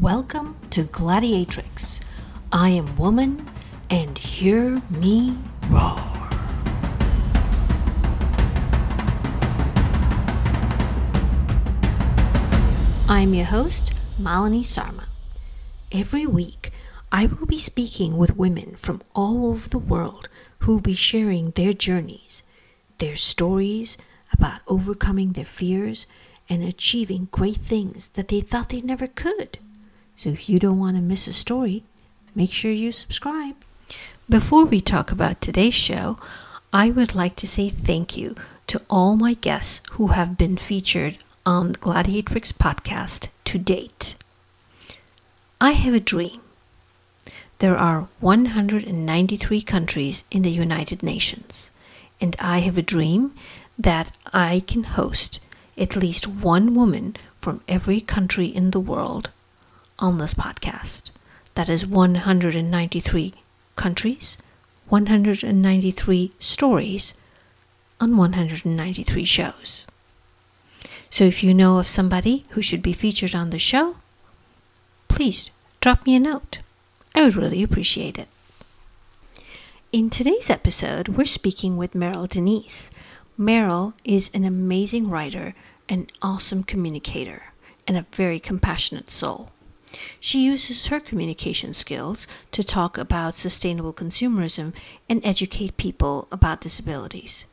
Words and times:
Welcome 0.00 0.58
to 0.72 0.84
Gladiatrix. 0.84 2.00
I 2.52 2.68
am 2.68 2.98
woman, 2.98 3.48
and 3.88 4.18
hear 4.18 4.82
me 4.90 5.38
roar. 5.70 5.96
I'm 13.08 13.32
your 13.32 13.46
host, 13.46 13.94
Malini 14.20 14.66
Sarma. 14.66 15.08
Every 15.90 16.26
week, 16.26 16.72
I 17.10 17.24
will 17.24 17.46
be 17.46 17.58
speaking 17.58 18.18
with 18.18 18.36
women 18.36 18.76
from 18.76 19.00
all 19.14 19.46
over 19.46 19.66
the 19.66 19.78
world 19.78 20.28
who 20.58 20.72
will 20.72 20.82
be 20.82 20.94
sharing 20.94 21.52
their 21.52 21.72
journeys, 21.72 22.42
their 22.98 23.16
stories 23.16 23.96
about 24.30 24.60
overcoming 24.66 25.32
their 25.32 25.46
fears 25.46 26.06
and 26.50 26.62
achieving 26.62 27.28
great 27.30 27.56
things 27.56 28.08
that 28.08 28.28
they 28.28 28.42
thought 28.42 28.68
they 28.68 28.82
never 28.82 29.06
could. 29.06 29.58
So 30.16 30.30
if 30.30 30.48
you 30.48 30.58
don't 30.58 30.78
want 30.78 30.96
to 30.96 31.02
miss 31.02 31.28
a 31.28 31.32
story, 31.32 31.82
make 32.34 32.50
sure 32.50 32.70
you 32.70 32.90
subscribe. 32.90 33.54
Before 34.30 34.64
we 34.64 34.80
talk 34.80 35.12
about 35.12 35.42
today's 35.42 35.74
show, 35.74 36.18
I 36.72 36.90
would 36.90 37.14
like 37.14 37.36
to 37.36 37.46
say 37.46 37.68
thank 37.68 38.16
you 38.16 38.34
to 38.68 38.80
all 38.88 39.14
my 39.16 39.34
guests 39.34 39.82
who 39.92 40.08
have 40.08 40.38
been 40.38 40.56
featured 40.56 41.18
on 41.44 41.72
the 41.72 41.78
Gladiatrix 41.78 42.52
podcast 42.52 43.28
to 43.44 43.58
date. 43.58 44.16
I 45.60 45.72
have 45.72 45.92
a 45.92 46.00
dream. 46.00 46.40
There 47.58 47.76
are 47.76 48.08
193 48.20 49.62
countries 49.62 50.24
in 50.30 50.42
the 50.42 50.50
United 50.50 51.02
Nations, 51.02 51.70
and 52.22 52.34
I 52.40 52.60
have 52.60 52.78
a 52.78 52.82
dream 52.82 53.34
that 53.78 54.16
I 54.32 54.62
can 54.66 54.84
host 54.84 55.40
at 55.76 55.94
least 55.94 56.26
one 56.26 56.74
woman 56.74 57.16
from 57.38 57.60
every 57.68 58.00
country 58.00 58.46
in 58.46 58.70
the 58.70 58.80
world 58.80 59.30
on 59.98 60.18
this 60.18 60.34
podcast. 60.34 61.10
That 61.54 61.68
is 61.68 61.86
193 61.86 63.34
countries, 63.76 64.38
193 64.88 66.32
stories 66.38 67.14
on 68.00 68.16
193 68.16 69.24
shows. 69.24 69.86
So 71.10 71.24
if 71.24 71.42
you 71.42 71.54
know 71.54 71.78
of 71.78 71.88
somebody 71.88 72.44
who 72.50 72.62
should 72.62 72.82
be 72.82 72.92
featured 72.92 73.34
on 73.34 73.50
the 73.50 73.58
show, 73.58 73.96
please 75.08 75.50
drop 75.80 76.04
me 76.04 76.14
a 76.16 76.20
note. 76.20 76.58
I 77.14 77.22
would 77.22 77.36
really 77.36 77.62
appreciate 77.62 78.18
it. 78.18 78.28
In 79.92 80.10
today's 80.10 80.50
episode, 80.50 81.08
we're 81.08 81.24
speaking 81.24 81.76
with 81.76 81.94
Meryl 81.94 82.28
Denise. 82.28 82.90
Meryl 83.38 83.94
is 84.04 84.30
an 84.34 84.44
amazing 84.44 85.08
writer, 85.08 85.54
an 85.88 86.08
awesome 86.20 86.62
communicator, 86.62 87.44
and 87.86 87.96
a 87.96 88.04
very 88.12 88.38
compassionate 88.38 89.10
soul. 89.10 89.50
She 90.20 90.44
uses 90.44 90.86
her 90.86 91.00
communication 91.00 91.72
skills 91.72 92.26
to 92.52 92.62
talk 92.62 92.98
about 92.98 93.36
sustainable 93.36 93.92
consumerism 93.92 94.72
and 95.08 95.24
educate 95.24 95.76
people 95.76 96.28
about 96.30 96.60
disabilities. 96.60 97.44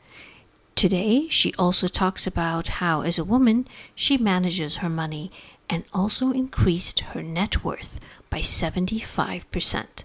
Today, 0.76 1.28
she 1.30 1.54
also 1.60 1.88
talks 1.88 2.26
about 2.26 2.68
how, 2.80 3.02
as 3.02 3.18
a 3.18 3.24
woman, 3.24 3.68
she 3.94 4.18
manages 4.18 4.78
her 4.78 4.90
money 4.90 5.32
and 5.70 5.84
also 5.94 6.32
increased 6.32 7.00
her 7.00 7.22
net 7.22 7.64
worth 7.64 8.00
by 8.30 8.40
75%. 8.40 10.04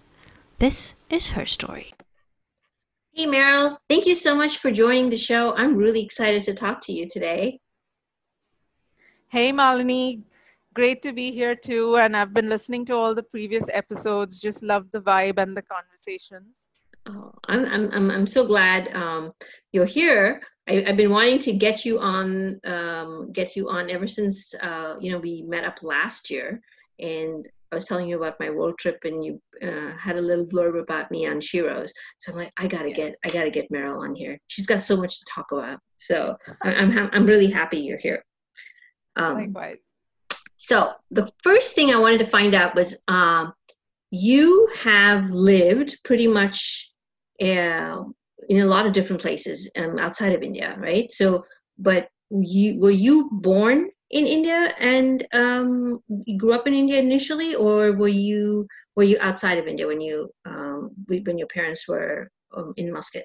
This 0.58 0.94
is 1.08 1.30
her 1.30 1.46
story. 1.46 1.94
Hey, 3.12 3.26
Meryl, 3.26 3.78
thank 3.88 4.06
you 4.06 4.14
so 4.14 4.34
much 4.34 4.58
for 4.58 4.70
joining 4.70 5.10
the 5.10 5.16
show. 5.16 5.54
I'm 5.54 5.76
really 5.76 6.04
excited 6.04 6.42
to 6.44 6.54
talk 6.54 6.80
to 6.82 6.92
you 6.92 7.08
today. 7.08 7.60
Hey, 9.28 9.52
Malini. 9.52 10.22
Great 10.74 11.02
to 11.02 11.12
be 11.12 11.32
here 11.32 11.54
too. 11.54 11.96
And 11.96 12.16
I've 12.16 12.34
been 12.34 12.48
listening 12.48 12.84
to 12.86 12.94
all 12.94 13.14
the 13.14 13.22
previous 13.22 13.64
episodes. 13.72 14.38
Just 14.38 14.62
love 14.62 14.86
the 14.92 15.00
vibe 15.00 15.38
and 15.38 15.56
the 15.56 15.62
conversations. 15.62 16.62
Oh, 17.08 17.32
I'm, 17.48 17.64
I'm, 17.66 17.90
I'm, 17.92 18.10
I'm 18.10 18.26
so 18.26 18.46
glad 18.46 18.94
um, 18.94 19.32
you're 19.72 19.86
here. 19.86 20.42
I, 20.68 20.84
have 20.86 20.96
been 20.96 21.10
wanting 21.10 21.38
to 21.40 21.52
get 21.54 21.84
you 21.84 21.98
on, 21.98 22.60
um, 22.66 23.32
get 23.32 23.56
you 23.56 23.70
on 23.70 23.90
ever 23.90 24.06
since 24.06 24.54
uh, 24.62 24.96
you 25.00 25.10
know 25.10 25.18
we 25.18 25.42
met 25.42 25.64
up 25.64 25.76
last 25.82 26.30
year, 26.30 26.60
and 26.98 27.48
I 27.72 27.74
was 27.74 27.86
telling 27.86 28.08
you 28.08 28.18
about 28.18 28.40
my 28.40 28.50
world 28.50 28.78
trip, 28.78 28.98
and 29.04 29.24
you 29.24 29.40
uh, 29.62 29.92
had 29.98 30.16
a 30.16 30.20
little 30.20 30.46
blurb 30.46 30.80
about 30.80 31.10
me 31.10 31.26
on 31.26 31.40
Sheroes. 31.40 31.90
So 32.18 32.32
I'm 32.32 32.38
like, 32.38 32.52
I 32.58 32.66
gotta 32.66 32.88
yes. 32.88 32.96
get, 32.96 33.14
I 33.24 33.28
gotta 33.28 33.50
get 33.50 33.72
Meryl 33.72 34.02
on 34.02 34.14
here. 34.14 34.38
She's 34.46 34.66
got 34.66 34.82
so 34.82 34.96
much 34.96 35.18
to 35.18 35.24
talk 35.26 35.52
about. 35.52 35.78
So 35.96 36.36
I'm, 36.62 36.98
I'm, 36.98 37.10
I'm 37.12 37.26
really 37.26 37.50
happy 37.50 37.78
you're 37.78 37.98
here. 37.98 38.24
Um, 39.16 39.34
Likewise. 39.34 39.78
So 40.58 40.92
the 41.10 41.30
first 41.42 41.74
thing 41.74 41.90
I 41.90 41.98
wanted 41.98 42.18
to 42.18 42.26
find 42.26 42.54
out 42.54 42.74
was, 42.74 42.94
um, 43.06 43.54
you 44.10 44.68
have 44.76 45.30
lived 45.30 45.98
pretty 46.04 46.26
much 46.26 46.90
uh, 47.40 48.02
in 48.48 48.60
a 48.60 48.66
lot 48.66 48.86
of 48.86 48.92
different 48.92 49.22
places 49.22 49.70
um, 49.76 49.98
outside 49.98 50.32
of 50.32 50.42
India, 50.42 50.76
right? 50.78 51.10
So, 51.12 51.44
but 51.78 52.08
you 52.30 52.80
were 52.80 52.90
you 52.90 53.30
born 53.32 53.88
in 54.10 54.26
India 54.26 54.74
and 54.78 55.26
um, 55.32 56.02
grew 56.36 56.52
up 56.52 56.66
in 56.66 56.74
India 56.74 56.98
initially, 56.98 57.54
or 57.54 57.92
were 57.92 58.08
you 58.08 58.66
were 58.96 59.04
you 59.04 59.18
outside 59.20 59.58
of 59.58 59.68
India 59.68 59.86
when 59.86 60.00
you 60.00 60.30
um, 60.44 60.90
when 61.06 61.38
your 61.38 61.48
parents 61.48 61.86
were 61.86 62.30
um, 62.56 62.72
in 62.76 62.92
Muscat? 62.92 63.24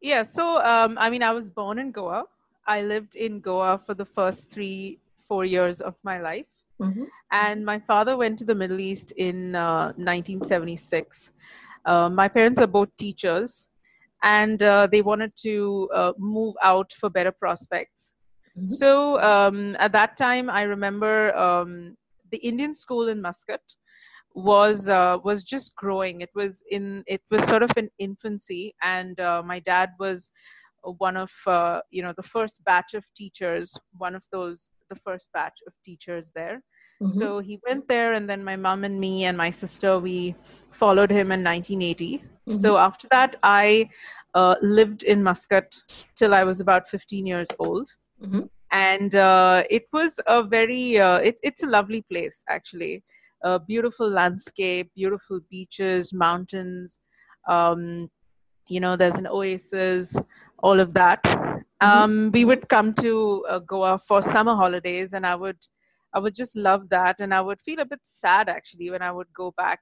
Yeah, 0.00 0.22
so 0.22 0.62
um, 0.62 0.96
I 0.98 1.10
mean, 1.10 1.22
I 1.22 1.32
was 1.32 1.50
born 1.50 1.78
in 1.78 1.90
Goa. 1.90 2.24
I 2.66 2.82
lived 2.82 3.16
in 3.16 3.40
Goa 3.40 3.80
for 3.84 3.94
the 3.94 4.04
first 4.04 4.50
three 4.50 4.98
four 5.28 5.44
years 5.44 5.80
of 5.80 5.94
my 6.02 6.18
life, 6.20 6.46
mm-hmm. 6.80 7.04
and 7.30 7.64
my 7.64 7.78
father 7.78 8.16
went 8.16 8.38
to 8.40 8.44
the 8.44 8.54
Middle 8.54 8.80
East 8.80 9.12
in 9.16 9.54
uh, 9.54 9.92
1976. 9.96 11.30
Uh, 11.84 12.08
my 12.08 12.28
parents 12.28 12.60
are 12.60 12.66
both 12.66 12.88
teachers, 12.98 13.68
and 14.22 14.62
uh, 14.62 14.86
they 14.90 15.02
wanted 15.02 15.32
to 15.42 15.88
uh, 15.94 16.12
move 16.18 16.54
out 16.62 16.92
for 16.92 17.10
better 17.10 17.32
prospects. 17.32 18.12
Mm-hmm. 18.56 18.68
So 18.68 19.20
um, 19.20 19.76
at 19.78 19.92
that 19.92 20.16
time, 20.16 20.50
I 20.50 20.62
remember 20.62 21.36
um, 21.36 21.96
the 22.30 22.38
Indian 22.38 22.74
school 22.74 23.08
in 23.08 23.20
Muscat 23.20 23.60
was 24.34 24.88
uh, 24.88 25.18
was 25.24 25.42
just 25.44 25.74
growing. 25.74 26.20
It 26.20 26.30
was 26.34 26.62
in 26.70 27.04
it 27.06 27.22
was 27.30 27.44
sort 27.44 27.62
of 27.62 27.70
in 27.76 27.90
infancy, 27.98 28.74
and 28.82 29.18
uh, 29.20 29.42
my 29.44 29.60
dad 29.60 29.90
was 29.98 30.30
one 30.82 31.16
of 31.16 31.30
uh, 31.46 31.80
you 31.90 32.02
know 32.02 32.12
the 32.16 32.22
first 32.22 32.64
batch 32.64 32.94
of 32.94 33.04
teachers, 33.16 33.76
one 33.96 34.14
of 34.14 34.22
those 34.32 34.70
the 34.88 34.96
first 34.96 35.28
batch 35.32 35.58
of 35.66 35.72
teachers 35.84 36.32
there. 36.34 36.62
Mm-hmm. 37.02 37.18
So 37.18 37.38
he 37.38 37.60
went 37.66 37.86
there, 37.88 38.14
and 38.14 38.28
then 38.28 38.42
my 38.42 38.56
mom 38.56 38.84
and 38.84 38.98
me 38.98 39.24
and 39.24 39.36
my 39.36 39.50
sister 39.50 39.98
we 39.98 40.34
followed 40.70 41.10
him 41.10 41.32
in 41.32 41.42
1980. 41.44 42.18
Mm-hmm. 42.18 42.58
So 42.60 42.78
after 42.78 43.08
that, 43.10 43.36
I 43.42 43.88
uh, 44.34 44.54
lived 44.62 45.02
in 45.02 45.22
Muscat 45.22 45.74
till 46.16 46.34
I 46.34 46.44
was 46.44 46.60
about 46.60 46.88
15 46.88 47.26
years 47.26 47.48
old. 47.58 47.88
Mm-hmm. 48.22 48.42
And 48.70 49.14
uh, 49.14 49.64
it 49.70 49.86
was 49.92 50.20
a 50.26 50.42
very, 50.42 50.98
uh, 50.98 51.18
it, 51.18 51.38
it's 51.42 51.62
a 51.62 51.66
lovely 51.66 52.02
place 52.02 52.44
actually. 52.48 53.02
A 53.42 53.58
beautiful 53.58 54.08
landscape, 54.10 54.90
beautiful 54.94 55.40
beaches, 55.50 56.12
mountains. 56.12 57.00
Um, 57.48 58.10
you 58.68 58.80
know, 58.80 58.96
there's 58.96 59.16
an 59.16 59.26
oasis, 59.26 60.16
all 60.62 60.80
of 60.80 60.92
that. 60.94 61.20
Mm-hmm. 61.82 62.02
Um, 62.02 62.30
we 62.32 62.44
would 62.44 62.68
come 62.68 62.92
to 62.94 63.44
uh, 63.48 63.58
Goa 63.60 63.98
for 63.98 64.20
summer 64.22 64.54
holidays, 64.54 65.12
and 65.12 65.26
I 65.26 65.34
would, 65.34 65.58
I 66.12 66.18
would 66.18 66.34
just 66.34 66.56
love 66.56 66.88
that, 66.88 67.16
and 67.20 67.32
I 67.32 67.40
would 67.40 67.60
feel 67.60 67.80
a 67.80 67.84
bit 67.84 68.00
sad 68.02 68.48
actually 68.48 68.90
when 68.90 69.02
I 69.02 69.12
would 69.12 69.32
go 69.32 69.52
back 69.56 69.80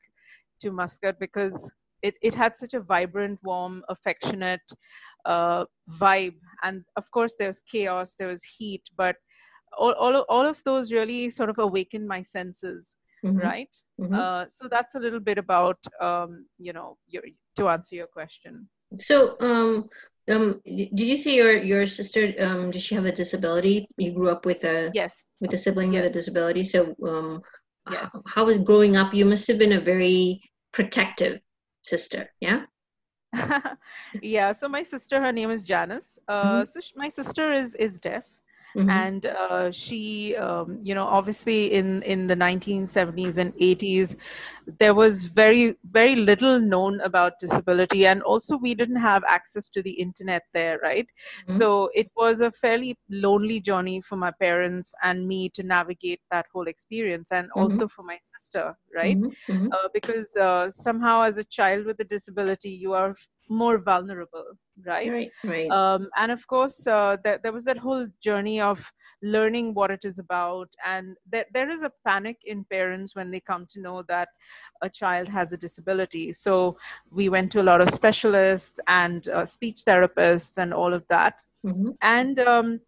to 0.61 0.71
Muscat 0.71 1.19
because 1.19 1.71
it, 2.03 2.15
it 2.23 2.35
had 2.35 2.57
such 2.57 2.75
a 2.75 2.81
vibrant, 2.81 3.39
warm, 3.43 3.83
affectionate 3.89 4.61
uh, 5.25 5.65
vibe. 5.91 6.37
And 6.63 6.85
of 6.97 7.11
course, 7.11 7.35
there 7.39 7.49
was 7.49 7.63
chaos, 7.71 8.15
there 8.19 8.29
was 8.29 8.45
heat, 8.45 8.83
but 8.97 9.17
all, 9.77 9.93
all, 9.93 10.25
all 10.29 10.47
of 10.47 10.63
those 10.65 10.93
really 10.93 11.29
sort 11.31 11.51
of 11.51 11.59
awakened 11.59 12.07
my 12.07 12.23
senses, 12.23 12.97
mm-hmm. 13.25 13.39
right? 13.39 13.75
Mm-hmm. 14.01 14.15
Uh, 14.15 14.45
so 14.49 14.69
that's 14.71 14.95
a 14.95 14.99
little 14.99 15.21
bit 15.21 15.39
about, 15.39 15.79
um, 16.01 16.47
you 16.59 16.73
know, 16.73 16.97
your, 17.09 17.23
to 17.57 17.69
answer 17.69 17.97
your 17.97 18.07
question. 18.07 18.69
So, 18.99 19.37
um, 19.41 19.89
um, 20.29 20.61
did 20.65 21.01
you 21.01 21.17
say 21.17 21.35
your 21.35 21.57
your 21.63 21.87
sister? 21.87 22.33
Um, 22.41 22.71
does 22.71 22.83
she 22.83 22.95
have 22.95 23.07
a 23.07 23.13
disability? 23.13 23.87
You 23.97 24.13
grew 24.13 24.31
up 24.31 24.45
with 24.45 24.65
a 24.65 24.91
yes 24.95 25.27
with 25.41 25.53
a 25.53 25.57
sibling 25.57 25.93
yes. 25.93 26.03
with 26.03 26.11
a 26.11 26.15
disability. 26.15 26.65
So, 26.65 26.95
um, 27.05 27.43
yes. 27.91 28.11
how, 28.13 28.23
how 28.35 28.45
was 28.45 28.59
growing 28.59 28.97
up? 28.97 29.15
You 29.15 29.25
must 29.25 29.47
have 29.49 29.59
been 29.59 29.73
a 29.73 29.81
very 29.81 30.41
protective 30.73 31.41
sister. 31.83 32.29
Yeah. 32.41 32.63
yeah. 34.23 34.53
So 34.53 34.69
my 34.69 34.83
sister, 34.83 35.21
her 35.21 35.33
name 35.33 35.51
is 35.51 35.63
Janice. 35.63 36.19
Uh, 36.27 36.45
mm-hmm. 36.45 36.65
So 36.65 36.81
she, 36.81 36.93
my 36.97 37.09
sister 37.09 37.53
is 37.53 37.75
is 37.77 38.01
deaf, 38.01 38.25
Mm-hmm. 38.77 38.91
And 38.91 39.27
uh, 39.27 39.73
she, 39.73 40.37
um, 40.37 40.79
you 40.83 40.95
know, 40.95 41.07
obviously 41.07 41.73
in, 41.73 42.03
in 42.03 42.27
the 42.27 42.37
1970s 42.37 43.39
and 43.39 43.55
80s, 43.55 44.17
there 44.79 44.93
was 44.93 45.25
very, 45.25 45.77
very 45.91 46.15
little 46.15 46.61
known 46.61 47.01
about 47.01 47.39
disability. 47.41 48.07
And 48.07 48.23
also, 48.23 48.59
we 48.59 48.75
didn't 48.75 48.97
have 48.97 49.23
access 49.27 49.71
to 49.71 49.83
the 49.83 49.93
internet 49.93 50.43
there, 50.53 50.79
right? 50.83 51.07
Mm-hmm. 51.07 51.57
So 51.57 51.89
it 51.95 52.11
was 52.17 52.43
a 52.43 52.51
fairly 52.51 52.99
lonely 53.09 53.61
journey 53.61 54.03
for 54.03 54.17
my 54.17 54.33
parents 54.33 54.93
and 55.03 55.27
me 55.27 55.49
to 55.51 55.63
navigate 55.63 56.21
that 56.31 56.47
whole 56.53 56.67
experience, 56.67 57.33
and 57.33 57.47
mm-hmm. 57.49 57.61
also 57.61 57.89
for 57.89 58.03
my 58.03 58.19
sister, 58.37 58.77
right? 58.95 59.17
Mm-hmm. 59.17 59.53
Mm-hmm. 59.53 59.73
Uh, 59.73 59.89
because 59.95 60.37
uh, 60.37 60.69
somehow, 60.69 61.23
as 61.23 61.39
a 61.39 61.45
child 61.45 61.87
with 61.87 61.99
a 62.01 62.05
disability, 62.05 62.71
you 62.71 62.93
are 62.93 63.17
more 63.49 63.79
vulnerable 63.79 64.45
right 64.85 65.11
right, 65.11 65.31
right. 65.45 65.71
Um, 65.71 66.09
and 66.17 66.33
of 66.33 66.47
course 66.47 66.87
uh, 66.87 67.17
th- 67.25 67.41
there 67.43 67.53
was 67.53 67.65
that 67.65 67.79
whole 67.79 68.07
journey 68.21 68.61
of 68.61 68.85
learning 69.23 69.73
what 69.73 69.91
it 69.91 70.05
is 70.05 70.19
about 70.19 70.69
and 70.85 71.17
th- 71.33 71.47
there 71.53 71.71
is 71.71 71.83
a 71.83 71.93
panic 72.07 72.37
in 72.45 72.65
parents 72.65 73.15
when 73.15 73.31
they 73.31 73.41
come 73.41 73.67
to 73.71 73.81
know 73.81 74.03
that 74.09 74.29
a 74.83 74.91
child 74.91 75.29
has 75.29 75.53
a 75.53 75.57
disability 75.57 76.33
so 76.33 76.77
we 77.11 77.29
went 77.29 77.51
to 77.53 77.61
a 77.61 77.69
lot 77.71 77.81
of 77.81 77.89
specialists 77.89 78.79
and 78.89 79.29
uh, 79.29 79.45
speech 79.45 79.83
therapists 79.87 80.59
and 80.59 80.75
all 80.75 80.93
of 80.93 81.05
that 81.09 81.41
mm-hmm. 81.65 81.91
and 82.03 82.39
um, 82.41 82.81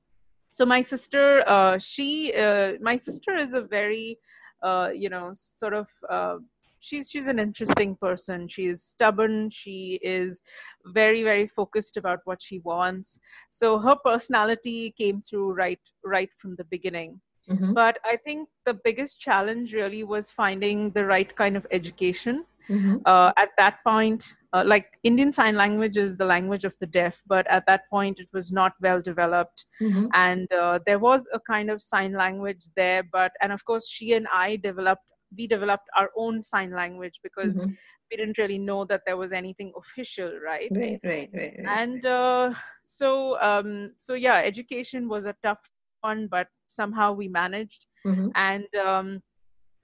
so 0.51 0.67
my 0.67 0.83
sister 0.83 1.43
uh, 1.49 1.79
she 1.79 2.35
uh, 2.35 2.73
my 2.81 2.97
sister 2.97 3.37
is 3.37 3.55
a 3.55 3.63
very 3.63 4.19
uh, 4.63 4.91
you 4.95 5.09
know 5.09 5.31
sort 5.33 5.73
of 5.73 5.89
uh, 6.11 6.37
she's 6.81 7.11
she's 7.11 7.27
an 7.27 7.39
interesting 7.39 7.97
person 7.97 8.49
she's 8.49 8.83
stubborn 8.83 9.51
she 9.51 9.99
is 10.03 10.41
very 10.87 11.23
very 11.23 11.47
focused 11.47 11.97
about 11.97 12.21
what 12.25 12.41
she 12.43 12.59
wants 12.61 13.19
so 13.51 13.79
her 13.79 13.97
personality 14.05 14.95
came 14.97 15.21
through 15.21 15.53
right 15.53 15.81
right 16.05 16.31
from 16.39 16.55
the 16.57 16.65
beginning 16.65 17.21
mm-hmm. 17.51 17.73
but 17.73 17.99
i 18.05 18.17
think 18.17 18.49
the 18.67 18.75
biggest 18.85 19.21
challenge 19.21 19.75
really 19.75 20.05
was 20.05 20.31
finding 20.31 20.91
the 20.93 21.05
right 21.05 21.35
kind 21.37 21.57
of 21.57 21.67
education 21.71 22.45
mm-hmm. 22.69 22.97
uh, 23.07 23.33
at 23.37 23.51
that 23.59 23.79
point 23.85 24.35
uh, 24.53 24.63
like 24.65 24.87
indian 25.03 25.33
sign 25.33 25.57
language 25.57 25.97
is 25.97 26.17
the 26.17 26.25
language 26.25 26.65
of 26.65 26.75
the 26.81 26.87
deaf 26.87 27.17
but 27.27 27.47
at 27.49 27.67
that 27.67 27.83
point 27.91 28.19
it 28.21 28.29
was 28.33 28.51
not 28.53 28.73
well 28.81 29.01
developed 29.01 29.65
mm-hmm. 29.81 30.07
and 30.15 30.51
uh, 30.53 30.79
there 30.87 30.99
was 30.99 31.27
a 31.33 31.41
kind 31.41 31.71
of 31.71 31.83
sign 31.83 32.13
language 32.13 32.65
there 32.77 33.03
but 33.03 33.33
and 33.43 33.53
of 33.53 33.65
course 33.65 33.89
she 33.89 34.13
and 34.15 34.27
i 34.33 34.57
developed 34.57 35.03
we 35.37 35.47
developed 35.47 35.89
our 35.97 36.11
own 36.17 36.43
sign 36.43 36.71
language 36.71 37.21
because 37.23 37.59
mm-hmm. 37.59 37.71
we 38.11 38.17
didn't 38.17 38.39
really 38.39 38.59
know 38.59 38.85
that 38.85 39.03
there 39.07 39.17
was 39.17 39.33
anything 39.33 39.73
official 39.77 40.33
right 40.45 40.71
right 40.75 41.01
right 41.05 41.31
right, 41.35 41.55
right 41.59 41.67
and 41.67 42.07
uh, 42.07 42.53
so 42.85 43.41
um, 43.41 43.93
so 43.97 44.15
yeah 44.15 44.37
education 44.37 45.09
was 45.09 45.27
a 45.27 45.35
tough 45.43 45.61
one 46.01 46.27
but 46.31 46.49
somehow 46.69 47.13
we 47.13 47.29
managed 47.29 47.87
mm-hmm. 48.07 48.29
and 48.35 48.67
um, 48.77 49.23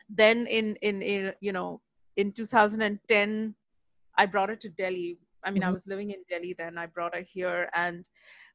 then 0.08 0.46
in, 0.46 0.76
in 0.82 1.02
in 1.02 1.32
you 1.40 1.52
know 1.52 1.80
in 2.16 2.32
2010 2.32 3.54
i 4.16 4.26
brought 4.26 4.48
her 4.48 4.56
to 4.56 4.68
delhi 4.68 5.18
i 5.44 5.50
mean 5.50 5.62
mm-hmm. 5.62 5.70
i 5.70 5.72
was 5.72 5.86
living 5.86 6.10
in 6.10 6.18
delhi 6.30 6.54
then 6.56 6.78
i 6.78 6.86
brought 6.86 7.14
her 7.14 7.22
here 7.22 7.68
and 7.74 8.04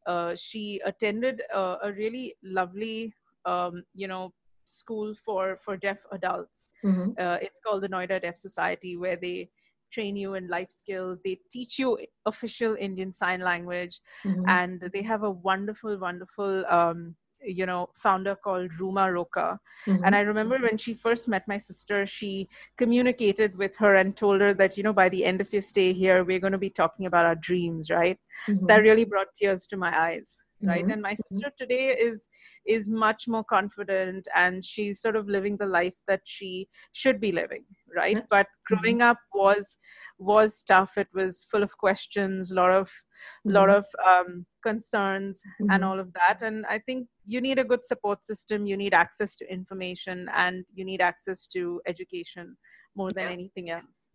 uh, 0.07 0.33
she 0.35 0.81
attended 0.85 1.42
a, 1.53 1.75
a 1.83 1.94
really 1.94 2.35
lovely 2.42 3.13
um, 3.45 3.83
you 3.94 4.07
know 4.07 4.33
school 4.69 5.13
for 5.25 5.60
for 5.63 5.77
deaf 5.77 5.98
adults. 6.12 6.74
Mm-hmm. 6.86 7.12
Uh, 7.19 7.38
it's 7.42 7.60
called 7.60 7.83
the 7.83 7.89
Noida 7.89 8.21
Deaf 8.21 8.38
Society, 8.38 8.98
where 8.98 9.16
they 9.16 9.50
train 9.92 10.16
you 10.16 10.36
in 10.36 10.48
life 10.48 10.71
skills. 10.71 11.19
They 11.24 11.39
teach 11.51 11.80
you 11.80 11.98
official 12.25 12.75
Indian 12.80 13.12
Sign 13.12 13.42
Language, 13.42 14.00
mm-hmm. 14.25 14.48
and 14.48 14.89
they 14.94 15.01
have 15.01 15.24
a 15.24 15.31
wonderful, 15.31 15.98
wonderful. 15.98 16.66
Um, 16.68 17.16
you 17.42 17.66
know 17.66 17.89
founder 17.95 18.36
called 18.36 18.69
ruma 18.80 19.12
roka 19.13 19.57
mm-hmm. 19.88 20.04
and 20.04 20.16
i 20.16 20.19
remember 20.19 20.57
when 20.57 20.77
she 20.77 20.94
first 20.94 21.27
met 21.27 21.48
my 21.48 21.57
sister 21.57 22.06
she 22.06 22.50
communicated 22.77 23.57
with 23.57 23.75
her 23.77 23.95
and 23.95 24.18
told 24.18 24.42
her 24.42 24.54
that 24.54 24.75
you 24.75 24.83
know 24.83 24.92
by 24.92 25.07
the 25.10 25.24
end 25.24 25.39
of 25.39 25.51
your 25.54 25.62
stay 25.62 25.94
here 25.94 26.24
we're 26.24 26.39
going 26.39 26.51
to 26.51 26.57
be 26.57 26.69
talking 26.69 27.06
about 27.06 27.25
our 27.25 27.36
dreams 27.36 27.89
right 27.89 28.19
mm-hmm. 28.48 28.66
that 28.66 28.81
really 28.81 29.06
brought 29.06 29.27
tears 29.39 29.66
to 29.66 29.77
my 29.77 29.98
eyes 29.98 30.39
right 30.63 30.81
mm-hmm. 30.81 30.91
and 30.91 31.01
my 31.01 31.13
mm-hmm. 31.13 31.35
sister 31.35 31.51
today 31.57 31.89
is 31.89 32.27
is 32.67 32.88
much 32.88 33.27
more 33.27 33.44
confident 33.44 34.27
and 34.35 34.63
she's 34.63 35.01
sort 35.01 35.15
of 35.15 35.27
living 35.27 35.56
the 35.57 35.65
life 35.65 35.94
that 36.07 36.21
she 36.25 36.67
should 36.94 37.19
be 37.19 37.31
living 37.31 37.63
right 37.95 38.15
That's, 38.15 38.27
but 38.29 38.47
growing 38.67 38.97
mm-hmm. 38.97 39.11
up 39.11 39.17
was 39.33 39.77
was 40.17 40.63
tough 40.67 40.91
it 40.97 41.07
was 41.13 41.45
full 41.50 41.63
of 41.63 41.77
questions 41.77 42.51
a 42.51 42.56
lot 42.56 42.71
of 42.71 42.88
mm-hmm. 42.88 43.51
lot 43.51 43.69
of 43.69 43.85
um, 44.07 44.45
concerns 44.63 45.41
and 45.59 45.69
mm-hmm. 45.69 45.83
all 45.83 46.00
of 46.00 46.11
that 46.13 46.41
and 46.41 46.65
i 46.65 46.77
think 46.79 47.07
you 47.25 47.39
need 47.39 47.59
a 47.59 47.63
good 47.63 47.85
support 47.85 48.25
system 48.25 48.65
you 48.65 48.75
need 48.75 48.94
access 48.94 49.35
to 49.38 49.51
information 49.51 50.27
and 50.35 50.65
you 50.73 50.83
need 50.83 51.01
access 51.01 51.47
to 51.47 51.81
education 51.88 52.57
more 52.95 53.11
than 53.11 53.25
yeah. 53.25 53.31
anything 53.31 53.69
else 53.69 54.09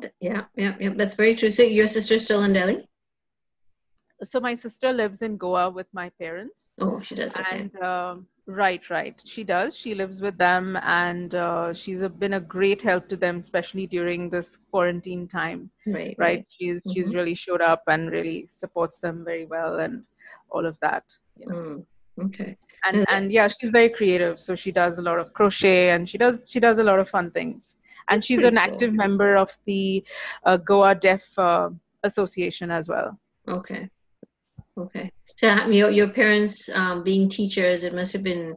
that, 0.00 0.12
yeah 0.20 0.44
yeah 0.56 0.74
yeah 0.78 0.90
that's 0.94 1.14
very 1.14 1.34
true 1.34 1.50
so 1.50 1.62
your 1.62 1.86
sister's 1.86 2.24
still 2.24 2.42
in 2.42 2.52
delhi 2.52 2.86
so 4.24 4.40
my 4.40 4.54
sister 4.54 4.92
lives 4.92 5.22
in 5.22 5.36
Goa 5.36 5.70
with 5.70 5.86
my 5.92 6.10
parents. 6.18 6.68
Oh, 6.80 7.00
she 7.00 7.14
does. 7.14 7.36
Okay. 7.36 7.58
And 7.58 7.82
um, 7.82 8.26
right, 8.46 8.80
right, 8.88 9.20
she 9.24 9.44
does. 9.44 9.76
She 9.76 9.94
lives 9.94 10.20
with 10.20 10.38
them, 10.38 10.78
and 10.82 11.34
uh, 11.34 11.74
she's 11.74 12.02
a, 12.02 12.08
been 12.08 12.34
a 12.34 12.40
great 12.40 12.80
help 12.80 13.08
to 13.10 13.16
them, 13.16 13.38
especially 13.38 13.86
during 13.86 14.30
this 14.30 14.56
quarantine 14.70 15.28
time. 15.28 15.70
Right, 15.86 15.94
right. 15.94 16.18
right. 16.18 16.46
She's 16.48 16.80
mm-hmm. 16.80 16.92
she's 16.92 17.14
really 17.14 17.34
showed 17.34 17.60
up 17.60 17.82
and 17.88 18.10
really 18.10 18.46
supports 18.48 18.98
them 18.98 19.24
very 19.24 19.44
well, 19.44 19.80
and 19.80 20.02
all 20.50 20.64
of 20.64 20.78
that. 20.80 21.04
You 21.38 21.46
know. 21.46 21.54
mm, 21.54 21.86
okay. 22.26 22.56
And 22.84 23.04
and 23.10 23.30
yeah, 23.30 23.48
she's 23.48 23.70
very 23.70 23.90
creative. 23.90 24.40
So 24.40 24.56
she 24.56 24.72
does 24.72 24.98
a 24.98 25.02
lot 25.02 25.18
of 25.18 25.32
crochet, 25.34 25.90
and 25.90 26.08
she 26.08 26.16
does 26.16 26.38
she 26.46 26.60
does 26.60 26.78
a 26.78 26.84
lot 26.84 26.98
of 26.98 27.08
fun 27.10 27.30
things. 27.32 27.76
And 28.08 28.18
That's 28.18 28.26
she's 28.26 28.44
an 28.44 28.50
cool. 28.50 28.58
active 28.60 28.92
member 28.94 29.36
of 29.36 29.50
the 29.66 30.04
uh, 30.44 30.56
Goa 30.58 30.94
Deaf 30.94 31.24
uh, 31.36 31.70
Association 32.04 32.70
as 32.70 32.88
well. 32.88 33.18
Okay. 33.48 33.90
Okay. 34.78 35.10
So 35.36 35.66
your 35.68 35.90
your 35.90 36.08
parents 36.08 36.68
um, 36.70 37.02
being 37.02 37.28
teachers, 37.28 37.82
it 37.82 37.94
must 37.94 38.12
have 38.12 38.22
been 38.22 38.56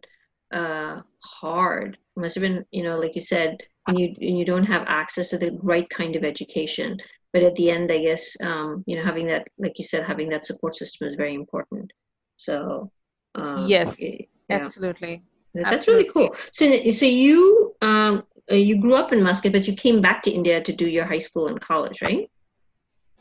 uh, 0.53 1.01
hard. 1.23 1.97
It 2.15 2.19
must 2.19 2.35
have 2.35 2.41
been, 2.41 2.65
you 2.71 2.83
know, 2.83 2.97
like 2.97 3.15
you 3.15 3.21
said, 3.21 3.57
when 3.85 3.97
you 3.97 4.13
when 4.19 4.35
you 4.35 4.45
don't 4.45 4.65
have 4.65 4.85
access 4.87 5.29
to 5.29 5.37
the 5.37 5.57
right 5.61 5.89
kind 5.89 6.15
of 6.15 6.23
education. 6.23 6.97
But 7.31 7.43
at 7.43 7.55
the 7.55 7.69
end, 7.69 7.91
I 7.91 7.99
guess, 7.99 8.35
um, 8.41 8.83
you 8.87 8.95
know, 8.95 9.03
having 9.03 9.27
that, 9.27 9.47
like 9.59 9.77
you 9.77 9.85
said, 9.85 10.03
having 10.03 10.29
that 10.29 10.45
support 10.45 10.75
system 10.75 11.07
is 11.07 11.15
very 11.15 11.35
important. 11.35 11.91
So. 12.37 12.91
Uh, 13.35 13.65
yes, 13.67 13.95
yeah. 13.99 14.17
absolutely. 14.49 15.21
That's 15.53 15.73
absolutely. 15.73 16.09
really 16.15 16.29
cool. 16.29 16.35
So, 16.51 16.91
so 16.91 17.05
you 17.05 17.75
um, 17.83 18.23
uh, 18.51 18.55
you 18.55 18.81
grew 18.81 18.95
up 18.95 19.13
in 19.13 19.21
Muscat, 19.21 19.51
but 19.51 19.67
you 19.67 19.73
came 19.73 20.01
back 20.01 20.23
to 20.23 20.31
India 20.31 20.61
to 20.61 20.73
do 20.73 20.89
your 20.89 21.05
high 21.05 21.19
school 21.19 21.47
and 21.47 21.61
college, 21.61 22.01
right? 22.01 22.29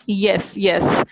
Yes, 0.07 0.57
yes. 0.57 1.03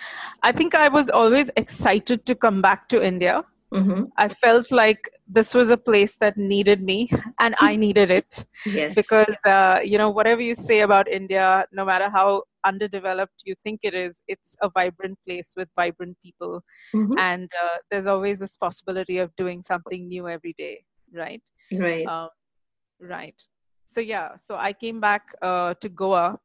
I 0.42 0.52
think 0.52 0.74
I 0.74 0.88
was 0.88 1.10
always 1.10 1.50
excited 1.56 2.24
to 2.26 2.34
come 2.34 2.62
back 2.62 2.88
to 2.88 3.02
India. 3.02 3.44
Mm-hmm. 3.74 4.04
I 4.16 4.28
felt 4.28 4.70
like 4.70 5.10
this 5.26 5.52
was 5.52 5.70
a 5.70 5.76
place 5.76 6.16
that 6.18 6.36
needed 6.36 6.82
me 6.82 7.10
and 7.40 7.54
I 7.58 7.76
needed 7.76 8.10
it. 8.10 8.44
Yes. 8.64 8.94
Because, 8.94 9.36
uh, 9.44 9.80
you 9.82 9.98
know, 9.98 10.10
whatever 10.10 10.40
you 10.40 10.54
say 10.54 10.80
about 10.80 11.08
India, 11.08 11.66
no 11.72 11.84
matter 11.84 12.08
how 12.08 12.44
underdeveloped 12.64 13.42
you 13.44 13.54
think 13.64 13.80
it 13.82 13.92
is, 13.92 14.22
it's 14.28 14.56
a 14.62 14.70
vibrant 14.70 15.18
place 15.26 15.52
with 15.56 15.68
vibrant 15.76 16.16
people. 16.22 16.62
Mm-hmm. 16.94 17.18
And 17.18 17.50
uh, 17.62 17.78
there's 17.90 18.06
always 18.06 18.38
this 18.38 18.56
possibility 18.56 19.18
of 19.18 19.34
doing 19.36 19.62
something 19.62 20.06
new 20.06 20.28
every 20.28 20.54
day, 20.56 20.84
right? 21.12 21.42
Right. 21.72 22.06
Um, 22.06 22.28
right. 23.00 23.40
So, 23.84 24.00
yeah, 24.00 24.36
so 24.36 24.56
I 24.56 24.72
came 24.72 25.00
back 25.00 25.22
uh, 25.42 25.74
to 25.80 25.88
Goa 25.88 26.38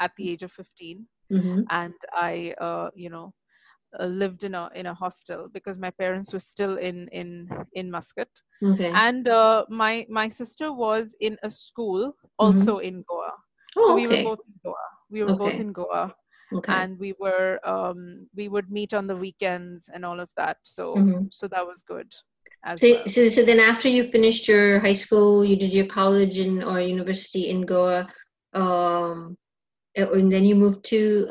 at 0.00 0.12
the 0.16 0.30
age 0.30 0.42
of 0.42 0.52
15 0.52 1.06
mm-hmm. 1.32 1.62
and 1.70 1.94
I, 2.12 2.54
uh, 2.60 2.90
you 2.94 3.10
know, 3.10 3.32
uh, 3.98 4.06
lived 4.06 4.44
in 4.44 4.54
a 4.54 4.68
in 4.74 4.86
a 4.86 4.94
hostel 4.94 5.48
because 5.52 5.78
my 5.78 5.90
parents 5.90 6.32
were 6.32 6.40
still 6.40 6.76
in 6.76 7.08
in 7.08 7.48
in 7.72 7.90
Muscat, 7.90 8.28
okay. 8.62 8.92
and 8.94 9.28
uh, 9.28 9.64
my 9.68 10.06
my 10.08 10.28
sister 10.28 10.72
was 10.72 11.14
in 11.20 11.36
a 11.42 11.50
school 11.50 12.12
also 12.38 12.76
mm-hmm. 12.76 12.88
in 12.88 13.04
Goa. 13.08 13.32
Oh, 13.76 13.88
so 13.88 13.94
we 13.94 14.06
okay. 14.06 14.24
were 14.24 14.30
both 14.30 14.44
in 14.46 14.54
Goa. 14.64 14.86
We 15.10 15.22
were 15.22 15.30
okay. 15.30 15.38
both 15.38 15.60
in 15.60 15.72
Goa. 15.72 16.14
Okay. 16.54 16.72
and 16.72 16.96
we 17.00 17.12
were 17.18 17.58
um, 17.66 18.28
we 18.36 18.46
would 18.46 18.70
meet 18.70 18.94
on 18.94 19.08
the 19.08 19.16
weekends 19.16 19.90
and 19.92 20.04
all 20.04 20.20
of 20.20 20.28
that 20.36 20.58
so 20.62 20.94
mm-hmm. 20.94 21.24
so 21.32 21.48
that 21.48 21.66
was 21.66 21.82
good 21.82 22.06
so, 22.76 22.88
well. 22.88 23.08
so 23.08 23.28
so 23.28 23.42
then 23.42 23.58
after 23.58 23.88
you 23.88 24.08
finished 24.12 24.46
your 24.46 24.78
high 24.78 24.92
school 24.92 25.44
you 25.44 25.56
did 25.56 25.74
your 25.74 25.86
college 25.86 26.38
in 26.38 26.62
or 26.62 26.80
university 26.80 27.48
in 27.48 27.66
goa 27.66 28.06
um, 28.54 29.36
and 29.96 30.30
then 30.30 30.44
you 30.44 30.54
moved 30.54 30.84
to 30.84 31.24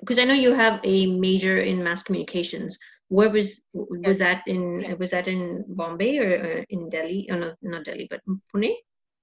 because 0.00 0.18
um, 0.18 0.22
I 0.22 0.24
know 0.24 0.34
you 0.34 0.52
have 0.52 0.80
a 0.84 1.06
major 1.06 1.60
in 1.60 1.82
mass 1.82 2.02
communications. 2.02 2.76
Where 3.08 3.30
was 3.30 3.62
was 3.72 4.18
yes. 4.18 4.18
that 4.18 4.42
in? 4.46 4.80
Yes. 4.80 4.98
Was 4.98 5.10
that 5.10 5.28
in 5.28 5.64
Bombay 5.68 6.18
or, 6.18 6.30
or 6.46 6.64
in 6.70 6.90
Delhi? 6.90 7.28
Oh, 7.30 7.38
no, 7.38 7.54
not 7.62 7.84
Delhi, 7.84 8.06
but 8.10 8.20
Pune. 8.54 8.74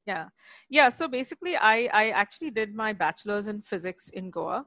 Yeah, 0.07 0.25
yeah. 0.69 0.89
So 0.89 1.07
basically, 1.07 1.55
I 1.55 1.89
I 1.93 2.09
actually 2.09 2.51
did 2.51 2.73
my 2.73 2.93
bachelor's 2.93 3.47
in 3.47 3.61
physics 3.61 4.09
in 4.09 4.31
Goa, 4.31 4.65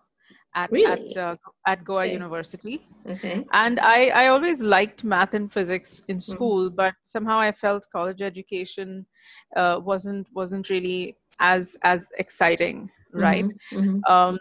at 0.56 0.72
really? 0.72 0.86
at, 0.86 1.16
uh, 1.16 1.36
at 1.66 1.84
Goa 1.84 2.04
okay. 2.04 2.12
University. 2.12 2.86
Okay. 3.08 3.44
And 3.52 3.78
I, 3.78 4.08
I 4.08 4.26
always 4.28 4.60
liked 4.60 5.04
math 5.04 5.34
and 5.34 5.52
physics 5.52 6.02
in 6.08 6.16
mm-hmm. 6.16 6.32
school, 6.32 6.66
mm-hmm. 6.66 6.76
but 6.76 6.94
somehow 7.02 7.38
I 7.38 7.52
felt 7.52 7.86
college 7.92 8.22
education 8.22 9.06
uh, 9.54 9.80
wasn't 9.82 10.26
wasn't 10.32 10.70
really 10.70 11.16
as 11.38 11.76
as 11.82 12.08
exciting, 12.18 12.90
right? 13.20 13.44
Mm-hmm. 13.44 13.78
Mm-hmm. 13.78 14.12
Um, 14.12 14.38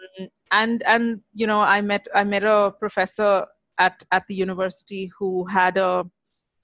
and 0.52 0.82
and 0.86 1.20
you 1.34 1.46
know, 1.46 1.60
I 1.60 1.80
met 1.80 2.06
I 2.14 2.24
met 2.24 2.44
a 2.44 2.72
professor 2.78 3.46
at 3.78 4.02
at 4.12 4.24
the 4.28 4.34
university 4.34 5.10
who 5.18 5.46
had 5.46 5.76
a 5.76 6.04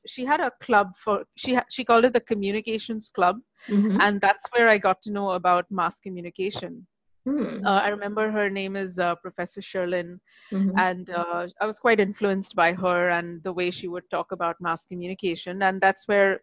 she 0.07 0.25
had 0.25 0.41
a 0.41 0.51
club 0.61 0.93
for 1.03 1.25
she 1.37 1.55
ha, 1.55 1.63
she 1.71 1.85
called 1.85 2.05
it 2.05 2.13
the 2.13 2.21
communications 2.21 3.09
club 3.09 3.39
mm-hmm. 3.69 4.01
and 4.01 4.21
that's 4.21 4.47
where 4.53 4.69
i 4.69 4.79
got 4.79 5.01
to 5.03 5.11
know 5.11 5.31
about 5.31 5.65
mass 5.71 6.01
communication 6.01 6.87
mm. 7.27 7.65
uh, 7.65 7.81
i 7.85 7.89
remember 7.89 8.31
her 8.31 8.51
name 8.51 8.77
is 8.77 8.99
uh, 8.99 9.15
professor 9.17 9.61
sherlin 9.61 10.19
mm-hmm. 10.51 10.77
and 10.79 11.11
uh, 11.11 11.47
i 11.61 11.67
was 11.67 11.79
quite 11.79 12.01
influenced 12.01 12.57
by 12.57 12.73
her 12.73 13.11
and 13.11 13.43
the 13.45 13.53
way 13.53 13.71
she 13.71 13.89
would 13.89 14.09
talk 14.11 14.33
about 14.33 14.57
mass 14.61 14.85
communication 14.85 15.63
and 15.63 15.81
that's 15.81 16.09
where 16.09 16.41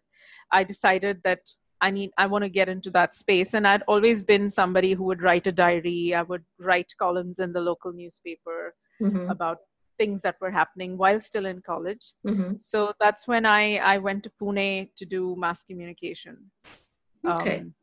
i 0.52 0.64
decided 0.64 1.20
that 1.22 1.40
i 1.80 1.90
need 1.90 2.10
i 2.18 2.26
want 2.26 2.42
to 2.42 2.48
get 2.48 2.68
into 2.68 2.90
that 2.90 3.14
space 3.14 3.54
and 3.54 3.66
i'd 3.66 3.82
always 3.88 4.22
been 4.22 4.48
somebody 4.50 4.92
who 4.92 5.04
would 5.04 5.22
write 5.22 5.46
a 5.46 5.52
diary 5.52 6.14
i 6.14 6.22
would 6.22 6.44
write 6.58 6.92
columns 6.98 7.38
in 7.38 7.52
the 7.52 7.60
local 7.60 7.92
newspaper 7.92 8.74
mm-hmm. 9.00 9.30
about 9.30 9.58
things 10.00 10.22
that 10.22 10.36
were 10.40 10.50
happening 10.50 10.96
while 10.96 11.20
still 11.20 11.44
in 11.44 11.60
college. 11.60 12.14
Mm-hmm. 12.26 12.54
So 12.58 12.92
that's 13.00 13.28
when 13.28 13.44
I, 13.44 13.76
I 13.76 13.98
went 13.98 14.22
to 14.24 14.30
Pune 14.40 14.88
to 14.96 15.04
do 15.04 15.36
mass 15.38 15.62
communication. 15.62 16.36
Okay. 17.26 17.58
Um, 17.58 17.74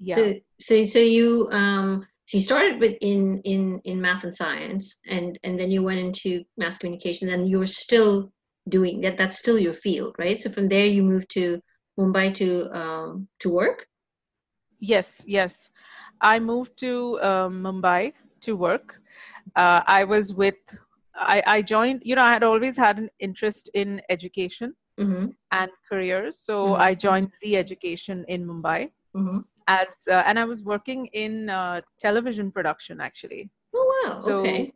yeah. 0.00 0.16
So, 0.16 0.34
so, 0.60 0.86
so 0.86 0.98
you, 0.98 1.48
um, 1.50 2.06
so 2.26 2.38
you 2.38 2.42
started 2.42 2.80
with 2.80 2.96
in, 3.02 3.42
in, 3.44 3.80
in 3.84 4.00
math 4.00 4.24
and 4.24 4.34
science 4.34 4.96
and, 5.06 5.38
and 5.44 5.60
then 5.60 5.70
you 5.70 5.82
went 5.82 6.00
into 6.00 6.42
mass 6.56 6.78
communication 6.78 7.28
and 7.28 7.46
you 7.46 7.58
were 7.58 7.74
still 7.84 8.32
doing 8.70 9.02
that. 9.02 9.18
That's 9.18 9.38
still 9.38 9.58
your 9.58 9.74
field, 9.74 10.16
right? 10.18 10.40
So 10.40 10.50
from 10.50 10.68
there 10.68 10.86
you 10.86 11.02
moved 11.02 11.30
to 11.32 11.60
Mumbai 11.98 12.34
to, 12.34 12.70
um, 12.76 13.28
to 13.40 13.50
work. 13.50 13.86
Yes. 14.80 15.24
Yes. 15.26 15.70
I 16.20 16.38
moved 16.38 16.76
to 16.78 17.20
um, 17.22 17.62
Mumbai 17.62 18.12
to 18.40 18.56
work. 18.56 19.00
Uh, 19.56 19.80
I 19.86 20.04
was 20.04 20.34
with 20.34 20.56
I, 21.16 21.42
I 21.46 21.62
joined, 21.62 22.02
you 22.04 22.14
know, 22.16 22.22
I 22.22 22.32
had 22.32 22.42
always 22.42 22.76
had 22.76 22.98
an 22.98 23.08
interest 23.20 23.70
in 23.74 24.02
education 24.08 24.74
mm-hmm. 24.98 25.26
and 25.52 25.70
careers. 25.88 26.38
So 26.38 26.66
mm-hmm. 26.66 26.82
I 26.82 26.94
joined 26.94 27.32
Zee 27.32 27.56
Education 27.56 28.24
in 28.28 28.46
Mumbai 28.46 28.90
mm-hmm. 29.16 29.38
as, 29.68 29.88
uh, 30.10 30.22
and 30.26 30.38
I 30.38 30.44
was 30.44 30.62
working 30.62 31.06
in 31.06 31.50
uh, 31.50 31.82
television 32.00 32.50
production 32.50 33.00
actually. 33.00 33.50
Oh, 33.74 34.02
wow. 34.04 34.18
So 34.18 34.40
okay. 34.40 34.72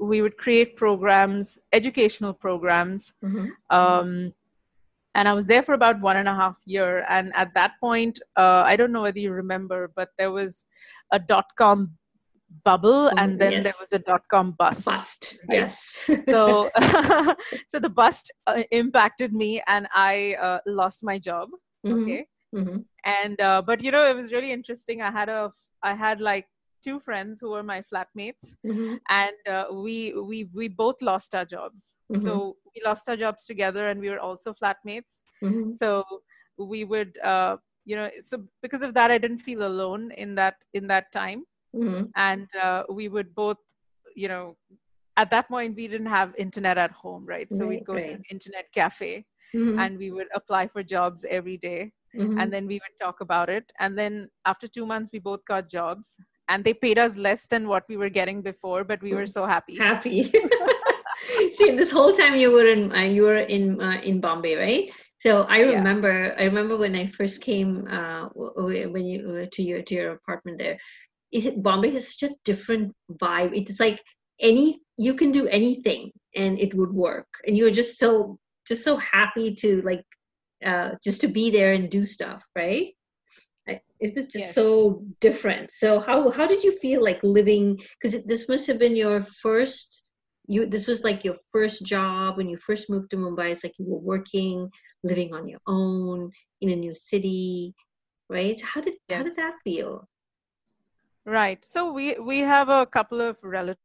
we 0.00 0.22
would 0.22 0.36
create 0.36 0.76
programs, 0.76 1.58
educational 1.72 2.32
programs. 2.32 3.12
Mm-hmm. 3.24 3.76
Um, 3.76 4.32
and 5.14 5.28
I 5.28 5.34
was 5.34 5.46
there 5.46 5.62
for 5.62 5.74
about 5.74 6.00
one 6.00 6.16
and 6.16 6.28
a 6.28 6.34
half 6.34 6.56
year. 6.64 7.04
And 7.08 7.32
at 7.34 7.52
that 7.54 7.72
point, 7.80 8.18
uh, 8.36 8.62
I 8.64 8.76
don't 8.76 8.92
know 8.92 9.02
whether 9.02 9.18
you 9.18 9.30
remember, 9.30 9.90
but 9.94 10.08
there 10.18 10.30
was 10.30 10.64
a 11.12 11.18
dot 11.18 11.46
com 11.58 11.98
bubble 12.64 13.10
oh, 13.10 13.14
and 13.16 13.40
then 13.40 13.52
yes. 13.52 13.64
there 13.64 13.72
was 13.80 13.92
a 13.92 13.98
dot 13.98 14.22
com 14.30 14.52
bust 14.58 14.84
bust 14.84 15.38
right? 15.48 15.58
yes 15.60 16.04
so 16.26 16.70
so 17.68 17.78
the 17.78 17.88
bust 17.88 18.30
uh, 18.46 18.62
impacted 18.70 19.32
me 19.32 19.62
and 19.68 19.88
i 19.94 20.36
uh, 20.40 20.58
lost 20.66 21.02
my 21.02 21.18
job 21.18 21.48
mm-hmm. 21.86 22.02
okay 22.02 22.26
mm-hmm. 22.54 22.78
and 23.04 23.40
uh, 23.40 23.62
but 23.64 23.82
you 23.82 23.90
know 23.90 24.06
it 24.06 24.14
was 24.14 24.32
really 24.32 24.52
interesting 24.52 25.00
i 25.00 25.10
had 25.10 25.30
a 25.30 25.50
i 25.82 25.94
had 25.94 26.20
like 26.20 26.46
two 26.82 27.00
friends 27.00 27.38
who 27.40 27.50
were 27.50 27.62
my 27.62 27.82
flatmates 27.92 28.54
mm-hmm. 28.66 28.94
and 29.08 29.32
uh, 29.48 29.66
we 29.72 30.12
we 30.14 30.48
we 30.54 30.68
both 30.68 31.00
lost 31.00 31.34
our 31.34 31.44
jobs 31.44 31.96
mm-hmm. 32.12 32.24
so 32.24 32.56
we 32.74 32.82
lost 32.84 33.08
our 33.08 33.16
jobs 33.16 33.44
together 33.44 33.88
and 33.88 34.00
we 34.00 34.10
were 34.10 34.20
also 34.20 34.52
flatmates 34.52 35.22
mm-hmm. 35.42 35.72
so 35.72 36.04
we 36.58 36.84
would 36.84 37.18
uh, 37.22 37.56
you 37.84 37.96
know 37.96 38.08
so 38.20 38.42
because 38.62 38.82
of 38.82 38.94
that 38.94 39.10
i 39.10 39.18
didn't 39.18 39.38
feel 39.38 39.66
alone 39.66 40.10
in 40.12 40.34
that 40.34 40.56
in 40.74 40.86
that 40.86 41.10
time 41.12 41.44
mm-hmm. 41.74 42.04
and 42.16 42.48
uh, 42.62 42.82
we 42.88 43.08
would 43.08 43.34
both 43.34 43.58
you 44.14 44.28
know 44.28 44.56
at 45.16 45.30
that 45.30 45.48
point 45.48 45.76
we 45.76 45.88
didn't 45.88 46.06
have 46.06 46.34
internet 46.38 46.78
at 46.78 46.90
home 46.90 47.24
right 47.26 47.48
so 47.52 47.60
right, 47.60 47.68
we'd 47.68 47.84
go 47.84 47.94
right. 47.94 48.06
to 48.06 48.12
an 48.12 48.24
internet 48.30 48.66
cafe 48.72 49.24
mm-hmm. 49.54 49.78
and 49.78 49.98
we 49.98 50.10
would 50.10 50.28
apply 50.34 50.66
for 50.66 50.82
jobs 50.82 51.26
every 51.28 51.58
day, 51.58 51.92
mm-hmm. 52.16 52.38
and 52.38 52.52
then 52.52 52.66
we 52.66 52.74
would 52.74 52.98
talk 53.00 53.20
about 53.20 53.48
it 53.48 53.70
and 53.78 53.96
then 53.96 54.28
after 54.46 54.66
two 54.68 54.86
months 54.86 55.10
we 55.12 55.18
both 55.18 55.44
got 55.46 55.68
jobs 55.68 56.16
and 56.48 56.64
they 56.64 56.74
paid 56.74 56.98
us 56.98 57.16
less 57.16 57.46
than 57.46 57.68
what 57.68 57.84
we 57.88 57.96
were 57.96 58.08
getting 58.08 58.42
before 58.42 58.84
but 58.84 59.02
we 59.02 59.14
were 59.14 59.26
so 59.26 59.46
happy 59.46 59.76
happy 59.78 60.24
see 61.54 61.76
this 61.76 61.90
whole 61.90 62.12
time 62.12 62.36
you 62.36 62.50
were 62.50 62.66
in 62.66 62.92
uh, 62.94 63.00
you 63.00 63.22
were 63.22 63.38
in 63.38 63.80
uh, 63.80 64.00
in 64.02 64.20
bombay 64.20 64.56
right 64.56 64.90
so 65.18 65.42
I 65.42 65.60
remember, 65.60 66.34
yeah. 66.36 66.42
I 66.42 66.46
remember 66.46 66.76
when 66.76 66.96
I 66.96 67.06
first 67.06 67.42
came 67.42 67.86
uh, 67.86 68.26
when 68.34 69.04
you 69.04 69.46
to 69.52 69.62
your 69.62 69.80
to 69.82 69.94
your 69.94 70.12
apartment 70.14 70.58
there 70.58 70.76
it, 71.32 71.62
Bombay 71.62 71.90
has 71.90 72.16
such 72.16 72.30
a 72.30 72.34
different 72.44 72.94
vibe. 73.14 73.56
It's 73.56 73.80
like 73.80 74.00
any 74.40 74.80
you 74.98 75.14
can 75.14 75.32
do 75.32 75.48
anything 75.48 76.12
and 76.36 76.58
it 76.58 76.74
would 76.74 76.92
work, 76.92 77.26
and 77.46 77.56
you 77.56 77.64
were 77.64 77.70
just 77.70 77.98
so 77.98 78.38
just 78.66 78.84
so 78.84 78.96
happy 78.96 79.54
to 79.56 79.80
like 79.82 80.04
uh, 80.64 80.90
just 81.02 81.20
to 81.22 81.28
be 81.28 81.50
there 81.50 81.72
and 81.72 81.90
do 81.90 82.04
stuff, 82.04 82.42
right? 82.54 82.92
It 83.66 84.16
was 84.16 84.26
just 84.26 84.46
yes. 84.46 84.54
so 84.54 85.04
different. 85.20 85.70
So 85.70 86.00
how 86.00 86.28
how 86.32 86.46
did 86.48 86.64
you 86.64 86.76
feel 86.78 87.02
like 87.02 87.20
living? 87.22 87.78
Because 88.00 88.24
this 88.24 88.48
must 88.48 88.66
have 88.66 88.78
been 88.78 88.96
your 88.96 89.20
first. 89.40 90.08
You 90.48 90.66
this 90.66 90.88
was 90.88 91.04
like 91.04 91.24
your 91.24 91.36
first 91.52 91.86
job 91.86 92.36
when 92.36 92.48
you 92.48 92.56
first 92.56 92.90
moved 92.90 93.10
to 93.10 93.16
Mumbai. 93.16 93.52
It's 93.52 93.62
like 93.62 93.78
you 93.78 93.86
were 93.86 94.00
working, 94.00 94.68
living 95.04 95.32
on 95.32 95.46
your 95.46 95.60
own 95.68 96.32
in 96.60 96.70
a 96.70 96.76
new 96.76 96.96
city, 96.96 97.74
right? 98.28 98.60
How 98.60 98.80
did 98.80 98.94
yes. 99.08 99.18
how 99.18 99.22
did 99.22 99.36
that 99.36 99.54
feel? 99.62 100.08
Right. 101.24 101.64
So 101.64 101.92
we 101.92 102.18
we 102.18 102.40
have 102.40 102.68
a 102.68 102.84
couple 102.84 103.20
of 103.20 103.36
relatives 103.44 103.78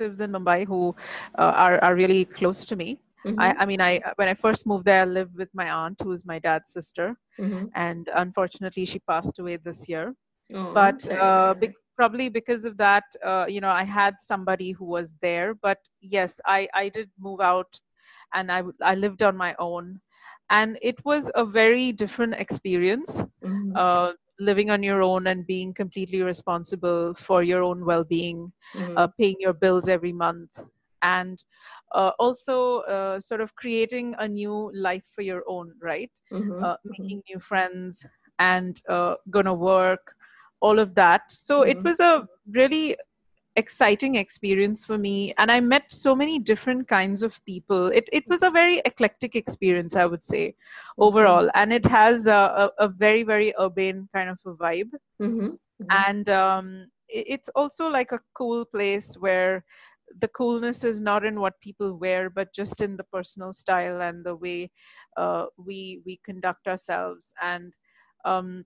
in 0.00 0.32
Mumbai 0.32 0.66
who 0.66 0.96
uh, 1.38 1.52
are 1.66 1.78
are 1.84 1.94
really 1.94 2.24
close 2.24 2.64
to 2.64 2.74
me. 2.74 2.98
Mm-hmm. 3.26 3.40
I, 3.40 3.54
I 3.58 3.66
mean, 3.66 3.80
I 3.80 4.00
when 4.16 4.28
I 4.28 4.34
first 4.34 4.66
moved 4.66 4.86
there, 4.86 5.02
I 5.02 5.04
lived 5.04 5.36
with 5.36 5.50
my 5.52 5.70
aunt, 5.70 6.00
who 6.02 6.12
is 6.12 6.24
my 6.24 6.38
dad's 6.38 6.72
sister, 6.72 7.16
mm-hmm. 7.38 7.66
and 7.74 8.08
unfortunately, 8.14 8.84
she 8.86 8.98
passed 9.00 9.38
away 9.38 9.56
this 9.56 9.88
year. 9.88 10.14
Oh, 10.54 10.72
but 10.72 11.08
uh, 11.10 11.54
be- 11.54 11.74
probably 11.96 12.28
because 12.28 12.64
of 12.64 12.76
that, 12.78 13.04
uh, 13.24 13.44
you 13.48 13.60
know, 13.60 13.68
I 13.68 13.84
had 13.84 14.14
somebody 14.20 14.72
who 14.72 14.86
was 14.86 15.14
there. 15.20 15.54
But 15.54 15.78
yes, 16.00 16.40
I 16.46 16.68
I 16.74 16.88
did 16.88 17.10
move 17.18 17.40
out, 17.40 17.78
and 18.32 18.50
I 18.50 18.62
I 18.82 18.94
lived 18.94 19.22
on 19.22 19.36
my 19.36 19.54
own, 19.58 20.00
and 20.48 20.78
it 20.80 21.04
was 21.04 21.30
a 21.34 21.44
very 21.44 21.92
different 21.92 22.34
experience. 22.34 23.22
Mm-hmm. 23.44 23.76
Uh, 23.76 24.12
living 24.40 24.70
on 24.70 24.82
your 24.82 25.02
own 25.02 25.26
and 25.26 25.46
being 25.46 25.74
completely 25.74 26.22
responsible 26.22 27.14
for 27.14 27.42
your 27.42 27.62
own 27.62 27.84
well-being 27.84 28.50
mm-hmm. 28.74 28.96
uh, 28.96 29.06
paying 29.18 29.36
your 29.38 29.52
bills 29.52 29.86
every 29.86 30.12
month 30.12 30.48
and 31.02 31.44
uh, 31.94 32.12
also 32.18 32.80
uh, 32.80 33.20
sort 33.20 33.40
of 33.40 33.54
creating 33.56 34.14
a 34.18 34.28
new 34.28 34.70
life 34.74 35.04
for 35.14 35.22
your 35.22 35.42
own 35.48 35.72
right 35.82 36.10
mm-hmm. 36.32 36.64
Uh, 36.64 36.74
mm-hmm. 36.74 36.90
making 36.90 37.22
new 37.28 37.38
friends 37.40 38.04
and 38.38 38.80
uh, 38.88 39.14
gonna 39.30 39.54
work 39.54 40.14
all 40.60 40.78
of 40.78 40.94
that 40.94 41.22
so 41.30 41.62
it 41.62 41.78
mm-hmm. 41.78 41.88
was 41.88 42.00
a 42.00 42.26
really 42.50 42.96
exciting 43.56 44.14
experience 44.14 44.84
for 44.84 44.96
me 44.96 45.34
and 45.38 45.50
i 45.50 45.58
met 45.58 45.90
so 45.90 46.14
many 46.14 46.38
different 46.38 46.86
kinds 46.86 47.22
of 47.22 47.34
people 47.44 47.88
it, 47.88 48.08
it 48.12 48.24
was 48.28 48.42
a 48.44 48.50
very 48.50 48.80
eclectic 48.84 49.34
experience 49.34 49.96
i 49.96 50.06
would 50.06 50.22
say 50.22 50.54
overall 50.98 51.50
and 51.54 51.72
it 51.72 51.84
has 51.84 52.26
a, 52.28 52.32
a, 52.32 52.70
a, 52.78 52.88
very 52.88 53.24
very 53.24 53.52
urban 53.58 54.08
kind 54.14 54.30
of 54.30 54.38
a 54.46 54.54
vibe 54.54 54.90
mm-hmm. 55.20 55.48
Mm-hmm. 55.48 56.06
and 56.06 56.28
um, 56.28 56.86
it, 57.08 57.24
it's 57.26 57.48
also 57.56 57.88
like 57.88 58.12
a 58.12 58.20
cool 58.34 58.64
place 58.64 59.14
where 59.18 59.64
the 60.20 60.28
coolness 60.28 60.82
is 60.84 61.00
not 61.00 61.24
in 61.24 61.40
what 61.40 61.60
people 61.60 61.96
wear 61.96 62.28
but 62.28 62.52
just 62.54 62.80
in 62.80 62.96
the 62.96 63.04
personal 63.12 63.52
style 63.52 64.00
and 64.02 64.24
the 64.24 64.34
way 64.34 64.70
uh, 65.16 65.46
we 65.56 66.02
we 66.04 66.20
conduct 66.24 66.66
ourselves 66.66 67.32
and 67.42 67.72
um, 68.24 68.64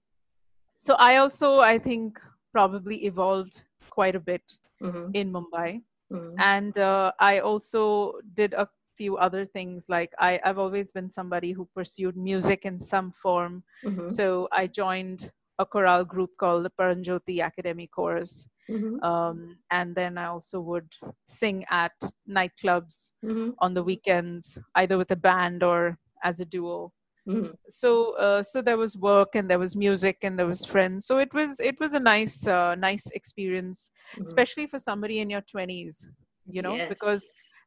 so 0.77 0.95
i 0.95 1.17
also 1.17 1.61
i 1.61 1.79
think 1.79 2.19
probably 2.53 3.05
evolved 3.05 3.65
quite 3.91 4.15
a 4.15 4.21
bit 4.21 4.47
mm-hmm. 4.83 5.11
in 5.15 5.33
Mumbai. 5.33 5.83
Mm-hmm. 6.13 6.35
And 6.39 6.79
uh, 6.79 7.13
I 7.21 7.41
also 7.41 8.13
did 8.35 8.55
a 8.55 8.69
few 8.97 9.17
other 9.17 9.45
things 9.45 9.87
like 9.89 10.13
I, 10.19 10.41
I've 10.45 10.59
always 10.59 10.93
been 10.93 11.11
somebody 11.11 11.51
who 11.53 11.69
pursued 11.75 12.17
music 12.17 12.65
in 12.65 12.79
some 12.79 13.13
form. 13.23 13.63
Mm-hmm. 13.85 14.07
So 14.07 14.49
I 14.53 14.67
joined 14.69 15.31
a 15.59 15.67
chorale 15.67 16.05
group 16.05 16.31
called 16.39 16.65
the 16.65 16.73
Paranjoti 16.79 17.45
Academy 17.45 17.89
Chorus. 17.89 18.47
Mm-hmm. 18.71 19.03
Um, 19.05 19.57
and 19.71 19.95
then 19.95 20.17
I 20.19 20.27
also 20.27 20.61
would 20.61 20.91
sing 21.27 21.65
at 21.71 21.93
nightclubs 22.29 23.11
mm-hmm. 23.25 23.51
on 23.59 23.75
the 23.75 23.83
weekends, 23.83 24.59
either 24.75 24.97
with 24.97 25.11
a 25.11 25.17
band 25.17 25.63
or 25.63 25.99
as 26.23 26.41
a 26.41 26.45
duo. 26.45 26.93
mm-hmm. 27.29 27.53
so 27.69 28.17
uh, 28.17 28.43
so 28.43 28.61
there 28.63 28.77
was 28.77 28.97
work 28.97 29.35
and 29.35 29.51
there 29.51 29.59
was 29.59 29.77
music 29.77 30.19
and 30.23 30.39
there 30.39 30.47
was 30.47 30.65
friends 30.65 31.07
so 31.07 31.19
it 31.19 31.33
was 31.33 31.59
it 31.61 31.79
was 31.81 31.95
a 31.95 32.01
nice 32.01 32.47
uh, 32.47 32.75
nice 32.75 33.07
experience 33.13 33.91
mm-hmm. 34.13 34.25
especially 34.25 34.67
for 34.67 34.79
somebody 34.79 35.21
in 35.21 35.31
your 35.31 35.41
20s 35.41 36.05
you 36.47 36.61
know 36.61 36.75
yes. 36.75 36.89
because 36.89 37.25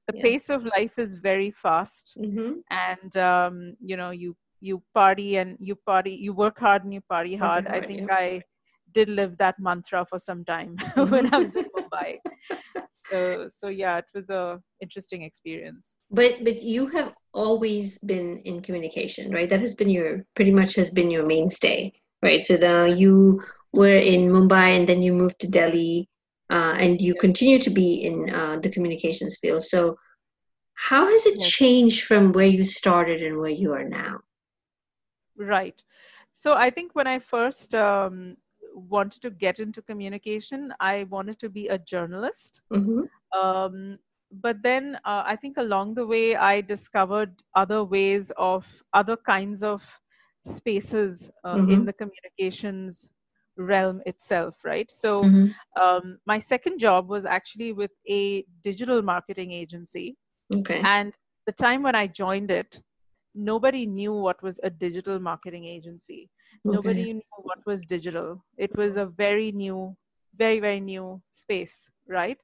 the 0.08 0.16
yeah. 0.16 0.22
pace 0.22 0.50
of 0.50 0.66
life 0.66 0.98
is 0.98 1.16
very 1.16 1.52
fast 1.52 2.16
mm-hmm. 2.22 2.54
and 2.70 3.18
um, 3.18 3.76
you 3.84 3.98
know 3.98 4.12
you 4.12 4.36
you 4.60 4.82
party 4.94 5.38
and 5.38 5.58
you 5.60 5.76
party 5.76 6.12
you 6.12 6.34
work 6.34 6.60
hard 6.60 6.84
and 6.84 6.94
you 6.94 7.02
party 7.10 7.36
hard, 7.36 7.68
hard 7.68 7.84
i 7.84 7.88
think 7.88 8.08
yeah. 8.08 8.16
i 8.16 8.42
did 8.98 9.10
live 9.10 9.38
that 9.38 9.60
mantra 9.60 10.06
for 10.10 10.20
some 10.28 10.44
time 10.46 10.78
when 11.14 11.34
i 11.34 11.38
was 11.38 11.56
in 11.56 11.66
mumbai. 11.78 12.10
So 13.12 13.48
so 13.58 13.68
yeah 13.68 13.98
it 14.04 14.10
was 14.14 14.30
a 14.30 14.60
interesting 14.82 15.22
experience. 15.24 15.96
But 16.12 16.44
but 16.44 16.64
you 16.64 16.88
have 16.88 17.14
always 17.34 17.98
been 18.00 18.42
in 18.50 18.62
communication 18.62 19.32
right? 19.32 19.50
That 19.50 19.62
has 19.62 19.76
been 19.76 19.90
your 19.90 20.26
pretty 20.36 20.52
much 20.52 20.76
has 20.76 20.90
been 20.90 21.12
your 21.12 21.26
mainstay 21.26 21.94
right? 22.22 22.44
So 22.44 22.56
now 22.56 22.86
you 22.86 23.44
were 23.74 24.00
in 24.14 24.30
mumbai 24.36 24.68
and 24.78 24.90
then 24.90 25.02
you 25.02 25.14
moved 25.14 25.40
to 25.42 25.52
delhi 25.58 26.10
uh, 26.50 26.74
and 26.84 27.02
you 27.02 27.14
continue 27.16 27.60
to 27.60 27.70
be 27.70 27.90
in 28.10 28.30
uh, 28.40 28.58
the 28.64 28.70
communications 28.70 29.38
field. 29.42 29.64
So 29.64 29.98
how 30.90 31.06
has 31.14 31.26
it 31.26 31.40
yes. 31.40 31.50
changed 31.50 32.04
from 32.10 32.32
where 32.32 32.52
you 32.58 32.64
started 32.64 33.22
and 33.22 33.38
where 33.38 33.58
you 33.64 33.74
are 33.74 33.88
now? 33.88 34.20
Right. 35.38 35.80
So 36.34 36.54
i 36.66 36.70
think 36.76 36.94
when 36.98 37.08
i 37.16 37.20
first 37.20 37.74
um, 37.76 38.18
wanted 38.78 39.22
to 39.24 39.30
get 39.30 39.60
into 39.60 39.82
communication. 39.82 40.74
I 40.80 41.06
wanted 41.10 41.40
to 41.40 41.50
be 41.50 41.68
a 41.68 41.78
journalist. 41.78 42.62
Mm-hmm. 42.72 43.40
Um, 43.40 43.98
but 44.32 44.58
then 44.62 44.96
uh, 45.06 45.24
I 45.26 45.36
think 45.36 45.58
along 45.58 45.96
the 45.96 46.06
way, 46.06 46.36
I 46.36 46.62
discovered 46.62 47.32
other 47.56 47.84
ways 47.84 48.32
of 48.38 48.66
other 48.94 49.18
kinds 49.18 49.64
of 49.64 49.82
spaces 50.46 51.30
uh, 51.44 51.56
mm-hmm. 51.56 51.72
in 51.72 51.86
the 51.86 51.94
communications 51.94 53.10
realm 53.58 54.02
itself, 54.06 54.56
right? 54.64 54.90
So 54.92 55.24
mm-hmm. 55.24 55.82
um, 55.82 56.20
my 56.26 56.40
second 56.40 56.80
job 56.80 57.10
was 57.10 57.26
actually 57.26 57.74
with 57.74 57.92
a 58.08 58.46
digital 58.64 59.02
marketing 59.02 59.52
agency. 59.52 60.16
Okay. 60.54 60.82
And 60.84 61.14
the 61.46 61.52
time 61.54 61.82
when 61.84 61.96
I 61.96 62.08
joined 62.08 62.52
it, 62.52 62.80
nobody 63.34 63.86
knew 63.86 64.14
what 64.14 64.42
was 64.44 64.60
a 64.64 64.70
digital 64.70 65.20
marketing 65.20 65.66
agency. 65.66 66.30
Okay. 66.66 66.76
Nobody 66.76 67.14
knew 67.14 67.22
what 67.44 67.66
was 67.66 67.86
digital. 67.86 68.44
It 68.58 68.76
was 68.78 68.98
a 68.98 69.06
very 69.06 69.52
new, 69.52 69.96
very, 70.36 70.60
very 70.60 70.80
new 70.80 71.22
space, 71.32 71.90
right? 72.08 72.38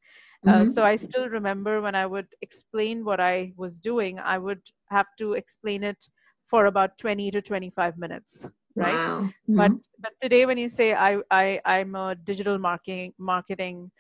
Uh, 0.45 0.51
mm-hmm. 0.51 0.69
Uh, 0.69 0.71
so 0.73 0.83
I 0.83 0.95
still 0.95 1.29
remember 1.29 1.81
when 1.81 1.95
I 1.95 2.05
would 2.05 2.27
explain 2.41 3.03
what 3.05 3.19
I 3.19 3.53
was 3.55 3.79
doing, 3.79 4.19
I 4.19 4.37
would 4.37 4.61
have 4.89 5.07
to 5.19 5.33
explain 5.33 5.83
it 5.83 6.07
for 6.47 6.65
about 6.65 6.97
20 6.97 7.31
to 7.31 7.41
25 7.41 7.97
minutes 7.97 8.47
right 8.75 8.93
wow. 8.93 9.21
mm-hmm. 9.21 9.57
but 9.57 9.71
but 9.99 10.11
today 10.21 10.45
when 10.45 10.57
you 10.57 10.67
say 10.67 10.93
i 10.93 11.17
i 11.29 11.59
i'm 11.65 11.95
a 11.95 12.15
digital 12.15 12.57
marketing 12.57 13.13
marketing 13.17 13.91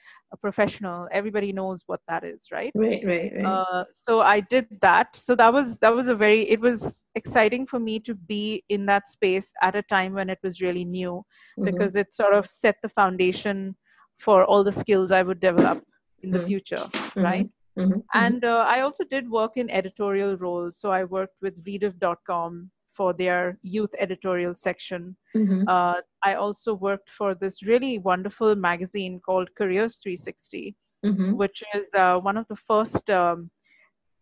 professional 0.41 1.07
everybody 1.11 1.51
knows 1.51 1.83
what 1.85 1.99
that 2.07 2.23
is 2.23 2.47
right 2.51 2.71
right 2.75 3.03
right, 3.05 3.31
right. 3.35 3.45
Uh, 3.45 3.83
so 3.93 4.21
i 4.21 4.39
did 4.39 4.65
that 4.81 5.15
so 5.15 5.35
that 5.35 5.53
was 5.53 5.77
that 5.77 5.93
was 5.93 6.09
a 6.09 6.15
very 6.15 6.49
it 6.49 6.59
was 6.59 7.03
exciting 7.13 7.67
for 7.67 7.79
me 7.79 7.99
to 7.99 8.15
be 8.15 8.63
in 8.69 8.85
that 8.85 9.07
space 9.07 9.51
at 9.61 9.75
a 9.75 9.83
time 9.83 10.13
when 10.13 10.29
it 10.29 10.39
was 10.41 10.59
really 10.59 10.83
new 10.83 11.23
mm-hmm. 11.59 11.65
because 11.65 11.95
it 11.95 12.13
sort 12.13 12.33
of 12.33 12.49
set 12.49 12.75
the 12.81 12.89
foundation 12.89 13.75
for 14.19 14.43
all 14.45 14.63
the 14.63 14.71
skills 14.71 15.11
i 15.11 15.21
would 15.21 15.39
develop 15.39 15.83
in 16.23 16.31
the 16.31 16.39
mm-hmm. 16.39 16.47
future 16.47 16.89
mm-hmm. 16.93 17.21
right 17.21 17.49
mm-hmm. 17.77 17.99
and 18.15 18.43
uh, 18.43 18.65
i 18.67 18.81
also 18.81 19.03
did 19.03 19.29
work 19.29 19.51
in 19.55 19.69
editorial 19.69 20.35
roles 20.37 20.79
so 20.79 20.91
i 20.91 21.03
worked 21.03 21.35
with 21.43 21.63
rediff.com 21.63 22.71
for 22.95 23.13
their 23.13 23.57
youth 23.61 23.89
editorial 23.99 24.55
section. 24.55 25.15
Mm-hmm. 25.35 25.67
Uh, 25.67 25.95
I 26.23 26.35
also 26.35 26.73
worked 26.73 27.09
for 27.09 27.35
this 27.35 27.63
really 27.63 27.97
wonderful 27.97 28.55
magazine 28.55 29.19
called 29.19 29.49
Careers 29.55 29.97
360, 29.97 30.75
mm-hmm. 31.05 31.33
which 31.33 31.63
is 31.75 31.93
uh, 31.93 32.17
one 32.17 32.37
of 32.37 32.47
the 32.47 32.55
first, 32.55 33.09
um, 33.09 33.49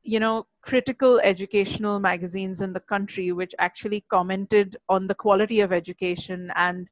you 0.04 0.20
know, 0.20 0.46
critical 0.62 1.20
educational 1.20 2.00
magazines 2.00 2.62
in 2.62 2.74
the 2.74 2.80
country, 2.80 3.32
which 3.32 3.54
actually 3.60 4.04
commented 4.10 4.78
on 4.90 5.08
the 5.08 5.16
quality 5.16 5.60
of 5.60 5.72
education 5.74 6.52
and 6.56 6.88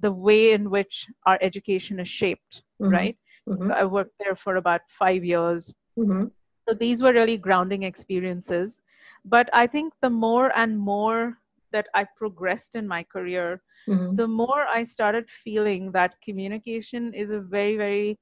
the 0.00 0.10
way 0.12 0.52
in 0.52 0.70
which 0.70 1.06
our 1.26 1.38
education 1.40 2.00
is 2.00 2.08
shaped, 2.08 2.62
mm-hmm. 2.80 2.92
right? 2.92 3.18
Mm-hmm. 3.48 3.68
So 3.68 3.74
I 3.74 3.84
worked 3.84 4.14
there 4.18 4.36
for 4.36 4.56
about 4.56 4.80
five 4.98 5.24
years. 5.24 5.72
Mm-hmm. 5.98 6.26
So 6.68 6.74
these 6.74 7.02
were 7.02 7.12
really 7.12 7.38
grounding 7.38 7.82
experiences 7.84 8.80
but 9.24 9.48
i 9.52 9.66
think 9.66 9.92
the 10.02 10.10
more 10.10 10.56
and 10.56 10.78
more 10.78 11.38
that 11.72 11.86
i 11.94 12.04
progressed 12.16 12.74
in 12.74 12.86
my 12.86 13.02
career 13.02 13.60
mm-hmm. 13.88 14.16
the 14.16 14.26
more 14.26 14.66
i 14.74 14.84
started 14.84 15.24
feeling 15.44 15.92
that 15.92 16.14
communication 16.24 17.12
is 17.14 17.30
a 17.30 17.40
very 17.40 17.76
very 17.76 18.18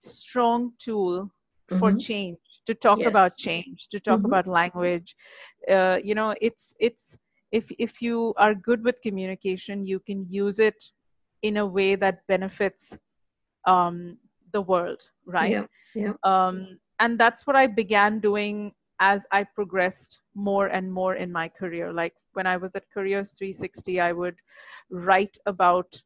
strong 0.00 0.72
tool 0.78 1.30
mm-hmm. 1.70 1.78
for 1.78 1.94
change 1.94 2.38
to 2.66 2.74
talk 2.74 2.98
yes. 2.98 3.08
about 3.08 3.36
change 3.36 3.88
to 3.90 4.00
talk 4.00 4.18
mm-hmm. 4.18 4.26
about 4.26 4.46
language 4.46 5.16
uh, 5.70 5.98
you 6.02 6.14
know 6.14 6.34
it's 6.40 6.74
it's 6.78 7.16
if 7.52 7.64
if 7.78 8.00
you 8.00 8.32
are 8.36 8.54
good 8.54 8.84
with 8.84 9.00
communication 9.02 9.84
you 9.84 9.98
can 10.00 10.26
use 10.28 10.58
it 10.60 10.82
in 11.42 11.56
a 11.56 11.66
way 11.66 11.96
that 11.96 12.26
benefits 12.28 12.96
um, 13.66 14.16
the 14.52 14.60
world 14.60 15.00
right 15.26 15.50
yeah, 15.50 15.66
yeah. 15.94 16.12
Um, 16.22 16.78
and 16.98 17.18
that's 17.18 17.46
what 17.46 17.56
i 17.56 17.66
began 17.66 18.20
doing 18.20 18.72
as 19.00 19.26
I 19.32 19.44
progressed 19.44 20.20
more 20.34 20.66
and 20.66 20.92
more 20.92 21.16
in 21.16 21.32
my 21.32 21.48
career. 21.48 21.92
Like 21.92 22.14
when 22.34 22.46
I 22.46 22.56
was 22.56 22.76
at 22.76 22.84
Careers 22.92 23.32
360, 23.32 24.00
I 24.00 24.12
would 24.12 24.36
write 24.90 25.36
about 25.46 26.00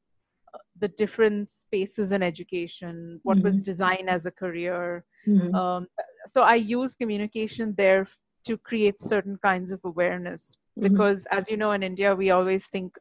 uh, 0.54 0.58
the 0.80 0.88
different 0.88 1.50
spaces 1.50 2.12
in 2.12 2.22
education, 2.22 3.20
what 3.24 3.38
mm-hmm. 3.38 3.46
was 3.46 3.60
design 3.60 4.06
as 4.08 4.26
a 4.26 4.30
career. 4.30 5.04
Mm-hmm. 5.26 5.54
Um, 5.54 5.86
so 6.32 6.42
I 6.42 6.54
use 6.54 6.94
communication 6.94 7.74
there 7.76 8.08
to 8.46 8.56
create 8.58 9.02
certain 9.02 9.38
kinds 9.42 9.72
of 9.72 9.80
awareness 9.84 10.56
mm-hmm. 10.78 10.92
because, 10.92 11.26
as 11.32 11.50
you 11.50 11.56
know, 11.56 11.72
in 11.72 11.82
India, 11.82 12.14
we 12.14 12.30
always 12.30 12.66
think 12.68 12.94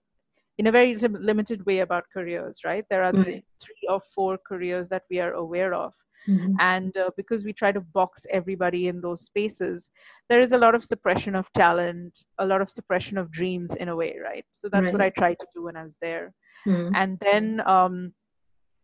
in 0.57 0.67
a 0.67 0.71
very 0.71 0.95
limited 0.97 1.65
way 1.65 1.79
about 1.79 2.05
careers, 2.13 2.59
right? 2.65 2.85
There 2.89 3.03
are 3.03 3.11
three 3.13 3.43
or 3.89 4.01
four 4.13 4.37
careers 4.37 4.87
that 4.89 5.03
we 5.09 5.19
are 5.19 5.33
aware 5.33 5.73
of. 5.73 5.93
Mm-hmm. 6.27 6.53
And 6.59 6.95
uh, 6.97 7.09
because 7.17 7.43
we 7.43 7.53
try 7.53 7.71
to 7.71 7.81
box 7.81 8.25
everybody 8.29 8.87
in 8.87 9.01
those 9.01 9.21
spaces, 9.21 9.89
there 10.29 10.41
is 10.41 10.53
a 10.53 10.57
lot 10.57 10.75
of 10.75 10.83
suppression 10.83 11.35
of 11.35 11.51
talent, 11.53 12.23
a 12.39 12.45
lot 12.45 12.61
of 12.61 12.69
suppression 12.69 13.17
of 13.17 13.31
dreams 13.31 13.75
in 13.75 13.89
a 13.89 13.95
way, 13.95 14.15
right? 14.23 14.45
So 14.55 14.69
that's 14.69 14.85
right. 14.85 14.93
what 14.93 15.01
I 15.01 15.09
tried 15.09 15.39
to 15.39 15.47
do 15.53 15.63
when 15.63 15.75
I 15.75 15.83
was 15.83 15.97
there. 16.01 16.33
Mm-hmm. 16.65 16.95
And 16.95 17.19
then 17.19 17.61
um, 17.67 18.13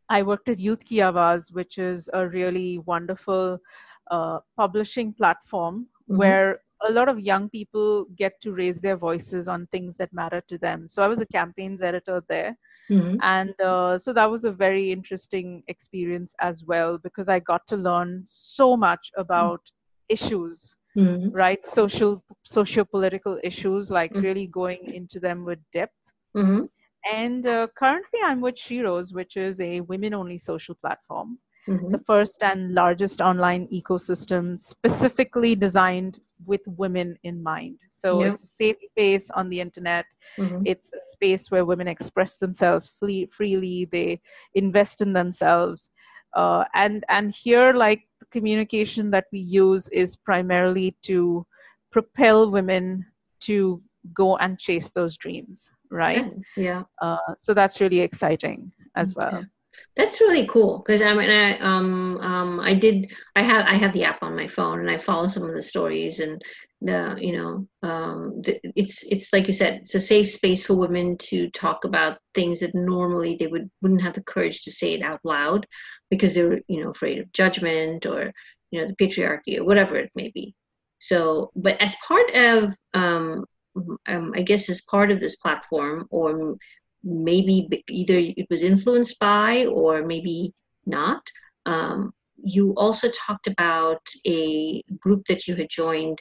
I 0.10 0.24
worked 0.24 0.50
at 0.50 0.60
Youth 0.60 0.84
Ki 0.84 0.98
Awaaz, 0.98 1.54
which 1.54 1.78
is 1.78 2.10
a 2.14 2.28
really 2.28 2.80
wonderful 2.80 3.60
uh, 4.12 4.40
publishing 4.58 5.14
platform 5.14 5.88
mm-hmm. 6.10 6.18
where 6.18 6.62
a 6.88 6.92
lot 6.92 7.10
of 7.10 7.20
young 7.20 7.50
people 7.50 8.06
get 8.16 8.40
to 8.42 8.54
raise 8.54 8.80
their 8.80 8.98
voices 8.98 9.48
on 9.48 9.68
things 9.68 9.98
that 9.98 10.12
matter 10.14 10.42
to 10.48 10.58
them. 10.58 10.88
So 10.88 11.04
I 11.04 11.08
was 11.08 11.22
a 11.22 11.26
campaigns 11.28 11.82
editor 11.82 12.24
there. 12.28 12.58
Mm-hmm. 12.90 13.18
And 13.22 13.60
uh, 13.62 14.00
so 14.00 14.14
that 14.14 14.30
was 14.30 14.46
a 14.46 14.52
very 14.52 14.92
interesting 14.92 15.64
experience 15.68 16.34
as 16.42 16.64
well 16.64 16.98
because 16.98 17.30
I 17.30 17.40
got 17.40 17.68
to 17.68 17.78
learn 17.78 18.24
so 18.26 18.76
much 18.76 19.12
about 19.18 19.62
mm-hmm. 19.62 20.14
issues, 20.16 20.76
mm-hmm. 20.98 21.30
right? 21.30 21.66
Social, 21.68 22.24
socio-political 22.44 23.40
issues, 23.44 23.92
like 23.92 24.12
mm-hmm. 24.12 24.22
really 24.22 24.48
going 24.48 24.94
into 24.94 25.20
them 25.20 25.46
with 25.46 25.60
depth. 25.72 25.94
Mm-hmm. 26.36 26.66
And 27.14 27.46
uh, 27.48 27.68
currently, 27.78 28.20
I'm 28.24 28.42
with 28.42 28.56
Sheroes, 28.56 29.14
which 29.14 29.38
is 29.38 29.60
a 29.62 29.82
women-only 29.82 30.38
social 30.38 30.76
platform. 30.76 31.40
Mm-hmm. 31.70 31.90
the 31.90 32.00
first 32.00 32.42
and 32.42 32.74
largest 32.74 33.22
online 33.22 33.68
ecosystem 33.68 34.60
specifically 34.60 35.56
designed 35.56 36.20
with 36.46 36.62
women 36.66 37.16
in 37.24 37.44
mind. 37.44 37.78
So 37.92 38.24
yeah. 38.24 38.32
it's 38.32 38.44
a 38.44 38.48
safe 38.48 38.78
space 38.80 39.30
on 39.30 39.50
the 39.50 39.62
internet. 39.62 40.06
Mm-hmm. 40.38 40.64
It's 40.66 40.92
a 40.94 40.98
space 41.08 41.52
where 41.52 41.66
women 41.66 41.88
express 41.88 42.38
themselves 42.38 42.92
free, 43.00 43.28
freely. 43.28 43.88
They 43.92 44.20
invest 44.56 45.02
in 45.02 45.14
themselves. 45.14 45.92
Uh, 46.36 46.64
and 46.74 47.04
and 47.10 47.34
here, 47.36 47.74
like 47.74 48.02
the 48.20 48.26
communication 48.26 49.12
that 49.12 49.26
we 49.32 49.40
use 49.40 49.90
is 49.90 50.16
primarily 50.16 50.96
to 51.04 51.46
propel 51.92 52.50
women 52.50 53.06
to 53.42 53.82
go 54.14 54.38
and 54.38 54.58
chase 54.58 54.90
those 54.90 55.18
dreams, 55.18 55.70
right? 55.92 56.32
Yeah. 56.56 56.84
Uh, 57.02 57.18
so 57.38 57.54
that's 57.54 57.82
really 57.82 58.00
exciting 58.00 58.72
as 58.96 59.14
well. 59.16 59.44
That's 59.96 60.22
really 60.22 60.48
cool 60.48 60.84
because 60.86 61.02
I 61.02 61.14
mean 61.14 61.30
I 61.30 61.58
um 61.60 62.20
um 62.22 62.60
I 62.60 62.74
did 62.74 63.12
I 63.36 63.44
have 63.44 63.66
I 63.66 63.76
have 63.76 63.94
the 63.94 64.04
app 64.06 64.24
on 64.24 64.36
my 64.36 64.48
phone 64.48 64.80
and 64.80 64.90
I 64.90 64.98
follow 64.98 65.28
some 65.28 65.44
of 65.44 65.54
the 65.54 65.62
stories 65.62 66.20
and 66.20 66.42
the 66.82 67.18
you 67.20 67.34
know 67.34 67.68
um 67.88 68.42
the, 68.44 68.60
it's 68.76 69.04
it's 69.04 69.34
like 69.34 69.48
you 69.48 69.54
said 69.54 69.82
it's 69.84 69.96
a 69.96 70.00
safe 70.00 70.30
space 70.30 70.64
for 70.64 70.76
women 70.76 71.18
to 71.18 71.50
talk 71.52 71.84
about 71.84 72.18
things 72.34 72.62
that 72.62 72.74
normally 72.74 73.36
they 73.38 73.48
would 73.48 73.70
wouldn't 73.82 74.02
have 74.02 74.14
the 74.14 74.24
courage 74.24 74.62
to 74.62 74.72
say 74.72 74.94
it 74.94 75.02
out 75.02 75.20
loud 75.24 75.66
because 76.10 76.34
they're 76.34 76.62
you 76.68 76.84
know 76.84 76.92
afraid 76.92 77.20
of 77.20 77.32
judgment 77.34 78.06
or 78.06 78.32
you 78.72 78.80
know 78.80 78.88
the 78.88 78.96
patriarchy 78.96 79.58
or 79.58 79.66
whatever 79.66 79.98
it 79.98 80.12
may 80.16 80.32
be. 80.34 80.56
So 81.00 81.52
but 81.56 81.76
as 81.82 81.96
part 82.08 82.30
of 82.34 82.74
um 82.94 83.46
um, 84.08 84.34
I 84.36 84.42
guess, 84.42 84.70
as 84.70 84.82
part 84.82 85.12
of 85.12 85.20
this 85.20 85.36
platform, 85.38 86.08
or 86.10 86.56
maybe 87.04 87.68
either 87.90 88.18
it 88.18 88.48
was 88.50 88.62
influenced 88.62 89.20
by 89.20 89.66
or 89.66 90.06
maybe 90.06 90.54
not. 90.86 91.22
Um, 91.66 92.14
you 92.42 92.74
also 92.76 93.10
talked 93.12 93.48
about 93.48 94.02
a 94.26 94.82
group 95.00 95.26
that 95.28 95.48
you 95.48 95.56
had 95.56 95.70
joined 95.70 96.20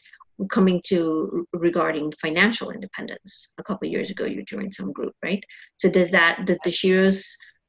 coming 0.51 0.81
to 0.87 1.47
regarding 1.53 2.12
financial 2.21 2.71
independence. 2.71 3.51
A 3.59 3.62
couple 3.62 3.88
years 3.88 4.11
ago 4.11 4.25
you 4.25 4.45
joined 4.45 4.75
some 4.75 4.93
group 4.93 5.14
right? 5.23 5.43
So 5.77 5.91
does 5.91 6.11
that 6.12 6.45
did 6.45 6.59
the 6.64 6.71
Sheroes 6.71 7.25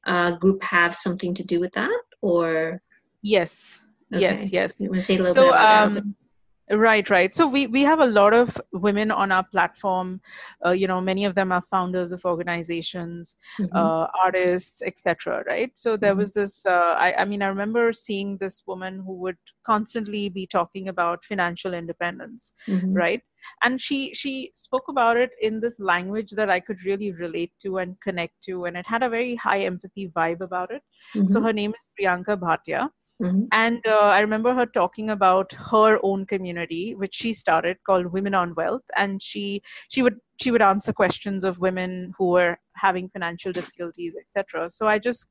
uh, 0.06 0.36
group 0.36 0.62
have 0.62 0.94
something 0.94 1.34
to 1.34 1.44
do 1.44 1.60
with 1.60 1.72
that 1.72 2.00
or? 2.22 2.80
Yes. 3.22 3.80
Okay. 4.12 4.20
yes. 4.50 4.76
Yes 4.80 5.06
so 5.32 5.52
um, 5.54 6.14
Right, 6.70 7.10
right. 7.10 7.34
So 7.34 7.48
we 7.48 7.66
we 7.66 7.82
have 7.82 7.98
a 7.98 8.06
lot 8.06 8.32
of 8.32 8.56
women 8.72 9.10
on 9.10 9.32
our 9.32 9.42
platform. 9.42 10.20
Uh, 10.64 10.70
you 10.70 10.86
know, 10.86 11.00
many 11.00 11.24
of 11.24 11.34
them 11.34 11.50
are 11.50 11.64
founders 11.68 12.12
of 12.12 12.24
organizations, 12.24 13.34
mm-hmm. 13.58 13.76
uh, 13.76 14.06
artists, 14.22 14.80
etc. 14.82 15.42
Right. 15.48 15.72
So 15.74 15.96
there 15.96 16.12
mm-hmm. 16.12 16.20
was 16.20 16.32
this. 16.32 16.64
Uh, 16.64 16.94
I, 16.96 17.14
I 17.18 17.24
mean, 17.24 17.42
I 17.42 17.48
remember 17.48 17.92
seeing 17.92 18.36
this 18.36 18.62
woman 18.68 19.02
who 19.04 19.14
would 19.14 19.38
constantly 19.66 20.28
be 20.28 20.46
talking 20.46 20.88
about 20.88 21.24
financial 21.24 21.74
independence, 21.74 22.52
mm-hmm. 22.68 22.94
right? 22.94 23.22
And 23.64 23.80
she 23.80 24.14
she 24.14 24.52
spoke 24.54 24.86
about 24.88 25.16
it 25.16 25.30
in 25.40 25.58
this 25.58 25.80
language 25.80 26.30
that 26.32 26.50
I 26.50 26.60
could 26.60 26.84
really 26.84 27.10
relate 27.10 27.52
to 27.62 27.78
and 27.78 28.00
connect 28.00 28.44
to, 28.44 28.66
and 28.66 28.76
it 28.76 28.86
had 28.86 29.02
a 29.02 29.08
very 29.08 29.34
high 29.34 29.60
empathy 29.60 30.08
vibe 30.14 30.40
about 30.40 30.70
it. 30.70 30.82
So 31.14 31.20
mm-hmm. 31.20 31.44
her 31.46 31.52
name 31.52 31.74
is 31.74 31.84
Priyanka 31.98 32.38
Bhatia 32.38 32.90
Mm-hmm. 33.20 33.44
And 33.52 33.86
uh, 33.86 33.90
I 33.90 34.20
remember 34.20 34.54
her 34.54 34.64
talking 34.64 35.10
about 35.10 35.52
her 35.52 35.98
own 36.02 36.24
community, 36.24 36.94
which 36.94 37.14
she 37.14 37.32
started 37.34 37.76
called 37.84 38.06
Women 38.06 38.34
on 38.34 38.54
Wealth, 38.54 38.84
and 38.96 39.22
she 39.22 39.62
she 39.90 40.02
would 40.02 40.16
she 40.40 40.50
would 40.50 40.62
answer 40.62 40.92
questions 40.92 41.44
of 41.44 41.58
women 41.58 42.14
who 42.16 42.28
were 42.30 42.58
having 42.76 43.10
financial 43.10 43.52
difficulties, 43.52 44.14
etc. 44.18 44.70
So 44.70 44.86
I 44.86 44.98
just 44.98 45.26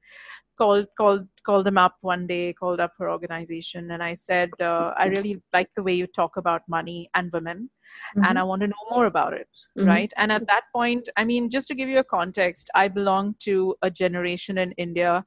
called 0.59 0.87
called 0.97 1.27
called 1.45 1.65
them 1.65 1.77
up 1.77 1.95
one 2.01 2.27
day, 2.27 2.53
called 2.53 2.79
up 2.79 2.93
her 2.99 3.09
organization, 3.09 3.91
and 3.91 4.03
I 4.03 4.13
said, 4.13 4.49
uh, 4.61 4.93
I 4.97 5.05
really 5.05 5.41
like 5.53 5.69
the 5.75 5.83
way 5.83 5.93
you 5.93 6.05
talk 6.05 6.37
about 6.37 6.61
money 6.67 7.09
and 7.15 7.31
women, 7.31 7.69
mm-hmm. 8.15 8.25
and 8.25 8.37
I 8.37 8.43
want 8.43 8.61
to 8.61 8.67
know 8.67 8.85
more 8.91 9.05
about 9.05 9.33
it, 9.33 9.47
mm-hmm. 9.77 9.87
right? 9.87 10.11
And 10.17 10.31
at 10.31 10.45
that 10.47 10.65
point, 10.75 11.09
I 11.17 11.23
mean, 11.23 11.49
just 11.49 11.67
to 11.69 11.75
give 11.75 11.89
you 11.89 11.99
a 11.99 12.03
context, 12.03 12.69
I 12.75 12.87
belong 12.89 13.35
to 13.47 13.75
a 13.81 13.89
generation 13.89 14.57
in 14.57 14.71
India, 14.73 15.23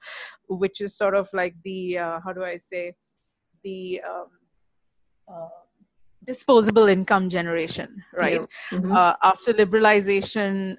which 0.49 0.81
is 0.81 0.97
sort 0.97 1.15
of 1.15 1.29
like 1.33 1.55
the 1.65 1.99
uh, 1.99 2.21
how 2.25 2.33
do 2.33 2.45
I 2.45 2.59
say, 2.59 2.93
the 3.65 4.01
um, 4.09 4.27
uh, 5.33 5.62
disposable 6.27 6.87
income 6.87 7.29
generation 7.29 8.03
right 8.15 8.41
yeah. 8.41 8.79
mm-hmm. 8.79 8.93
uh, 8.93 9.15
after 9.23 9.53
liberalization 9.53 10.77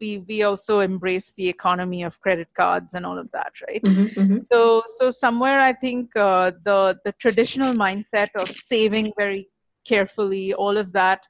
we 0.00 0.18
we 0.28 0.42
also 0.42 0.80
embrace 0.80 1.32
the 1.36 1.48
economy 1.48 2.02
of 2.02 2.20
credit 2.20 2.48
cards 2.56 2.94
and 2.94 3.06
all 3.06 3.18
of 3.18 3.30
that 3.32 3.52
right 3.66 3.82
mm-hmm, 3.82 4.20
mm-hmm. 4.20 4.36
so 4.50 4.82
so 4.86 5.10
somewhere 5.10 5.60
i 5.60 5.72
think 5.72 6.14
uh, 6.16 6.50
the 6.64 6.96
the 7.04 7.12
traditional 7.12 7.72
mindset 7.72 8.28
of 8.36 8.50
saving 8.50 9.12
very 9.16 9.48
carefully 9.86 10.52
all 10.52 10.76
of 10.76 10.92
that 10.92 11.20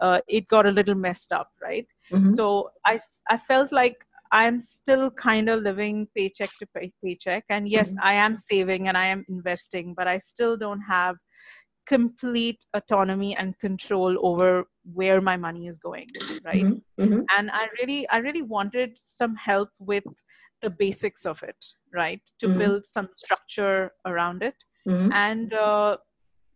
uh, 0.00 0.20
it 0.28 0.46
got 0.48 0.66
a 0.66 0.70
little 0.70 0.94
messed 0.94 1.32
up 1.32 1.50
right 1.62 1.86
mm-hmm. 2.10 2.28
so 2.28 2.70
i 2.86 2.98
i 3.30 3.36
felt 3.36 3.72
like 3.72 3.96
I'm 4.34 4.62
still 4.62 5.10
kind 5.10 5.50
of 5.50 5.60
living 5.60 6.08
paycheck 6.16 6.48
to 6.58 6.66
pay- 6.74 6.92
paycheck. 7.04 7.44
And 7.50 7.68
yes, 7.68 7.90
mm-hmm. 7.90 8.06
I 8.08 8.14
am 8.14 8.38
saving 8.38 8.88
and 8.88 8.96
I 8.96 9.04
am 9.04 9.26
investing, 9.28 9.92
but 9.94 10.08
I 10.08 10.16
still 10.16 10.56
don't 10.56 10.80
have 10.80 11.16
complete 11.86 12.64
autonomy 12.74 13.36
and 13.36 13.58
control 13.58 14.16
over 14.24 14.64
where 14.94 15.20
my 15.20 15.36
money 15.36 15.66
is 15.66 15.78
going 15.78 16.08
right 16.44 16.64
mm-hmm. 16.64 17.02
Mm-hmm. 17.02 17.20
and 17.36 17.50
i 17.50 17.66
really 17.80 18.08
i 18.10 18.18
really 18.18 18.42
wanted 18.42 18.96
some 19.02 19.34
help 19.36 19.70
with 19.78 20.04
the 20.60 20.70
basics 20.70 21.26
of 21.26 21.42
it 21.42 21.64
right 21.92 22.20
to 22.38 22.46
mm-hmm. 22.46 22.58
build 22.58 22.86
some 22.86 23.08
structure 23.16 23.90
around 24.06 24.42
it 24.42 24.54
mm-hmm. 24.88 25.12
and 25.12 25.52
uh, 25.54 25.96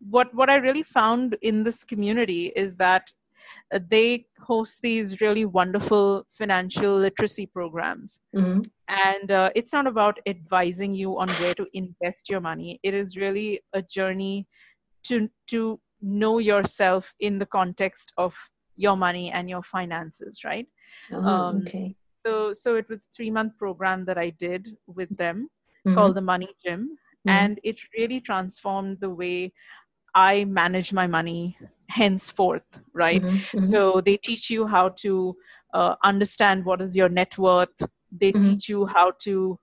what 0.09 0.33
what 0.33 0.49
i 0.49 0.55
really 0.55 0.83
found 0.83 1.37
in 1.41 1.63
this 1.63 1.83
community 1.83 2.51
is 2.55 2.77
that 2.77 3.11
uh, 3.73 3.79
they 3.89 4.25
host 4.39 4.81
these 4.81 5.21
really 5.21 5.45
wonderful 5.45 6.25
financial 6.33 6.97
literacy 6.97 7.45
programs 7.45 8.19
mm-hmm. 8.35 8.61
and 8.87 9.31
uh, 9.31 9.49
it's 9.55 9.73
not 9.73 9.87
about 9.87 10.19
advising 10.25 10.93
you 10.93 11.17
on 11.17 11.29
where 11.41 11.53
to 11.53 11.67
invest 11.73 12.29
your 12.29 12.39
money 12.39 12.79
it 12.83 12.93
is 12.93 13.17
really 13.17 13.59
a 13.73 13.81
journey 13.81 14.47
to 15.07 15.29
to 15.47 15.79
know 16.01 16.37
yourself 16.37 17.13
in 17.19 17.39
the 17.39 17.45
context 17.45 18.13
of 18.17 18.35
your 18.75 18.95
money 18.95 19.31
and 19.31 19.49
your 19.49 19.63
finances 19.63 20.43
right 20.43 20.67
oh, 21.11 21.21
um, 21.21 21.57
okay 21.57 21.95
so 22.25 22.53
so 22.53 22.75
it 22.75 22.87
was 22.89 22.99
a 22.99 23.15
three 23.15 23.31
month 23.31 23.57
program 23.57 24.05
that 24.05 24.17
i 24.17 24.29
did 24.29 24.75
with 24.85 25.15
them 25.17 25.49
mm-hmm. 25.85 25.95
called 25.95 26.15
the 26.15 26.21
money 26.21 26.49
gym 26.63 26.81
mm-hmm. 26.81 27.29
and 27.29 27.59
it 27.63 27.79
really 27.97 28.21
transformed 28.21 28.97
the 28.99 29.09
way 29.09 29.51
i 30.13 30.45
manage 30.45 30.93
my 30.93 31.07
money 31.07 31.57
henceforth 31.89 32.81
right 32.93 33.23
mm-hmm. 33.23 33.37
mm-hmm. 33.37 33.59
so 33.61 34.01
they 34.05 34.17
teach 34.17 34.49
you 34.49 34.67
how 34.67 34.89
to 34.89 35.35
uh, 35.73 35.95
understand 36.03 36.63
what 36.63 36.81
is 36.81 36.95
your 36.95 37.09
net 37.09 37.37
worth 37.37 37.77
they 38.11 38.31
mm-hmm. 38.31 38.49
teach 38.49 38.69
you 38.69 38.85
how 38.85 39.11
to 39.19 39.59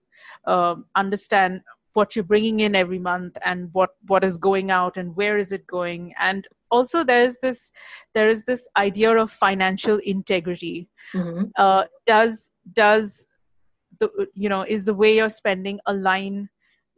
uh, 0.46 0.74
understand 0.96 1.60
what 1.94 2.14
you're 2.14 2.24
bringing 2.24 2.60
in 2.60 2.74
every 2.74 2.98
month 2.98 3.36
and 3.44 3.70
what 3.72 3.90
what 4.06 4.22
is 4.22 4.36
going 4.36 4.70
out 4.70 4.96
and 4.96 5.16
where 5.16 5.38
is 5.38 5.52
it 5.52 5.66
going 5.66 6.12
and 6.20 6.46
also 6.70 7.04
there's 7.04 7.38
this 7.40 7.70
there 8.14 8.30
is 8.30 8.44
this 8.44 8.66
idea 8.76 9.16
of 9.16 9.30
financial 9.30 9.98
integrity 9.98 10.88
mm-hmm. 11.14 11.44
uh, 11.56 11.84
does 12.06 12.50
does 12.72 13.26
the 14.00 14.08
you 14.34 14.48
know 14.48 14.62
is 14.62 14.84
the 14.84 14.94
way 14.94 15.16
you're 15.16 15.30
spending 15.30 15.78
align 15.86 16.48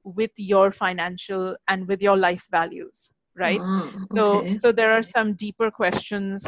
with 0.05 0.31
your 0.37 0.73
financial 0.73 1.57
and 1.69 1.87
with 1.89 2.01
your 2.01 2.17
life 2.17 2.47
values 2.51 3.11
right 3.37 3.61
okay. 3.61 4.05
so 4.17 4.51
so 4.51 4.73
there 4.73 4.93
are 4.93 5.03
some 5.03 5.35
deeper 5.35 5.71
questions 5.71 6.47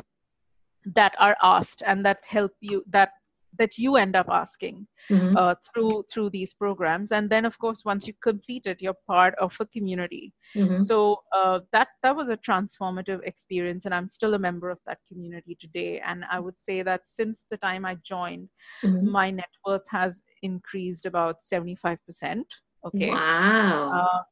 that 0.94 1.14
are 1.18 1.36
asked 1.42 1.82
and 1.86 2.04
that 2.04 2.24
help 2.26 2.52
you 2.60 2.82
that 2.88 3.10
that 3.58 3.78
you 3.78 3.96
end 3.96 4.14
up 4.14 4.26
asking 4.30 4.86
mm-hmm. 5.10 5.36
uh, 5.36 5.54
through 5.66 6.04
through 6.12 6.30
these 6.30 6.54
programs 6.54 7.12
and 7.12 7.30
then 7.30 7.44
of 7.44 7.58
course 7.58 7.84
once 7.84 8.06
you 8.06 8.12
complete 8.22 8.66
it 8.66 8.80
you're 8.80 8.96
part 9.06 9.34
of 9.36 9.56
a 9.60 9.66
community 9.66 10.32
mm-hmm. 10.54 10.76
so 10.76 11.20
uh, 11.34 11.60
that 11.72 11.88
that 12.02 12.14
was 12.14 12.28
a 12.28 12.36
transformative 12.36 13.20
experience 13.24 13.84
and 13.84 13.94
i'm 13.94 14.08
still 14.08 14.34
a 14.34 14.38
member 14.38 14.70
of 14.70 14.78
that 14.86 14.98
community 15.08 15.56
today 15.60 16.00
and 16.04 16.24
i 16.30 16.38
would 16.38 16.58
say 16.60 16.82
that 16.82 17.06
since 17.06 17.46
the 17.50 17.56
time 17.58 17.84
i 17.84 17.96
joined 18.04 18.48
mm-hmm. 18.82 19.10
my 19.10 19.30
net 19.30 19.50
worth 19.66 19.88
has 19.88 20.22
increased 20.42 21.06
about 21.06 21.36
75% 21.40 22.42
okay 22.86 23.10
wow 23.10 23.92
uh, 23.92 24.22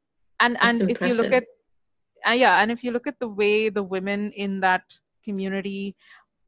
and 0.41 0.55
That's 0.55 0.67
and 0.67 0.91
impressive. 0.91 1.03
if 1.03 1.17
you 1.17 1.23
look 1.23 1.33
at 1.33 1.45
uh, 2.29 2.33
yeah 2.33 2.61
and 2.61 2.71
if 2.71 2.85
you 2.85 2.91
look 2.91 3.07
at 3.07 3.19
the 3.21 3.29
way 3.29 3.69
the 3.69 3.83
women 3.83 4.31
in 4.33 4.61
that 4.61 4.85
community 5.25 5.97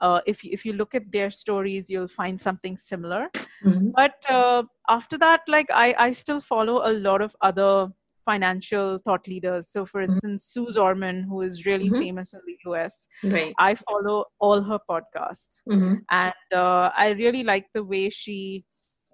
uh, 0.00 0.20
if 0.26 0.44
you, 0.44 0.50
if 0.52 0.64
you 0.64 0.72
look 0.72 0.94
at 0.94 1.11
their 1.12 1.30
stories 1.30 1.90
you'll 1.90 2.08
find 2.08 2.40
something 2.40 2.76
similar 2.76 3.28
mm-hmm. 3.64 3.90
but 3.94 4.14
uh, 4.28 4.62
after 4.88 5.18
that 5.18 5.40
like 5.48 5.66
I, 5.72 5.94
I 5.98 6.12
still 6.12 6.40
follow 6.40 6.88
a 6.88 6.92
lot 6.92 7.20
of 7.20 7.34
other 7.40 7.88
financial 8.24 8.98
thought 9.04 9.26
leaders 9.26 9.68
so 9.68 9.87
for 9.87 10.02
mm-hmm. 10.02 10.12
instance 10.12 10.42
mm-hmm. 10.44 10.64
Suze 10.66 10.76
Orman 10.76 11.22
who 11.22 11.40
is 11.42 11.64
really 11.64 11.88
mm-hmm. 11.90 12.00
famous 12.00 12.34
in 12.34 12.40
the 12.46 12.56
us 12.70 13.06
right. 13.24 13.54
i 13.58 13.74
follow 13.74 14.26
all 14.38 14.61
her 14.62 14.78
podcasts 14.90 15.61
mm-hmm. 15.68 15.94
and 16.11 16.48
uh, 16.54 16.90
i 17.04 17.11
really 17.18 17.42
like 17.42 17.66
the 17.74 17.82
way 17.82 18.11
she 18.11 18.64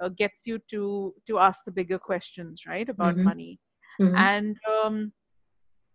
uh, 0.03 0.09
gets 0.09 0.47
you 0.47 0.59
to 0.69 1.15
to 1.29 1.39
ask 1.39 1.65
the 1.65 1.71
bigger 1.71 1.99
questions 1.99 2.63
right 2.67 2.89
about 2.89 3.15
mm-hmm. 3.15 3.25
money 3.25 3.61
and 4.01 4.57
um, 4.75 5.13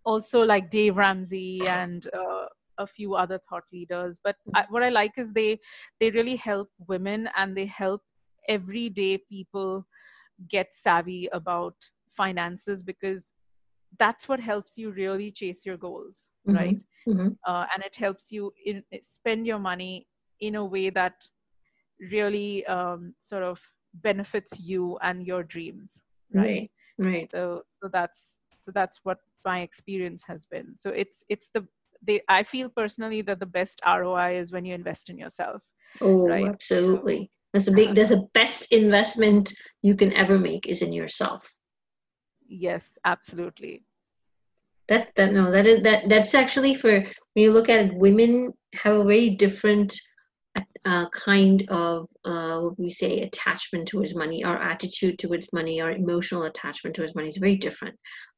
also 0.05 0.41
like 0.41 0.69
dave 0.69 0.95
ramsey 0.95 1.61
and 1.67 2.07
uh, 2.13 2.45
a 2.79 2.87
few 2.87 3.15
other 3.15 3.39
thought 3.49 3.63
leaders 3.71 4.19
but 4.23 4.35
I, 4.55 4.65
what 4.69 4.83
i 4.83 4.89
like 4.89 5.13
is 5.17 5.33
they 5.33 5.59
they 5.99 6.09
really 6.11 6.35
help 6.35 6.69
women 6.87 7.29
and 7.37 7.55
they 7.55 7.65
help 7.65 8.01
everyday 8.47 9.17
people 9.17 9.85
get 10.47 10.73
savvy 10.73 11.27
about 11.31 11.75
finances 12.15 12.81
because 12.81 13.33
that's 13.97 14.27
what 14.27 14.39
helps 14.39 14.77
you 14.77 14.91
really 14.91 15.31
chase 15.31 15.65
your 15.65 15.77
goals 15.77 16.29
mm-hmm. 16.47 16.57
right 16.57 16.79
mm-hmm. 17.07 17.29
Uh, 17.45 17.65
and 17.73 17.83
it 17.83 17.95
helps 17.95 18.31
you 18.31 18.53
in, 18.65 18.83
spend 19.01 19.45
your 19.45 19.59
money 19.59 20.07
in 20.39 20.55
a 20.55 20.65
way 20.65 20.89
that 20.89 21.27
really 22.11 22.65
um, 22.67 23.13
sort 23.21 23.43
of 23.43 23.59
benefits 23.93 24.59
you 24.59 24.97
and 25.01 25.25
your 25.25 25.43
dreams 25.43 26.01
right 26.33 26.69
right 26.97 27.29
so 27.31 27.61
so 27.65 27.89
that's 27.91 28.39
so 28.59 28.71
that's 28.71 28.99
what 29.03 29.17
my 29.45 29.61
experience 29.61 30.23
has 30.27 30.45
been 30.45 30.77
so 30.77 30.91
it's 30.91 31.23
it's 31.29 31.49
the 31.53 31.65
they 32.01 32.21
i 32.29 32.43
feel 32.43 32.69
personally 32.69 33.21
that 33.21 33.39
the 33.39 33.45
best 33.45 33.81
roi 33.85 34.37
is 34.37 34.51
when 34.51 34.65
you 34.65 34.73
invest 34.73 35.09
in 35.09 35.17
yourself 35.17 35.61
oh 36.01 36.27
right? 36.29 36.47
absolutely. 36.47 37.31
That's 37.53 37.67
a 37.67 37.71
big 37.71 37.95
there's 37.95 38.11
a 38.11 38.23
best 38.33 38.71
investment 38.71 39.53
you 39.81 39.95
can 39.95 40.13
ever 40.13 40.37
make 40.37 40.67
is 40.67 40.81
in 40.81 40.93
yourself. 40.93 41.49
Yes 42.47 42.97
absolutely. 43.05 43.83
That 44.87 45.09
that 45.15 45.33
no 45.33 45.51
that 45.51 45.65
is 45.65 45.83
that 45.83 46.09
that's 46.09 46.35
actually 46.35 46.75
for 46.75 46.91
when 46.91 47.43
you 47.43 47.51
look 47.51 47.69
at 47.69 47.81
it 47.81 47.93
women 47.95 48.53
have 48.73 48.95
a 48.95 49.03
very 49.03 49.31
different 49.31 49.99
uh, 50.85 51.09
kind 51.09 51.65
of 51.69 52.07
uh, 52.25 52.59
what 52.59 52.79
we 52.79 52.89
say 52.89 53.21
attachment 53.21 53.87
towards 53.87 54.15
money, 54.15 54.43
our 54.43 54.57
attitude 54.57 55.19
towards 55.19 55.51
money, 55.51 55.81
our 55.81 55.91
emotional 55.91 56.43
attachment 56.43 56.95
towards 56.95 57.15
money 57.15 57.27
is 57.27 57.37
very 57.37 57.55
different. 57.55 57.95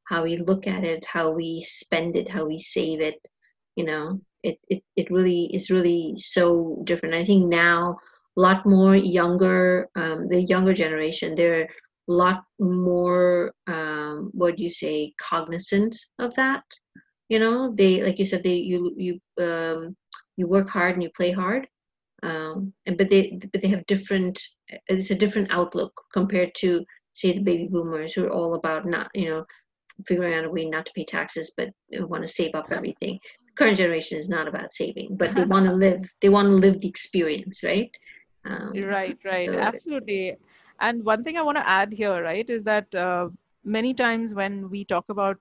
How 0.08 0.24
we 0.24 0.36
look 0.36 0.66
at 0.66 0.84
it, 0.84 1.04
how 1.06 1.30
we 1.30 1.62
spend 1.66 2.16
it, 2.16 2.28
how 2.28 2.44
we 2.44 2.58
save 2.58 3.00
it, 3.00 3.16
you 3.76 3.84
know, 3.84 4.20
it 4.42 4.58
it, 4.68 4.82
it 4.96 5.10
really 5.10 5.44
is 5.54 5.70
really 5.70 6.14
so 6.16 6.82
different. 6.84 7.14
I 7.14 7.24
think 7.24 7.48
now 7.48 7.98
a 8.36 8.40
lot 8.40 8.66
more 8.66 8.96
younger, 8.96 9.88
um, 9.96 10.28
the 10.28 10.42
younger 10.42 10.72
generation, 10.72 11.34
they're 11.34 11.68
a 12.08 12.12
lot 12.12 12.44
more 12.58 13.52
um, 13.66 14.30
what 14.32 14.56
do 14.56 14.62
you 14.62 14.70
say 14.70 15.12
cognizant 15.18 15.96
of 16.18 16.34
that 16.34 16.64
you 17.28 17.38
know 17.38 17.72
they 17.74 18.02
like 18.02 18.18
you 18.18 18.24
said 18.24 18.42
they 18.42 18.56
you 18.56 18.92
you 18.96 19.44
um, 19.44 19.96
you 20.36 20.46
work 20.46 20.68
hard 20.68 20.94
and 20.94 21.02
you 21.02 21.10
play 21.16 21.30
hard 21.32 21.66
um, 22.22 22.72
and 22.86 22.98
but 22.98 23.08
they 23.08 23.38
but 23.52 23.62
they 23.62 23.68
have 23.68 23.86
different 23.86 24.38
it's 24.88 25.10
a 25.10 25.14
different 25.14 25.48
outlook 25.50 25.92
compared 26.12 26.54
to 26.54 26.84
say 27.14 27.32
the 27.32 27.40
baby 27.40 27.68
boomers 27.70 28.12
who 28.12 28.24
are 28.24 28.30
all 28.30 28.54
about 28.54 28.86
not 28.86 29.08
you 29.14 29.28
know 29.30 29.44
figuring 30.06 30.34
out 30.34 30.44
a 30.44 30.50
way 30.50 30.64
not 30.64 30.84
to 30.84 30.92
pay 30.94 31.04
taxes 31.04 31.52
but 31.56 31.70
want 32.10 32.22
to 32.22 32.28
save 32.28 32.54
up 32.54 32.66
everything 32.70 33.18
current 33.56 33.76
generation 33.76 34.18
is 34.18 34.28
not 34.28 34.48
about 34.48 34.72
saving 34.72 35.16
but 35.16 35.34
they 35.34 35.44
want 35.54 35.66
to 35.66 35.72
live 35.72 36.08
they 36.20 36.28
want 36.28 36.46
to 36.46 36.54
live 36.54 36.80
the 36.80 36.88
experience 36.88 37.62
right 37.62 37.90
um, 38.44 38.72
right 38.84 39.18
right 39.24 39.48
so 39.48 39.58
absolutely 39.58 40.34
and 40.80 41.04
one 41.04 41.22
thing 41.22 41.36
i 41.36 41.42
want 41.42 41.56
to 41.56 41.68
add 41.68 41.92
here 41.92 42.22
right 42.22 42.48
is 42.50 42.64
that 42.64 42.92
uh, 42.94 43.28
many 43.64 43.94
times 43.94 44.34
when 44.34 44.68
we 44.70 44.84
talk 44.84 45.04
about 45.08 45.38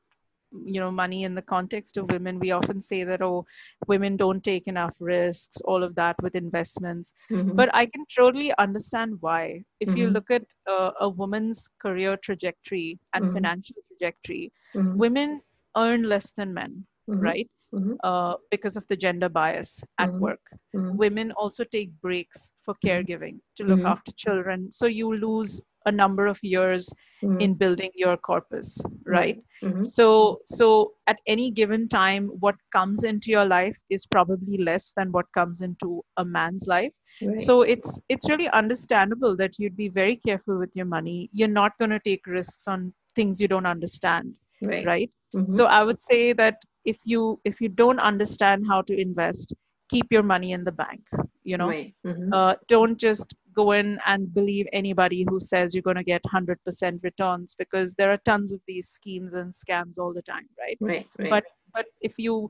you 0.65 0.80
know 0.80 0.91
money 0.91 1.24
in 1.24 1.34
the 1.34 1.41
context 1.41 1.97
of 1.97 2.10
women 2.12 2.38
we 2.38 2.52
often 2.52 2.80
say 2.80 3.04
that 3.04 3.21
oh 3.21 3.45
women 3.88 4.17
don't 4.17 4.43
take 4.43 4.67
enough 4.67 4.93
risks 5.00 5.62
all 5.62 5.84
of 5.84 5.95
that 5.95 6.15
with 6.21 6.36
investments 6.36 7.13
mm-hmm. 7.32 7.56
but 7.56 7.74
i 7.74 7.86
can 7.86 8.06
totally 8.15 8.54
understand 8.58 9.15
why 9.21 9.63
if 9.80 9.88
mm-hmm. 9.88 9.97
you 9.97 10.10
look 10.10 10.30
at 10.30 10.43
uh, 10.67 10.91
a 11.00 11.08
woman's 11.08 11.69
career 11.80 12.17
trajectory 12.17 13.00
and 13.13 13.26
mm-hmm. 13.26 13.34
financial 13.36 13.78
trajectory 13.88 14.52
mm-hmm. 14.76 14.97
women 14.97 15.41
earn 15.78 16.04
less 16.04 16.32
than 16.32 16.54
men 16.54 16.86
mm-hmm. 17.10 17.21
right 17.21 17.50
Mm-hmm. 17.73 17.93
Uh, 18.03 18.34
because 18.49 18.75
of 18.75 18.86
the 18.89 18.97
gender 18.97 19.29
bias 19.29 19.81
at 19.97 20.10
mm-hmm. 20.10 20.19
work. 20.19 20.41
Mm-hmm. 20.75 20.97
Women 20.97 21.31
also 21.31 21.63
take 21.63 21.89
breaks 22.01 22.51
for 22.65 22.75
caregiving 22.86 23.39
to 23.55 23.63
look 23.63 23.86
after 23.86 24.12
children. 24.17 24.69
So 24.73 24.88
you 24.88 25.15
lose 25.15 25.62
a 25.86 25.91
number 25.91 26.27
of 26.27 26.38
years 26.41 26.93
mm-hmm. 27.23 27.39
in 27.39 27.53
building 27.53 27.91
your 27.95 28.17
corpus 28.17 28.79
right 29.05 29.41
mm-hmm. 29.63 29.86
so 29.86 30.39
so 30.45 30.93
at 31.07 31.17
any 31.27 31.49
given 31.49 31.88
time 31.88 32.27
what 32.39 32.55
comes 32.71 33.03
into 33.03 33.31
your 33.31 33.45
life 33.45 33.75
is 33.89 34.05
probably 34.05 34.57
less 34.57 34.93
than 34.95 35.12
what 35.12 35.25
comes 35.34 35.62
into 35.62 36.03
a 36.17 36.25
man's 36.25 36.67
life 36.67 36.93
right. 37.23 37.39
so 37.39 37.63
it's 37.63 37.99
it's 38.10 38.29
really 38.29 38.49
understandable 38.49 39.36
that 39.36 39.57
you'd 39.57 39.77
be 39.77 39.89
very 39.89 40.15
careful 40.15 40.57
with 40.57 40.69
your 40.75 40.86
money 40.86 41.29
you're 41.34 41.47
not 41.47 41.77
going 41.79 41.91
to 41.91 41.99
take 42.05 42.25
risks 42.27 42.67
on 42.67 42.93
things 43.15 43.41
you 43.41 43.47
don't 43.47 43.65
understand 43.65 44.34
right, 44.62 44.86
right? 44.86 45.12
Mm-hmm. 45.36 45.52
so 45.52 45.65
i 45.65 45.84
would 45.84 46.02
say 46.02 46.34
that 46.34 46.62
if 46.86 46.98
you 47.06 47.39
if 47.46 47.62
you 47.62 47.70
don't 47.70 48.00
understand 48.00 48.65
how 48.67 48.82
to 48.84 49.00
invest 49.00 49.54
keep 49.89 50.08
your 50.10 50.24
money 50.24 50.52
in 50.52 50.63
the 50.63 50.72
bank 50.72 51.02
you 51.44 51.58
know 51.58 51.70
right. 51.70 51.94
mm-hmm. 52.06 52.34
uh, 52.34 52.56
don't 52.67 52.98
just 52.98 53.34
go 53.54 53.72
in 53.72 54.00
and 54.06 54.34
believe 54.34 54.65
anybody 54.72 55.26
who 55.30 55.39
says 55.39 55.74
you're 55.74 55.82
going 55.82 55.98
to 55.98 56.04
get 56.04 56.22
100% 56.24 57.04
returns 57.04 57.54
because 57.58 57.94
there 57.96 58.12
are 58.12 58.20
tons 58.24 58.54
of 58.54 58.62
these 58.67 58.88
schemes 58.88 59.34
and 59.34 59.52
scams 59.52 59.98
all 59.98 60.13
the 60.13 60.22
time 60.22 60.48
right 60.60 60.78
right, 60.80 61.08
right. 61.20 61.30
but 61.30 61.44
but 61.74 61.86
if 62.02 62.17
you 62.17 62.50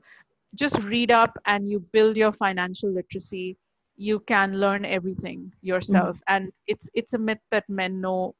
just 0.54 0.78
read 0.82 1.10
up 1.10 1.36
and 1.46 1.68
you 1.68 1.80
build 1.92 2.16
your 2.16 2.32
financial 2.32 2.92
literacy 2.92 3.56
you 3.96 4.20
can 4.20 4.58
learn 4.58 4.84
everything 4.84 5.50
yourself 5.60 6.16
mm-hmm. 6.16 6.34
and 6.34 6.52
it's 6.66 6.88
it's 6.94 7.14
a 7.14 7.18
myth 7.18 7.44
that 7.50 7.68
men 7.68 8.00
know 8.00 8.34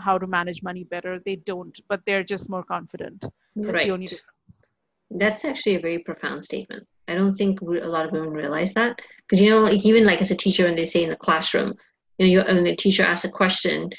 how 0.00 0.18
to 0.18 0.26
manage 0.26 0.62
money 0.62 0.84
better 0.84 1.20
they 1.24 1.36
don't 1.36 1.76
but 1.88 2.00
they're 2.06 2.24
just 2.24 2.48
more 2.48 2.64
confident 2.64 3.24
that's 3.56 3.76
right. 3.76 3.86
the 3.86 3.92
only 3.92 4.06
difference 4.06 4.66
that's 5.12 5.44
actually 5.44 5.76
a 5.76 5.80
very 5.80 5.98
profound 5.98 6.44
statement 6.44 6.86
i 7.08 7.14
don't 7.14 7.34
think 7.34 7.60
a 7.60 7.64
lot 7.64 8.04
of 8.04 8.12
women 8.12 8.30
realize 8.30 8.74
that 8.74 8.98
because 9.22 9.40
you 9.40 9.50
know 9.50 9.60
like 9.60 9.84
even 9.84 10.04
like 10.04 10.20
as 10.20 10.30
a 10.30 10.36
teacher 10.36 10.64
when 10.64 10.76
they 10.76 10.84
say 10.84 11.02
in 11.02 11.10
the 11.10 11.16
classroom 11.16 11.74
you 12.18 12.26
know, 12.26 12.32
you, 12.32 12.54
when 12.54 12.64
the 12.64 12.76
teacher 12.76 13.02
asks 13.02 13.24
a 13.24 13.30
question, 13.30 13.90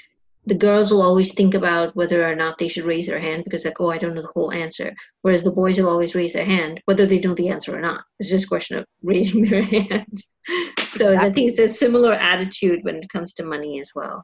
the 0.46 0.56
girls 0.56 0.92
will 0.92 1.02
always 1.02 1.34
think 1.34 1.54
about 1.54 1.96
whether 1.96 2.28
or 2.28 2.36
not 2.36 2.58
they 2.58 2.70
should 2.70 2.86
raise 2.86 3.08
their 3.08 3.20
hand 3.20 3.44
because 3.44 3.66
like, 3.66 3.80
oh, 3.82 3.92
I 3.92 3.98
don't 3.98 4.16
know 4.16 4.22
the 4.22 4.32
whole 4.34 4.52
answer. 4.54 4.96
Whereas 5.22 5.44
the 5.44 5.52
boys 5.52 5.78
will 5.78 5.90
always 5.90 6.16
raise 6.16 6.34
their 6.34 6.46
hand, 6.46 6.82
whether 6.86 7.06
they 7.06 7.20
know 7.20 7.34
the 7.34 7.50
answer 7.50 7.76
or 7.76 7.82
not. 7.82 8.04
It's 8.20 8.30
just 8.30 8.46
a 8.46 8.48
question 8.48 8.78
of 8.78 8.86
raising 9.04 9.44
their 9.44 9.62
hands. 9.62 10.30
so 10.88 11.12
exactly. 11.12 11.18
I 11.18 11.34
think 11.34 11.50
it's 11.52 11.60
a 11.60 11.68
similar 11.68 12.14
attitude 12.14 12.80
when 12.84 12.98
it 12.98 13.10
comes 13.10 13.34
to 13.36 13.44
money 13.44 13.80
as 13.82 13.92
well. 13.94 14.24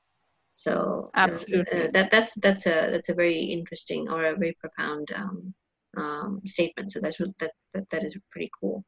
So 0.63 1.12
absolutely, 1.15 1.88
uh, 1.88 1.91
that 1.91 2.10
that's 2.10 2.36
that's 2.36 2.65
a 2.67 2.88
that's 2.89 3.10
a 3.10 3.13
very 3.13 3.38
interesting 3.38 4.08
or 4.10 4.23
a 4.28 4.36
very 4.38 4.56
profound 4.62 5.10
um, 5.13 5.54
um, 5.97 6.41
statement. 6.45 6.93
So 6.93 7.02
that's 7.02 7.17
that, 7.17 7.52
that 7.73 7.89
that 7.89 8.04
is 8.06 8.15
pretty 8.32 8.49
cool. 8.62 8.86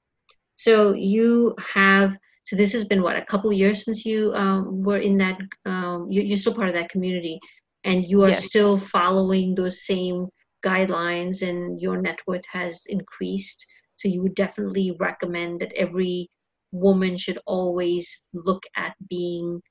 So 0.56 0.94
you 0.94 1.54
have 1.60 2.16
so 2.46 2.56
this 2.56 2.72
has 2.72 2.86
been 2.86 3.02
what 3.02 3.18
a 3.18 3.26
couple 3.26 3.52
years 3.52 3.84
since 3.84 4.06
you 4.06 4.34
um, 4.36 4.84
were 4.84 5.00
in 5.00 5.18
that. 5.18 5.38
Um, 5.66 6.08
you, 6.10 6.34
are 6.34 6.38
still 6.38 6.56
part 6.56 6.70
of 6.70 6.76
that 6.76 6.90
community, 6.90 7.42
and 7.84 8.06
you 8.06 8.24
are 8.24 8.30
yes. 8.30 8.46
still 8.46 8.78
following 8.78 9.54
those 9.54 9.86
same 9.86 10.28
guidelines, 10.66 11.42
and 11.42 11.82
your 11.82 12.02
net 12.02 12.20
worth 12.26 12.46
has 12.54 12.84
increased. 12.88 13.66
So 13.98 14.08
you 14.08 14.22
would 14.24 14.36
definitely 14.36 14.96
recommend 14.98 15.60
that 15.60 15.74
every 15.74 16.30
woman 16.72 17.18
should 17.18 17.40
always 17.46 18.08
look 18.34 18.64
at 18.78 18.96
being 19.10 19.62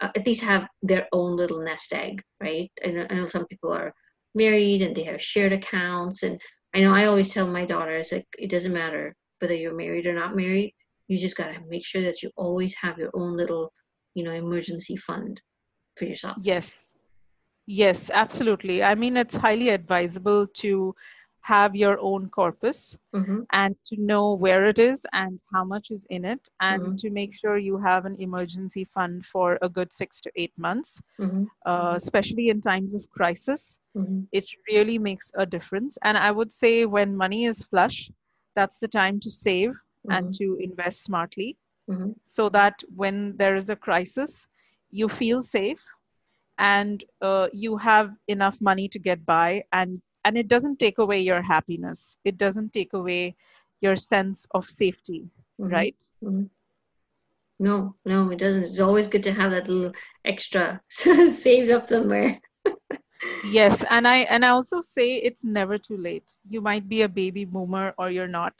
uh, 0.00 0.08
at 0.16 0.26
least 0.26 0.42
have 0.42 0.66
their 0.82 1.06
own 1.12 1.36
little 1.36 1.62
nest 1.62 1.92
egg, 1.92 2.22
right? 2.40 2.70
I 2.84 2.88
know, 2.88 3.06
I 3.10 3.14
know 3.14 3.28
some 3.28 3.46
people 3.46 3.72
are 3.72 3.92
married 4.34 4.82
and 4.82 4.94
they 4.94 5.04
have 5.04 5.22
shared 5.22 5.52
accounts, 5.52 6.22
and 6.22 6.40
I 6.74 6.80
know 6.80 6.94
I 6.94 7.06
always 7.06 7.28
tell 7.28 7.46
my 7.46 7.64
daughters 7.64 8.12
like 8.12 8.26
it 8.38 8.50
doesn't 8.50 8.72
matter 8.72 9.14
whether 9.40 9.54
you're 9.54 9.74
married 9.74 10.06
or 10.06 10.14
not 10.14 10.36
married 10.36 10.74
you 11.08 11.18
just 11.18 11.36
got 11.36 11.48
to 11.48 11.60
make 11.68 11.84
sure 11.84 12.02
that 12.02 12.22
you 12.22 12.30
always 12.36 12.74
have 12.80 12.98
your 12.98 13.10
own 13.14 13.36
little 13.36 13.72
you 14.14 14.22
know 14.22 14.32
emergency 14.32 14.96
fund 14.96 15.40
for 15.96 16.04
yourself. 16.04 16.36
Yes. 16.42 16.94
Yes 17.66 18.10
absolutely. 18.10 18.82
I 18.82 18.94
mean 18.94 19.16
it's 19.16 19.36
highly 19.36 19.70
advisable 19.70 20.46
to 20.46 20.94
have 21.42 21.74
your 21.74 21.98
own 22.00 22.28
corpus 22.28 22.98
mm-hmm. 23.14 23.40
and 23.52 23.74
to 23.84 23.96
know 24.00 24.34
where 24.34 24.66
it 24.66 24.78
is 24.78 25.06
and 25.12 25.40
how 25.52 25.64
much 25.64 25.90
is 25.90 26.06
in 26.10 26.24
it 26.24 26.48
and 26.60 26.82
mm-hmm. 26.82 26.96
to 26.96 27.10
make 27.10 27.34
sure 27.34 27.56
you 27.56 27.78
have 27.78 28.04
an 28.04 28.16
emergency 28.20 28.84
fund 28.84 29.24
for 29.24 29.58
a 29.62 29.68
good 29.68 29.92
six 29.92 30.20
to 30.20 30.30
eight 30.36 30.52
months 30.58 31.00
mm-hmm. 31.18 31.44
uh, 31.66 31.94
especially 31.94 32.48
in 32.48 32.60
times 32.60 32.94
of 32.94 33.08
crisis 33.10 33.80
mm-hmm. 33.96 34.20
it 34.32 34.48
really 34.70 34.98
makes 34.98 35.32
a 35.36 35.46
difference 35.46 35.96
and 36.02 36.18
i 36.18 36.30
would 36.30 36.52
say 36.52 36.84
when 36.84 37.16
money 37.16 37.44
is 37.46 37.62
flush 37.62 38.10
that's 38.54 38.78
the 38.78 38.88
time 38.88 39.20
to 39.20 39.30
save 39.30 39.70
mm-hmm. 39.70 40.12
and 40.12 40.34
to 40.34 40.56
invest 40.60 41.04
smartly 41.04 41.56
mm-hmm. 41.88 42.10
so 42.24 42.48
that 42.48 42.82
when 42.94 43.36
there 43.36 43.56
is 43.56 43.70
a 43.70 43.76
crisis, 43.76 44.46
you 44.90 45.08
feel 45.08 45.42
safe 45.42 45.80
and 46.58 47.04
uh, 47.22 47.48
you 47.52 47.76
have 47.76 48.10
enough 48.26 48.60
money 48.60 48.88
to 48.88 48.98
get 48.98 49.24
by 49.24 49.62
and 49.72 50.00
and 50.24 50.36
it 50.36 50.48
doesn't 50.48 50.78
take 50.78 50.98
away 50.98 51.20
your 51.20 51.42
happiness. 51.42 52.16
It 52.24 52.38
doesn't 52.38 52.72
take 52.72 52.92
away 52.92 53.36
your 53.80 53.96
sense 53.96 54.46
of 54.52 54.68
safety 54.68 55.30
mm-hmm. 55.60 55.72
right? 55.72 55.96
Mm-hmm. 56.22 56.44
no 57.60 57.94
no 58.04 58.30
it 58.30 58.38
doesn't. 58.38 58.64
It's 58.64 58.80
always 58.80 59.06
good 59.06 59.22
to 59.24 59.32
have 59.32 59.50
that 59.50 59.68
little 59.68 59.92
extra 60.24 60.80
saved 60.88 61.70
up 61.70 61.88
somewhere. 61.88 62.40
Yes 63.44 63.84
and 63.90 64.06
i 64.06 64.18
and 64.32 64.44
i 64.44 64.50
also 64.50 64.80
say 64.80 65.16
it's 65.16 65.44
never 65.44 65.76
too 65.76 65.96
late. 65.96 66.36
You 66.48 66.60
might 66.60 66.88
be 66.88 67.02
a 67.02 67.08
baby 67.08 67.44
boomer 67.44 67.92
or 67.98 68.10
you're 68.10 68.28
not. 68.28 68.54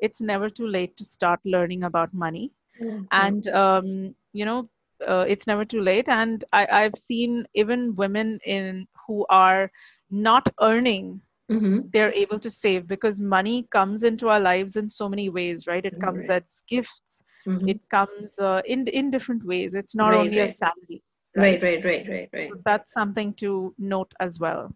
It's 0.00 0.22
never 0.22 0.48
too 0.48 0.66
late 0.66 0.96
to 0.96 1.04
start 1.04 1.40
learning 1.44 1.84
about 1.84 2.14
money. 2.14 2.52
Mm-hmm. 2.80 3.04
and 3.10 3.48
um, 3.48 4.14
you 4.32 4.44
know 4.44 4.68
uh, 5.06 5.24
it's 5.28 5.46
never 5.46 5.64
too 5.64 5.82
late. 5.82 6.08
And 6.08 6.44
I, 6.52 6.66
i've 6.72 6.96
seen 6.96 7.46
even 7.54 7.94
women 7.96 8.38
in 8.46 8.86
who 9.08 9.26
are 9.28 9.70
not 10.10 10.48
earning 10.60 11.20
mm-hmm. 11.50 11.80
they're 11.92 12.14
able 12.14 12.38
to 12.38 12.50
save 12.50 12.86
because 12.86 13.18
money 13.18 13.66
comes 13.72 14.04
into 14.04 14.28
our 14.28 14.40
lives 14.40 14.76
in 14.76 14.88
so 14.88 15.08
many 15.08 15.28
ways 15.28 15.66
right 15.66 15.84
it 15.84 16.00
comes 16.00 16.28
right. 16.28 16.44
as 16.46 16.62
gifts 16.68 17.22
mm-hmm. 17.46 17.68
it 17.68 17.80
comes 17.90 18.38
uh, 18.38 18.62
in 18.66 18.86
in 18.88 19.10
different 19.10 19.44
ways 19.44 19.74
it's 19.74 19.96
not 19.96 20.10
right, 20.10 20.20
only 20.20 20.38
right. 20.38 20.50
a 20.50 20.52
salary 20.52 21.02
right 21.36 21.62
right 21.62 21.84
right 21.84 22.08
right 22.08 22.28
right 22.32 22.50
so 22.52 22.60
that's 22.64 22.92
something 22.92 23.32
to 23.34 23.74
note 23.78 24.12
as 24.20 24.38
well 24.38 24.72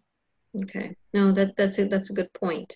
okay 0.63 0.95
no 1.13 1.31
that 1.31 1.55
that's 1.55 1.79
a 1.79 1.85
that's 1.85 2.09
a 2.09 2.13
good 2.13 2.31
point 2.33 2.75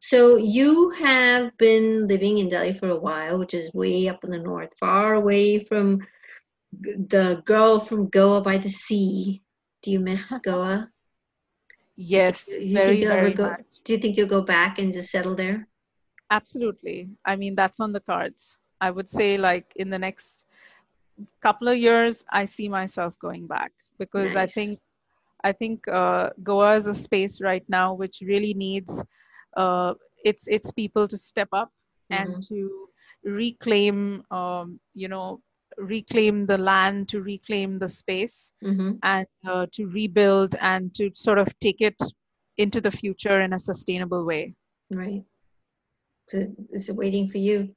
so 0.00 0.36
you 0.36 0.90
have 0.90 1.56
been 1.58 2.06
living 2.06 2.38
in 2.38 2.48
Delhi 2.48 2.72
for 2.72 2.90
a 2.90 2.98
while, 2.98 3.38
which 3.38 3.54
is 3.54 3.72
way 3.72 4.08
up 4.08 4.22
in 4.24 4.30
the 4.30 4.38
north, 4.38 4.72
far 4.78 5.14
away 5.14 5.64
from 5.64 6.06
the 6.72 7.42
girl 7.46 7.80
from 7.80 8.08
Goa 8.08 8.40
by 8.40 8.58
the 8.58 8.68
sea. 8.68 9.42
Do 9.86 9.92
you 9.92 10.00
miss 10.00 10.36
Goa? 10.44 10.90
yes, 11.94 12.56
you 12.58 12.74
very, 12.74 13.04
very 13.04 13.32
go, 13.32 13.50
much. 13.50 13.66
Do 13.84 13.92
you 13.92 14.00
think 14.00 14.16
you'll 14.16 14.26
go 14.26 14.42
back 14.42 14.80
and 14.80 14.92
just 14.92 15.12
settle 15.12 15.36
there? 15.36 15.68
Absolutely. 16.32 17.08
I 17.24 17.36
mean, 17.36 17.54
that's 17.54 17.78
on 17.78 17.92
the 17.92 18.00
cards. 18.00 18.58
I 18.80 18.90
would 18.90 19.08
say, 19.08 19.38
like 19.38 19.72
in 19.76 19.88
the 19.88 19.98
next 19.98 20.42
couple 21.40 21.68
of 21.68 21.78
years, 21.78 22.24
I 22.32 22.46
see 22.46 22.68
myself 22.68 23.14
going 23.20 23.46
back 23.46 23.70
because 23.96 24.34
nice. 24.34 24.42
I 24.42 24.46
think 24.46 24.78
I 25.44 25.52
think 25.52 25.86
uh, 25.86 26.30
Goa 26.42 26.74
is 26.74 26.88
a 26.88 26.94
space 26.94 27.40
right 27.40 27.64
now 27.68 27.94
which 27.94 28.22
really 28.22 28.54
needs 28.54 29.04
uh, 29.56 29.94
its 30.24 30.48
its 30.48 30.72
people 30.72 31.06
to 31.06 31.16
step 31.16 31.48
up 31.52 31.70
mm-hmm. 32.10 32.32
and 32.32 32.42
to 32.48 32.88
reclaim, 33.22 34.24
um, 34.32 34.80
you 34.94 35.06
know, 35.06 35.40
reclaim 35.76 36.46
the 36.46 36.58
land, 36.58 37.08
to 37.10 37.20
reclaim 37.20 37.78
the 37.78 37.88
space, 37.88 38.50
mm-hmm. 38.64 38.92
and 39.02 39.26
uh, 39.48 39.66
to 39.72 39.86
rebuild 39.86 40.56
and 40.60 40.94
to 40.94 41.10
sort 41.14 41.38
of 41.38 41.48
take 41.60 41.80
it 41.80 41.96
into 42.58 42.80
the 42.80 42.90
future 42.90 43.40
in 43.40 43.52
a 43.52 43.58
sustainable 43.58 44.24
way. 44.24 44.54
Right. 44.90 45.22
So 46.28 46.46
it's 46.70 46.88
waiting 46.88 47.30
for 47.30 47.38
you. 47.38 47.74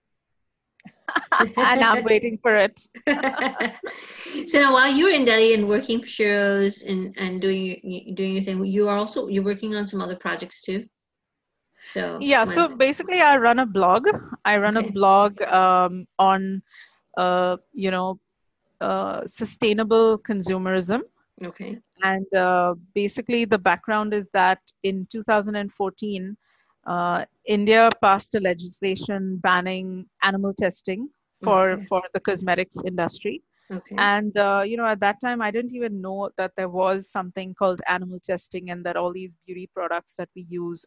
and 1.58 1.84
I'm 1.84 2.04
waiting 2.04 2.40
for 2.42 2.56
it. 2.56 2.80
so 4.50 4.60
now, 4.60 4.74
while 4.74 4.92
you're 4.92 5.12
in 5.12 5.26
Delhi 5.26 5.54
and 5.54 5.68
working 5.68 6.02
for 6.02 6.08
Sheroes 6.08 6.86
and, 6.88 7.14
and 7.18 7.42
doing 7.42 8.14
doing 8.16 8.34
your 8.34 8.44
thing, 8.44 8.64
you 8.66 8.88
are 8.88 8.98
also 8.98 9.28
you're 9.28 9.44
working 9.44 9.76
on 9.76 9.86
some 9.86 10.02
other 10.02 10.16
projects 10.16 10.62
too. 10.62 10.86
So 11.92 12.20
yeah, 12.22 12.44
so 12.44 12.68
basically, 12.68 13.22
I 13.22 13.38
run 13.38 13.60
a 13.60 13.66
blog. 13.66 14.08
I 14.46 14.58
run 14.58 14.78
okay. 14.78 14.88
a 14.88 14.92
blog 14.92 15.42
um, 15.42 16.06
on, 16.20 16.62
uh, 17.18 17.58
you 17.74 17.92
know, 17.92 18.20
uh, 18.82 19.26
sustainable 19.26 20.18
consumerism. 20.20 21.02
Okay. 21.44 21.80
And 22.04 22.34
uh, 22.34 22.76
basically, 22.94 23.46
the 23.46 23.58
background 23.58 24.14
is 24.14 24.28
that 24.34 24.60
in 24.84 25.08
2014 25.12 26.38
uh, 26.86 27.26
India 27.46 27.90
passed 28.02 28.36
a 28.36 28.40
legislation 28.40 29.38
banning 29.38 30.06
animal 30.24 30.54
testing 30.54 31.10
for 31.44 31.72
okay. 31.72 31.86
for 31.86 32.02
the 32.14 32.20
cosmetics 32.20 32.78
industry. 32.86 33.44
Okay. 33.72 33.96
And 33.98 34.36
uh, 34.38 34.64
you 34.66 34.78
know, 34.78 34.88
at 34.88 35.00
that 35.02 35.18
time, 35.24 35.42
I 35.42 35.52
didn't 35.52 35.76
even 35.76 36.02
know 36.02 36.32
that 36.38 36.52
there 36.58 36.70
was 36.70 37.12
something 37.12 37.54
called 37.54 37.82
animal 37.88 38.20
testing, 38.20 38.72
and 38.72 38.84
that 38.86 38.96
all 38.96 39.14
these 39.14 39.36
beauty 39.46 39.70
products 39.74 40.16
that 40.18 40.30
we 40.36 40.48
use 40.50 40.86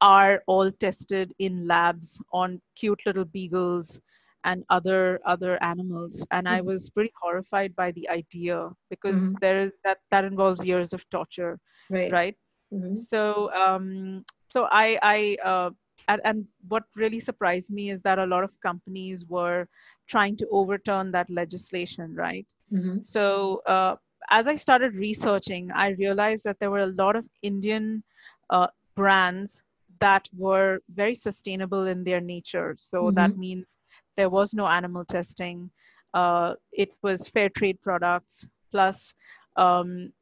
are 0.00 0.42
all 0.46 0.70
tested 0.70 1.32
in 1.38 1.66
labs 1.66 2.20
on 2.32 2.60
cute 2.76 3.00
little 3.04 3.24
beagles 3.24 4.00
and 4.44 4.64
other 4.70 5.20
other 5.26 5.62
animals. 5.62 6.26
And 6.30 6.46
mm-hmm. 6.46 6.56
I 6.56 6.60
was 6.60 6.90
pretty 6.90 7.12
horrified 7.20 7.74
by 7.76 7.92
the 7.92 8.08
idea 8.08 8.70
because 8.90 9.22
mm-hmm. 9.22 9.34
there 9.40 9.60
is 9.60 9.72
that 9.84 9.98
that 10.10 10.24
involves 10.24 10.64
years 10.64 10.92
of 10.92 11.08
torture, 11.10 11.58
right? 11.90 12.12
right? 12.12 12.36
Mm-hmm. 12.72 12.96
So 12.96 13.52
um, 13.52 14.24
so 14.50 14.68
I, 14.70 14.98
I 15.02 15.36
uh, 15.44 15.70
and, 16.08 16.20
and, 16.24 16.46
what 16.68 16.84
really 16.96 17.20
surprised 17.20 17.70
me 17.70 17.90
is 17.90 18.00
that 18.02 18.18
a 18.18 18.24
lot 18.24 18.44
of 18.44 18.50
companies 18.62 19.26
were 19.26 19.68
trying 20.06 20.36
to 20.38 20.48
overturn 20.50 21.10
that 21.12 21.28
legislation, 21.28 22.14
right? 22.14 22.46
Mm-hmm. 22.72 23.00
So 23.00 23.62
uh, 23.66 23.96
as 24.30 24.48
I 24.48 24.56
started 24.56 24.94
researching, 24.94 25.70
I 25.72 25.90
realized 25.90 26.44
that 26.44 26.58
there 26.60 26.70
were 26.70 26.84
a 26.84 26.94
lot 27.02 27.16
of 27.16 27.26
Indian 27.42 28.02
uh, 28.50 28.68
brands 28.94 29.62
that 30.00 30.28
were 30.36 30.80
very 30.94 31.14
sustainable 31.14 31.86
in 31.86 32.04
their 32.04 32.20
nature. 32.20 32.74
So 32.78 33.04
mm-hmm. 33.04 33.14
that 33.16 33.36
means 33.36 33.76
there 34.18 34.28
was 34.28 34.52
no 34.52 34.66
animal 34.66 35.04
testing. 35.04 35.70
Uh, 36.12 36.54
it 36.72 36.90
was 37.02 37.28
fair 37.28 37.48
trade 37.48 37.80
products 37.80 38.44
plus 38.72 39.14
um, 39.56 40.12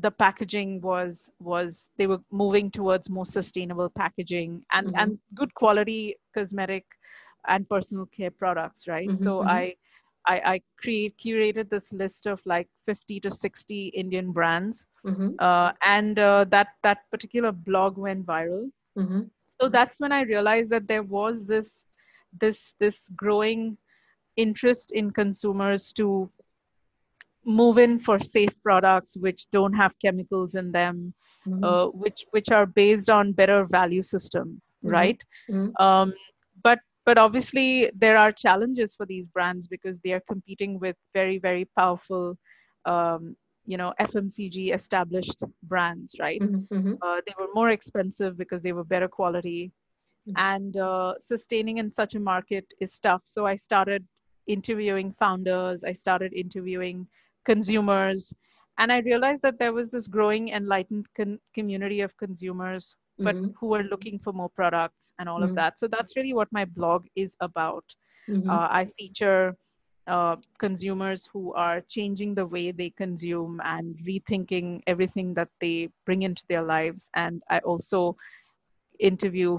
the 0.00 0.10
packaging 0.10 0.80
was 0.80 1.30
was 1.38 1.90
they 1.98 2.06
were 2.06 2.20
moving 2.30 2.70
towards 2.70 3.10
more 3.10 3.26
sustainable 3.26 3.90
packaging 3.90 4.64
and 4.72 4.86
mm-hmm. 4.86 4.98
and 4.98 5.18
good 5.34 5.52
quality 5.54 6.16
cosmetic 6.34 6.84
and 7.48 7.68
personal 7.68 8.06
care 8.06 8.30
products 8.30 8.88
right 8.88 9.08
mm-hmm, 9.08 9.24
so 9.24 9.40
mm-hmm. 9.40 9.48
I, 9.48 9.74
I 10.26 10.36
i 10.52 10.62
create 10.80 11.18
curated 11.18 11.68
this 11.68 11.92
list 11.92 12.26
of 12.26 12.40
like 12.46 12.68
50 12.86 13.20
to 13.20 13.30
60 13.30 13.88
indian 13.88 14.32
brands 14.32 14.86
mm-hmm. 15.04 15.30
uh, 15.38 15.72
and 15.84 16.18
uh, 16.18 16.46
that 16.48 16.68
that 16.82 17.00
particular 17.10 17.52
blog 17.52 17.98
went 17.98 18.24
viral 18.24 18.70
mm-hmm. 18.98 19.22
so 19.60 19.68
that's 19.68 20.00
when 20.00 20.12
i 20.12 20.22
realized 20.22 20.70
that 20.70 20.88
there 20.88 21.02
was 21.02 21.44
this 21.44 21.84
this 22.40 22.74
this 22.80 23.08
growing 23.16 23.76
interest 24.36 24.92
in 24.92 25.10
consumers 25.10 25.92
to 25.92 26.30
move 27.44 27.78
in 27.78 27.98
for 27.98 28.18
safe 28.18 28.54
products 28.62 29.16
which 29.16 29.50
don't 29.50 29.72
have 29.72 29.98
chemicals 29.98 30.54
in 30.54 30.70
them 30.72 31.12
mm-hmm. 31.46 31.64
uh, 31.64 31.86
which 31.88 32.24
which 32.30 32.50
are 32.50 32.66
based 32.66 33.10
on 33.10 33.32
better 33.32 33.64
value 33.64 34.02
system 34.02 34.60
mm-hmm. 34.84 34.94
right 34.94 35.24
mm-hmm. 35.50 35.82
Um, 35.82 36.14
but 36.62 36.78
but 37.04 37.18
obviously 37.18 37.90
there 37.96 38.16
are 38.16 38.32
challenges 38.32 38.94
for 38.94 39.06
these 39.06 39.26
brands 39.26 39.66
because 39.66 39.98
they 40.00 40.12
are 40.12 40.22
competing 40.28 40.78
with 40.78 40.96
very 41.12 41.38
very 41.38 41.64
powerful 41.76 42.38
um, 42.84 43.36
you 43.66 43.76
know 43.76 43.92
fmcg 44.00 44.72
established 44.74 45.42
brands 45.64 46.14
right 46.18 46.40
mm-hmm. 46.40 46.74
mm-hmm. 46.74 46.94
uh, 47.02 47.20
they 47.26 47.34
were 47.38 47.48
more 47.54 47.70
expensive 47.70 48.36
because 48.36 48.62
they 48.62 48.72
were 48.72 48.84
better 48.84 49.08
quality 49.08 49.72
mm-hmm. 50.28 50.36
and 50.36 50.76
uh, 50.76 51.14
sustaining 51.18 51.78
in 51.78 51.92
such 51.92 52.14
a 52.14 52.20
market 52.20 52.66
is 52.80 52.98
tough 52.98 53.22
so 53.24 53.46
i 53.46 53.56
started 53.56 54.04
interviewing 54.46 55.12
founders 55.18 55.84
i 55.84 55.92
started 55.92 56.32
interviewing 56.32 57.06
consumers 57.44 58.32
and 58.78 58.92
i 58.92 58.98
realized 59.00 59.42
that 59.42 59.58
there 59.58 59.72
was 59.72 59.90
this 59.90 60.06
growing 60.06 60.48
enlightened 60.48 61.06
con- 61.16 61.38
community 61.54 62.00
of 62.00 62.16
consumers 62.16 62.96
but 63.18 63.36
mm-hmm. 63.36 63.50
who 63.58 63.74
are 63.74 63.84
looking 63.84 64.18
for 64.18 64.32
more 64.32 64.48
products 64.48 65.12
and 65.18 65.28
all 65.28 65.40
mm-hmm. 65.40 65.50
of 65.50 65.54
that 65.54 65.78
so 65.78 65.86
that's 65.86 66.16
really 66.16 66.34
what 66.34 66.48
my 66.52 66.64
blog 66.64 67.06
is 67.14 67.36
about 67.40 67.84
mm-hmm. 68.28 68.48
uh, 68.48 68.68
i 68.70 68.86
feature 68.98 69.56
uh, 70.08 70.34
consumers 70.58 71.28
who 71.32 71.52
are 71.54 71.80
changing 71.82 72.34
the 72.34 72.44
way 72.44 72.72
they 72.72 72.90
consume 72.90 73.60
and 73.64 73.96
rethinking 74.04 74.82
everything 74.88 75.32
that 75.32 75.48
they 75.60 75.88
bring 76.06 76.22
into 76.22 76.42
their 76.48 76.62
lives 76.62 77.08
and 77.14 77.42
i 77.50 77.58
also 77.60 78.16
interview 78.98 79.58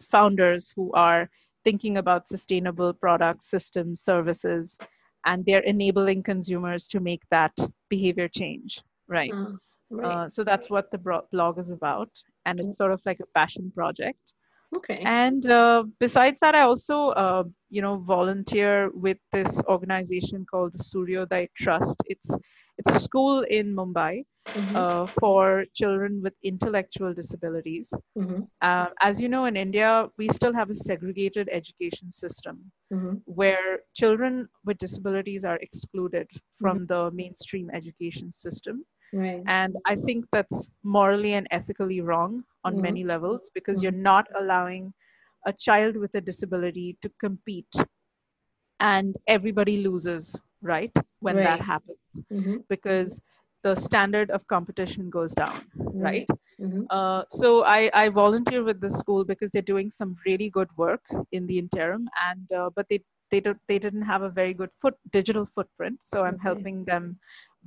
founders 0.00 0.72
who 0.74 0.92
are 0.92 1.28
thinking 1.64 1.96
about 1.98 2.28
sustainable 2.28 2.92
products 2.92 3.50
systems 3.50 4.00
services 4.00 4.78
and 5.24 5.44
they're 5.44 5.60
enabling 5.74 6.22
consumers 6.22 6.86
to 6.86 7.00
make 7.00 7.22
that 7.30 7.52
behavior 7.88 8.28
change. 8.28 8.80
Right, 9.08 9.32
uh, 9.34 9.52
right. 9.90 10.16
Uh, 10.16 10.28
so 10.28 10.44
that's 10.44 10.70
what 10.70 10.90
the 10.90 11.22
blog 11.32 11.58
is 11.58 11.70
about 11.70 12.10
and 12.44 12.60
it's 12.60 12.78
sort 12.78 12.92
of 12.92 13.00
like 13.04 13.20
a 13.20 13.26
passion 13.34 13.70
project. 13.74 14.32
Okay. 14.76 15.00
And 15.04 15.46
uh, 15.46 15.84
besides 16.00 16.38
that 16.40 16.54
i 16.54 16.62
also 16.62 17.08
uh, 17.10 17.44
you 17.70 17.80
know 17.82 17.98
volunteer 17.98 18.90
with 18.94 19.18
this 19.32 19.62
organization 19.68 20.44
called 20.50 20.72
the 20.72 20.78
suryodaya 20.78 21.48
trust. 21.56 21.96
It's 22.06 22.36
it's 22.78 22.90
a 22.90 22.98
school 22.98 23.42
in 23.42 23.74
Mumbai 23.74 24.24
mm-hmm. 24.48 24.76
uh, 24.76 25.06
for 25.06 25.64
children 25.74 26.20
with 26.22 26.34
intellectual 26.42 27.12
disabilities. 27.14 27.92
Mm-hmm. 28.18 28.42
Uh, 28.60 28.88
as 29.00 29.20
you 29.20 29.28
know, 29.28 29.46
in 29.46 29.56
India, 29.56 30.08
we 30.18 30.28
still 30.28 30.52
have 30.52 30.70
a 30.70 30.74
segregated 30.74 31.48
education 31.50 32.12
system 32.12 32.60
mm-hmm. 32.92 33.16
where 33.24 33.80
children 33.94 34.48
with 34.64 34.78
disabilities 34.78 35.44
are 35.44 35.56
excluded 35.56 36.28
from 36.60 36.80
mm-hmm. 36.80 36.92
the 36.92 37.10
mainstream 37.12 37.70
education 37.72 38.32
system. 38.32 38.84
Right. 39.12 39.42
And 39.46 39.76
I 39.86 39.96
think 39.96 40.26
that's 40.32 40.68
morally 40.82 41.34
and 41.34 41.46
ethically 41.50 42.00
wrong 42.00 42.44
on 42.64 42.74
mm-hmm. 42.74 42.82
many 42.82 43.04
levels 43.04 43.50
because 43.54 43.82
you're 43.82 43.92
mm-hmm. 43.92 44.02
not 44.02 44.26
allowing 44.38 44.92
a 45.46 45.52
child 45.52 45.96
with 45.96 46.14
a 46.14 46.20
disability 46.20 46.98
to 47.02 47.10
compete 47.20 47.74
and 48.80 49.16
everybody 49.26 49.78
loses 49.78 50.36
right 50.62 50.92
when 51.20 51.36
right. 51.36 51.44
that 51.44 51.60
happens 51.60 51.98
mm-hmm. 52.32 52.56
because 52.68 53.20
the 53.62 53.74
standard 53.74 54.30
of 54.30 54.46
competition 54.46 55.10
goes 55.10 55.34
down 55.34 55.60
mm-hmm. 55.78 56.00
right 56.00 56.26
mm-hmm. 56.60 56.82
uh, 56.90 57.22
so 57.28 57.64
I, 57.64 57.90
I 57.92 58.08
volunteer 58.08 58.62
with 58.62 58.80
the 58.80 58.90
school 58.90 59.24
because 59.24 59.50
they're 59.50 59.62
doing 59.62 59.90
some 59.90 60.16
really 60.24 60.50
good 60.50 60.68
work 60.76 61.02
in 61.32 61.46
the 61.46 61.58
interim 61.58 62.08
and 62.28 62.52
uh, 62.52 62.70
but 62.74 62.86
they 62.88 63.00
they 63.30 63.40
don't 63.40 63.58
they 63.68 63.78
didn't 63.78 64.02
have 64.02 64.22
a 64.22 64.28
very 64.28 64.54
good 64.54 64.70
foot 64.80 64.94
digital 65.10 65.48
footprint 65.54 65.98
so 66.02 66.24
i'm 66.24 66.34
okay. 66.34 66.42
helping 66.42 66.84
them 66.84 67.18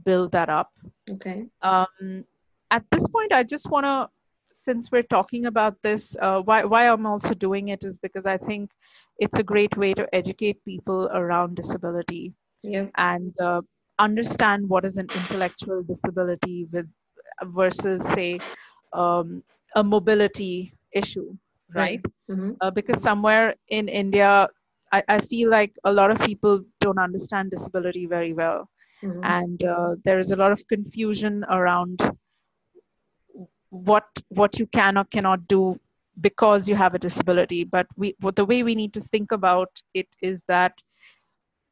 build 0.05 0.31
that 0.31 0.49
up 0.49 0.71
okay 1.09 1.45
um, 1.61 2.23
at 2.71 2.83
this 2.91 3.07
point 3.07 3.33
i 3.33 3.43
just 3.43 3.69
want 3.69 3.85
to 3.85 4.07
since 4.51 4.91
we're 4.91 5.03
talking 5.03 5.45
about 5.45 5.75
this 5.83 6.15
uh, 6.21 6.39
why, 6.41 6.63
why 6.63 6.89
i'm 6.89 7.05
also 7.05 7.33
doing 7.33 7.69
it 7.69 7.83
is 7.83 7.97
because 7.97 8.25
i 8.25 8.37
think 8.37 8.71
it's 9.17 9.39
a 9.39 9.43
great 9.43 9.75
way 9.77 9.93
to 9.93 10.07
educate 10.13 10.63
people 10.65 11.09
around 11.13 11.55
disability 11.55 12.33
yeah. 12.63 12.85
and 12.97 13.33
uh, 13.39 13.61
understand 13.99 14.67
what 14.67 14.85
is 14.85 14.97
an 14.97 15.07
intellectual 15.15 15.83
disability 15.83 16.67
with 16.71 16.87
versus 17.43 18.03
say 18.09 18.39
um, 18.93 19.43
a 19.75 19.83
mobility 19.83 20.73
issue 20.93 21.35
right 21.75 22.03
mm-hmm. 22.29 22.51
uh, 22.61 22.71
because 22.71 23.01
somewhere 23.01 23.55
in 23.69 23.87
india 23.87 24.47
I, 24.91 25.03
I, 25.07 25.19
feel 25.19 25.51
like 25.51 25.75
a 25.83 25.93
lot 25.93 26.09
of 26.09 26.17
people 26.25 26.63
don't 26.79 26.97
understand 26.97 27.51
disability 27.51 28.07
very 28.07 28.33
well 28.33 28.67
mm-hmm. 29.03 29.23
and 29.23 29.63
uh, 29.63 29.95
there 30.03 30.17
is 30.17 30.31
a 30.31 30.35
lot 30.35 30.51
of 30.51 30.67
confusion 30.67 31.45
around 31.49 32.01
what 33.69 34.07
what 34.29 34.57
you 34.57 34.65
can 34.65 34.97
or 34.97 35.03
cannot 35.05 35.47
do 35.47 35.79
because 36.21 36.67
you 36.67 36.75
have 36.75 36.95
a 36.95 36.99
disability 36.99 37.63
but 37.63 37.85
we 37.95 38.15
what 38.19 38.35
the 38.35 38.45
way 38.45 38.63
we 38.63 38.73
need 38.73 38.93
to 38.93 39.01
think 39.01 39.31
about 39.31 39.69
it 39.93 40.07
is 40.21 40.41
that 40.47 40.73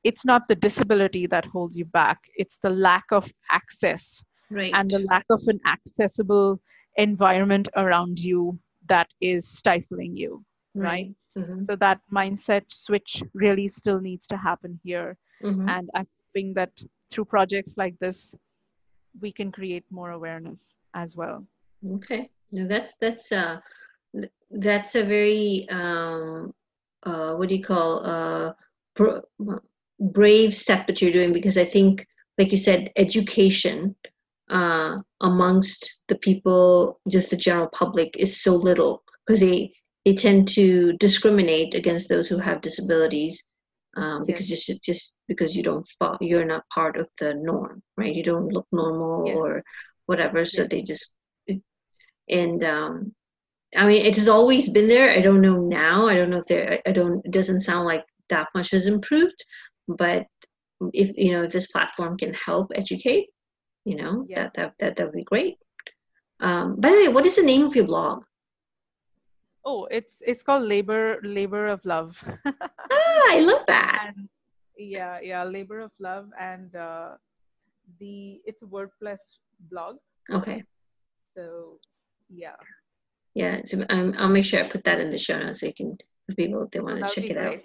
it's 0.08 0.24
not 0.26 0.48
the 0.48 0.56
disability 0.56 1.28
that 1.28 1.46
holds 1.54 1.76
you 1.76 1.86
back 1.86 2.20
it's 2.36 2.58
the 2.64 2.70
lack 2.70 3.04
of 3.12 3.30
access 3.52 4.24
right. 4.50 4.72
and 4.74 4.90
the 4.90 5.04
lack 5.12 5.26
of 5.30 5.42
an 5.48 5.60
accessible 5.68 6.60
environment 6.96 7.68
around 7.76 8.18
you 8.20 8.58
that 8.88 9.10
is 9.20 9.46
stifling 9.48 10.16
you 10.16 10.44
right, 10.74 10.84
right? 10.84 11.12
Mm-hmm. 11.38 11.64
so 11.66 11.76
that 11.76 12.00
mindset 12.12 12.64
switch 12.70 13.22
really 13.34 13.68
still 13.68 14.00
needs 14.00 14.28
to 14.28 14.38
happen 14.38 14.80
here 14.84 15.18
mm-hmm. 15.44 15.68
and 15.68 15.90
i'm 15.94 16.08
hoping 16.24 16.54
that 16.54 16.72
through 17.12 17.26
projects 17.26 17.76
like 17.78 17.96
this 18.00 18.34
we 19.20 19.32
can 19.32 19.52
create 19.52 19.84
more 19.92 20.12
awareness 20.12 20.74
as 20.94 21.16
well 21.16 21.46
okay 21.96 22.30
no 22.52 22.66
that's 22.66 22.94
that's 23.02 23.32
uh 23.32 23.60
that's 24.52 24.96
a 24.96 25.04
very 25.04 25.68
um 25.70 26.54
uh 27.04 27.34
what 27.36 27.50
do 27.50 27.56
you 27.56 27.64
call 27.64 28.06
uh 28.06 28.54
brave 30.00 30.56
step 30.56 30.88
that 30.88 31.02
you're 31.02 31.12
doing 31.12 31.34
because 31.34 31.58
i 31.58 31.66
think 31.66 32.06
like 32.38 32.52
you 32.52 32.58
said 32.58 32.92
education 32.96 33.96
uh 34.50 34.98
amongst 35.22 36.02
the 36.08 36.16
people 36.16 37.00
just 37.10 37.30
the 37.30 37.38
general 37.38 37.68
public 37.74 38.16
is 38.18 38.42
so 38.42 38.56
little 38.56 39.04
because 39.26 39.40
they 39.40 39.72
they 40.06 40.14
tend 40.14 40.48
to 40.48 40.94
discriminate 40.94 41.74
against 41.74 42.08
those 42.08 42.30
who 42.30 42.38
have 42.38 42.62
disabilities 42.62 43.44
um, 43.98 44.26
because 44.26 44.50
yes. 44.50 44.66
just 44.66 44.84
just 44.84 45.18
because 45.28 45.56
you 45.56 45.64
don't 45.64 45.88
fall, 46.00 46.18
you're 46.22 46.46
not 46.46 46.70
part 46.74 46.98
of 46.98 47.10
the 47.20 47.34
norm, 47.34 47.82
right? 47.98 48.14
You 48.14 48.24
don't 48.24 48.54
look 48.54 48.68
normal 48.72 49.26
yes. 49.26 49.36
or 49.36 49.64
whatever, 50.06 50.46
so 50.46 50.62
yes. 50.62 50.70
they 50.70 50.82
just 50.84 51.16
and 52.30 52.64
um, 52.64 53.14
I 53.76 53.88
mean 53.88 54.06
it 54.06 54.16
has 54.16 54.30
always 54.30 54.70
been 54.70 54.88
there. 54.88 55.12
I 55.12 55.22
don't 55.22 55.42
know 55.42 55.58
now. 55.58 56.08
I 56.08 56.16
don't 56.16 56.30
know 56.30 56.40
if 56.40 56.46
there. 56.46 56.80
I 56.86 56.92
don't. 56.92 57.26
It 57.26 57.32
doesn't 57.32 57.62
sound 57.62 57.86
like 57.86 58.06
that 58.30 58.50
much 58.54 58.72
has 58.72 58.86
improved, 58.86 59.44
but 59.88 60.26
if 60.94 61.18
you 61.18 61.32
know 61.32 61.44
if 61.44 61.52
this 61.52 61.68
platform 61.68 62.18
can 62.18 62.34
help 62.34 62.72
educate, 62.76 63.28
you 63.86 63.96
know 63.96 64.26
yeah. 64.28 64.44
that 64.44 64.54
that 64.54 64.74
that 64.80 64.96
that 64.96 65.06
would 65.06 65.16
be 65.16 65.24
great. 65.24 65.58
Um, 66.40 66.76
by 66.80 66.90
the 66.90 66.98
way, 66.98 67.08
what 67.08 67.26
is 67.26 67.36
the 67.36 67.44
name 67.44 67.66
of 67.66 67.76
your 67.76 67.86
blog? 67.86 68.24
Oh, 69.66 69.86
it's 69.92 70.22
it's 70.26 70.44
called 70.44 70.64
Labor 70.64 71.20
Labor 71.24 71.68
of 71.68 71.84
Love. 71.86 72.24
ah, 72.46 73.24
I 73.30 73.40
love 73.42 73.66
that. 73.68 74.14
And 74.16 74.30
yeah, 74.78 75.20
yeah, 75.22 75.44
Labor 75.44 75.80
of 75.80 75.92
Love, 76.00 76.30
and 76.40 76.76
uh, 76.76 77.16
the 78.00 78.40
it's 78.46 78.62
a 78.62 78.66
WordPress 78.66 79.20
blog. 79.72 79.98
Okay. 80.32 80.64
So, 81.36 81.80
yeah. 82.30 82.56
Yeah, 83.36 83.62
so 83.66 83.86
um, 83.90 84.16
I'll 84.18 84.30
make 84.30 84.46
sure 84.46 84.60
I 84.60 84.68
put 84.68 84.84
that 84.86 85.00
in 85.00 85.12
the 85.12 85.18
show 85.18 85.38
notes 85.38 85.60
so 85.60 85.68
you 85.68 85.74
can 85.74 85.98
people 86.36 86.64
if 86.64 86.72
they 86.72 86.80
want 86.80 87.00
to 87.00 87.14
check 87.14 87.30
it 87.30 87.34
great. 87.34 87.60
out. 87.60 87.64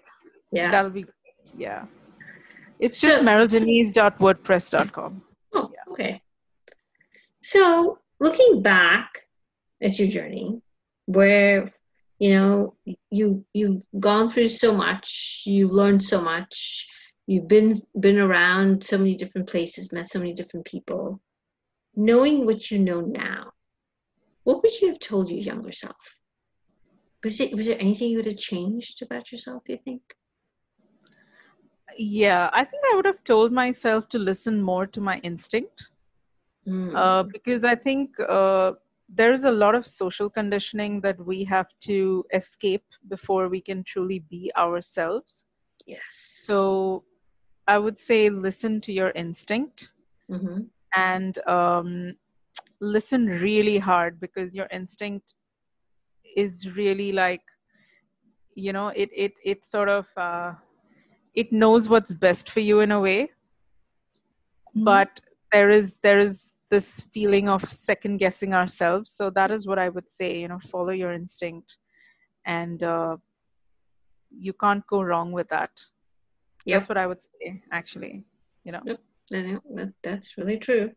Yeah, 0.53 0.71
that'll 0.71 0.91
be 0.91 1.03
great. 1.03 1.53
Yeah. 1.57 1.87
It's 2.83 2.99
just 2.99 3.19
so, 3.19 3.23
meryldenise.wordpress.com. 3.23 5.23
Oh, 5.55 5.71
yeah. 5.73 5.93
okay. 5.93 6.21
So, 7.41 8.01
looking 8.19 8.61
back 8.61 9.29
at 9.81 10.01
your 10.01 10.09
journey, 10.09 10.61
where 11.07 11.73
you 12.19 12.35
know 12.35 12.75
you 13.11 13.45
you've 13.53 13.83
gone 13.99 14.31
through 14.31 14.49
so 14.49 14.73
much 14.73 15.43
you've 15.45 15.73
learned 15.73 16.05
so 16.05 16.21
much 16.21 16.87
you've 17.27 17.49
been 17.49 17.83
been 17.99 18.19
around 18.19 18.85
so 18.85 18.97
many 18.97 19.17
different 19.17 19.49
places 19.49 19.93
met 19.93 20.09
so 20.09 20.21
many 20.21 20.33
different 20.33 20.65
people 20.65 21.21
knowing 21.97 22.47
what 22.47 22.71
you 22.71 22.79
know 22.79 23.01
now 23.01 23.51
what 24.45 24.63
would 24.63 24.81
you 24.81 24.87
have 24.87 25.01
told 25.01 25.29
your 25.29 25.41
younger 25.41 25.73
self 25.73 26.17
was 27.25 27.41
it 27.41 27.57
was 27.57 27.67
there 27.67 27.81
anything 27.81 28.11
you 28.11 28.19
would 28.19 28.27
have 28.27 28.49
changed 28.53 29.03
about 29.03 29.33
yourself 29.33 29.65
you 29.67 29.79
think 29.85 30.03
yeah 31.97 32.51
i 32.53 32.65
think 32.65 32.83
i 32.93 32.97
would 32.97 33.05
have 33.05 33.23
told 33.25 33.53
myself 33.53 34.09
to 34.09 34.19
listen 34.19 34.63
more 34.63 34.87
to 34.87 35.01
my 35.01 35.19
instinct 35.19 35.91
mm. 36.67 36.95
uh, 36.95 37.23
because 37.23 37.65
i 37.65 37.75
think 37.75 38.19
uh, 38.29 38.73
there's 39.15 39.45
a 39.45 39.51
lot 39.51 39.75
of 39.75 39.85
social 39.85 40.31
conditioning 40.31 41.01
that 41.03 41.25
we 41.25 41.45
have 41.45 41.67
to 41.81 42.25
escape 42.33 42.85
before 43.09 43.49
we 43.49 43.61
can 43.61 43.85
truly 43.85 44.21
be 44.21 44.51
ourselves. 44.57 45.45
Yes. 45.87 46.01
So 46.11 47.05
I 47.69 47.79
would 47.79 47.99
say 47.99 48.31
listen 48.31 48.81
to 48.83 48.93
your 48.93 49.11
instinct 49.11 49.93
mm-hmm. 50.31 50.63
and 50.97 51.47
um, 51.47 52.15
listen 52.81 53.27
really 53.27 53.79
hard 53.79 54.19
because 54.19 54.55
your 54.55 54.69
instinct 54.71 55.35
is 56.35 56.75
really 56.75 57.13
like, 57.13 57.43
you 58.55 58.73
know, 58.73 58.89
it 58.89 59.11
it 59.15 59.35
it 59.45 59.65
sort 59.65 59.89
of 59.89 60.09
uh, 60.17 60.53
it 61.35 61.53
knows 61.53 61.89
what's 61.89 62.13
best 62.13 62.51
for 62.51 62.61
you 62.61 62.81
in 62.81 62.93
a 62.93 63.01
way, 63.01 63.23
mm-hmm. 63.23 64.85
but 64.85 65.21
there 65.53 65.71
is 65.71 65.99
there 66.03 66.19
is 66.19 66.57
this 66.71 67.05
feeling 67.13 67.49
of 67.49 67.71
second 67.71 68.17
guessing 68.17 68.55
ourselves. 68.55 69.13
So 69.13 69.31
that 69.31 69.51
is 69.51 69.67
what 69.67 69.79
i 69.79 69.89
would 69.89 70.11
say 70.11 70.41
you 70.41 70.49
know 70.49 70.61
follow 70.71 70.91
your 70.91 71.13
instinct 71.13 71.77
and 72.47 72.83
uh, 72.83 73.17
you 74.31 74.53
can't 74.53 74.87
go 74.87 75.03
wrong 75.03 75.33
with 75.33 75.49
that. 75.49 75.71
That's 76.67 76.89
what 76.89 76.99
i 76.99 77.07
would 77.07 77.23
say 77.23 77.63
actually 77.73 78.25
you 78.65 78.73
know. 78.73 78.81
Yep. 78.85 79.93
that's 80.03 80.37
really 80.39 80.59
true. 80.59 80.91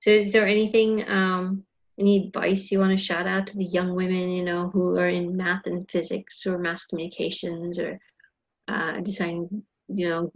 So 0.00 0.10
is 0.10 0.32
there 0.32 0.46
anything 0.46 1.08
um 1.08 1.64
any 1.98 2.26
advice 2.26 2.70
you 2.70 2.80
want 2.80 2.90
to 2.90 3.04
shout 3.04 3.26
out 3.26 3.46
to 3.46 3.56
the 3.56 3.64
young 3.64 3.94
women 3.94 4.28
you 4.30 4.44
know 4.44 4.68
who 4.70 4.96
are 4.98 5.08
in 5.08 5.36
math 5.36 5.66
and 5.66 5.88
physics 5.90 6.44
or 6.46 6.58
mass 6.58 6.84
communications 6.84 7.78
or 7.78 8.00
uh, 8.68 9.00
deciding 9.00 9.62
you 9.88 10.08
know 10.08 10.32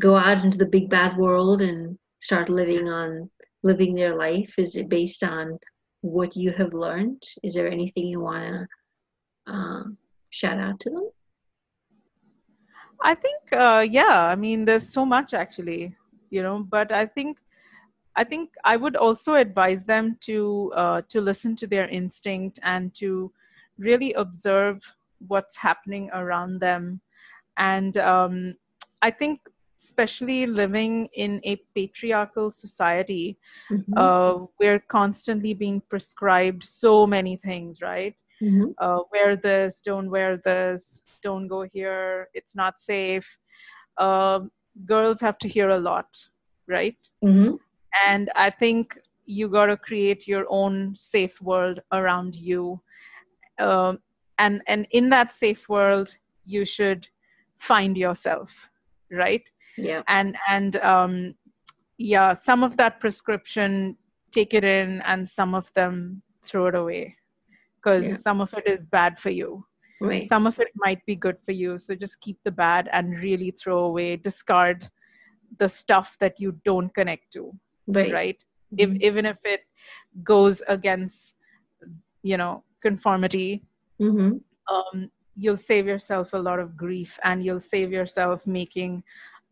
go 0.00 0.16
out 0.16 0.44
into 0.44 0.58
the 0.58 0.66
big 0.66 0.88
bad 0.88 1.16
world 1.16 1.60
and 1.60 1.98
start 2.20 2.48
living 2.48 2.88
on 2.88 3.30
living 3.62 3.94
their 3.94 4.16
life? 4.16 4.54
Is 4.58 4.76
it 4.76 4.88
based 4.88 5.22
on 5.24 5.58
what 6.00 6.36
you 6.36 6.52
have 6.52 6.74
learned? 6.74 7.22
Is 7.42 7.54
there 7.54 7.68
anything 7.68 8.06
you 8.06 8.20
want 8.20 8.68
to 9.46 9.52
uh, 9.52 9.82
shout 10.30 10.58
out 10.58 10.78
to 10.80 10.90
them? 10.90 11.10
I 13.02 13.14
think, 13.14 13.52
uh, 13.52 13.86
yeah. 13.88 14.26
I 14.26 14.34
mean, 14.34 14.64
there's 14.64 14.88
so 14.88 15.04
much 15.04 15.34
actually, 15.34 15.94
you 16.30 16.42
know. 16.42 16.64
But 16.68 16.92
I 16.92 17.06
think, 17.06 17.38
I 18.16 18.24
think 18.24 18.50
I 18.64 18.76
would 18.76 18.96
also 18.96 19.34
advise 19.34 19.84
them 19.84 20.16
to 20.22 20.72
uh, 20.74 21.02
to 21.08 21.20
listen 21.20 21.54
to 21.56 21.66
their 21.66 21.88
instinct 21.88 22.58
and 22.62 22.92
to 22.94 23.32
really 23.78 24.12
observe 24.14 24.82
what's 25.26 25.56
happening 25.56 26.10
around 26.12 26.60
them. 26.60 27.00
And 27.58 27.96
um, 27.98 28.54
I 29.02 29.10
think 29.10 29.40
especially 29.78 30.46
living 30.46 31.08
in 31.14 31.40
a 31.44 31.56
patriarchal 31.74 32.50
society 32.50 33.38
mm-hmm. 33.70 33.92
uh, 33.96 34.44
we're 34.58 34.80
constantly 34.80 35.54
being 35.54 35.80
prescribed 35.88 36.64
so 36.64 37.06
many 37.06 37.36
things 37.36 37.80
right 37.80 38.16
mm-hmm. 38.42 38.70
uh, 38.78 39.00
wear 39.12 39.36
this 39.36 39.80
don't 39.80 40.10
wear 40.10 40.36
this 40.38 41.02
don't 41.22 41.46
go 41.46 41.62
here 41.62 42.28
it's 42.34 42.56
not 42.56 42.78
safe 42.78 43.38
uh, 43.98 44.40
girls 44.84 45.20
have 45.20 45.38
to 45.38 45.48
hear 45.48 45.70
a 45.70 45.78
lot 45.78 46.26
right 46.66 46.98
mm-hmm. 47.24 47.54
and 48.06 48.30
i 48.34 48.50
think 48.50 48.98
you 49.26 49.48
got 49.48 49.66
to 49.66 49.76
create 49.76 50.26
your 50.26 50.44
own 50.48 50.94
safe 50.96 51.40
world 51.40 51.80
around 51.92 52.34
you 52.34 52.80
um, 53.60 53.98
and 54.38 54.60
and 54.66 54.86
in 54.90 55.08
that 55.08 55.32
safe 55.32 55.68
world 55.68 56.16
you 56.44 56.64
should 56.64 57.06
find 57.58 57.96
yourself 57.96 58.68
right 59.10 59.42
yeah 59.76 60.02
and 60.08 60.36
and 60.48 60.76
um 60.76 61.34
yeah 61.98 62.32
some 62.32 62.62
of 62.62 62.76
that 62.76 63.00
prescription 63.00 63.96
take 64.32 64.54
it 64.54 64.64
in 64.64 65.00
and 65.02 65.28
some 65.28 65.54
of 65.54 65.72
them 65.74 66.22
throw 66.42 66.66
it 66.66 66.74
away 66.74 67.14
because 67.76 68.06
yeah. 68.06 68.14
some 68.14 68.40
of 68.40 68.52
it 68.54 68.66
is 68.66 68.84
bad 68.84 69.18
for 69.18 69.30
you 69.30 69.64
right. 70.00 70.22
some 70.22 70.46
of 70.46 70.58
it 70.58 70.68
might 70.76 71.04
be 71.06 71.16
good 71.16 71.36
for 71.44 71.52
you 71.52 71.78
so 71.78 71.94
just 71.94 72.20
keep 72.20 72.38
the 72.44 72.50
bad 72.50 72.88
and 72.92 73.18
really 73.20 73.50
throw 73.50 73.84
away 73.84 74.16
discard 74.16 74.88
the 75.58 75.68
stuff 75.68 76.16
that 76.20 76.38
you 76.38 76.52
don't 76.64 76.94
connect 76.94 77.32
to 77.32 77.52
right, 77.88 78.12
right? 78.12 78.38
Mm-hmm. 78.74 78.96
If, 78.96 79.02
even 79.02 79.26
if 79.26 79.38
it 79.44 79.60
goes 80.22 80.62
against 80.68 81.34
you 82.22 82.36
know 82.36 82.64
conformity 82.82 83.64
mm-hmm. 84.00 84.36
um, 84.74 85.10
you'll 85.38 85.56
save 85.56 85.86
yourself 85.86 86.32
a 86.32 86.38
lot 86.38 86.58
of 86.58 86.76
grief 86.76 87.18
and 87.24 87.42
you'll 87.44 87.60
save 87.60 87.92
yourself 87.92 88.46
making 88.46 89.02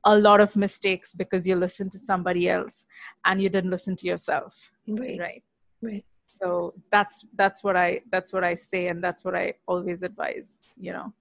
a 0.04 0.18
lot 0.18 0.40
of 0.40 0.54
mistakes 0.56 1.12
because 1.12 1.46
you 1.46 1.56
listened 1.56 1.92
to 1.92 1.98
somebody 1.98 2.48
else 2.48 2.86
and 3.24 3.40
you 3.40 3.48
didn't 3.48 3.70
listen 3.70 3.96
to 3.96 4.06
yourself. 4.06 4.72
Right. 4.88 5.18
Right. 5.18 5.42
Right. 5.82 6.04
So 6.28 6.74
that's 6.90 7.24
that's 7.36 7.62
what 7.62 7.76
i 7.76 8.00
that's 8.10 8.32
what 8.32 8.44
i 8.44 8.52
say 8.52 8.88
and 8.88 9.02
that's 9.02 9.24
what 9.24 9.34
i 9.34 9.54
always 9.66 10.02
advise 10.02 10.60
you 10.76 10.92
know. 10.92 11.12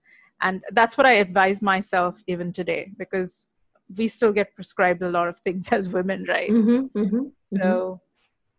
And 0.42 0.64
that's 0.72 0.98
what 0.98 1.06
i 1.06 1.14
advise 1.14 1.62
myself 1.62 2.22
even 2.28 2.52
today 2.52 2.92
because 2.98 3.48
we 3.98 4.08
still 4.08 4.34
get 4.34 4.54
prescribed 4.56 5.02
a 5.04 5.10
lot 5.10 5.28
of 5.28 5.40
things 5.40 5.70
as 5.72 5.90
women 5.90 6.26
right? 6.28 6.50
Mm-hmm, 6.50 7.00
mm-hmm, 7.00 7.16
mm-hmm. 7.16 7.58
so 7.58 8.02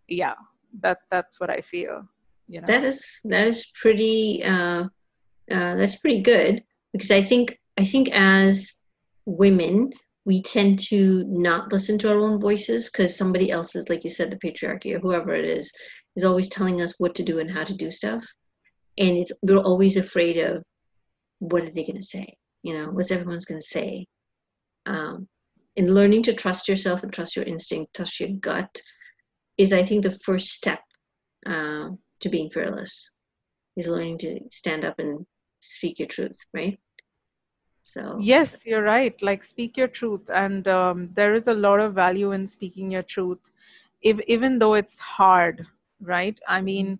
yeah 0.09 0.34
that 0.80 0.98
that's 1.11 1.40
what 1.40 1.50
i 1.50 1.61
feel 1.61 2.07
you 2.48 2.61
know. 2.61 2.66
That 2.66 2.84
is 2.84 3.20
that 3.24 3.48
is 3.48 3.66
pretty 3.80 4.42
uh, 4.44 4.84
uh 5.51 5.74
that's 5.76 5.97
pretty 5.97 6.22
good 6.22 6.62
because 6.92 7.11
i 7.11 7.22
think 7.22 7.59
i 7.78 7.84
think 7.84 8.09
as 8.12 8.74
women 9.26 9.90
we 10.26 10.42
tend 10.42 10.80
to 10.80 11.24
not 11.28 11.72
listen 11.72 11.97
to 11.97 12.11
our 12.11 12.18
own 12.18 12.40
voices 12.40 12.90
because 12.90 13.16
somebody 13.16 13.53
else 13.53 13.76
is, 13.76 13.88
like 13.88 14.03
you 14.03 14.11
said, 14.11 14.28
the 14.28 14.36
patriarchy 14.44 14.92
or 14.92 14.99
whoever 14.99 15.32
it 15.34 15.44
is, 15.44 15.70
is 16.16 16.24
always 16.24 16.49
telling 16.49 16.82
us 16.82 16.94
what 16.99 17.14
to 17.14 17.22
do 17.22 17.38
and 17.38 17.49
how 17.49 17.62
to 17.62 17.74
do 17.74 17.92
stuff. 17.92 18.26
And 18.99 19.16
it's 19.16 19.30
we're 19.42 19.59
always 19.59 19.97
afraid 19.97 20.36
of 20.38 20.64
what 21.38 21.62
are 21.62 21.70
they 21.70 21.84
going 21.84 22.01
to 22.01 22.03
say? 22.03 22.34
You 22.64 22.74
know, 22.74 22.90
what's 22.90 23.12
everyone's 23.12 23.44
going 23.44 23.61
to 23.61 23.66
say? 23.66 24.07
Um, 24.84 25.28
and 25.76 25.94
learning 25.94 26.24
to 26.24 26.34
trust 26.34 26.66
yourself 26.66 27.05
and 27.05 27.12
trust 27.12 27.36
your 27.36 27.44
instinct, 27.44 27.94
trust 27.94 28.18
your 28.18 28.30
gut, 28.40 28.80
is 29.59 29.72
I 29.72 29.84
think 29.84 30.03
the 30.03 30.18
first 30.24 30.49
step 30.49 30.80
uh, 31.47 31.90
to 32.20 32.28
being 32.28 32.51
fearless. 32.51 33.11
Is 33.76 33.86
learning 33.86 34.18
to 34.18 34.40
stand 34.51 34.84
up 34.86 34.99
and 34.99 35.24
speak 35.66 35.98
your 35.98 36.08
truth, 36.08 36.36
right? 36.52 36.78
So 37.82 38.18
yes, 38.20 38.66
you're 38.66 38.82
right. 38.82 39.20
Like 39.22 39.44
speak 39.44 39.76
your 39.76 39.88
truth, 39.88 40.28
and 40.34 40.66
um, 40.66 41.10
there 41.14 41.34
is 41.34 41.46
a 41.48 41.54
lot 41.54 41.80
of 41.80 41.94
value 41.94 42.32
in 42.32 42.46
speaking 42.46 42.90
your 42.90 43.04
truth, 43.04 43.38
if, 44.02 44.18
even 44.26 44.58
though 44.58 44.74
it's 44.74 44.98
hard, 44.98 45.64
right? 46.00 46.38
I 46.48 46.60
mean, 46.60 46.98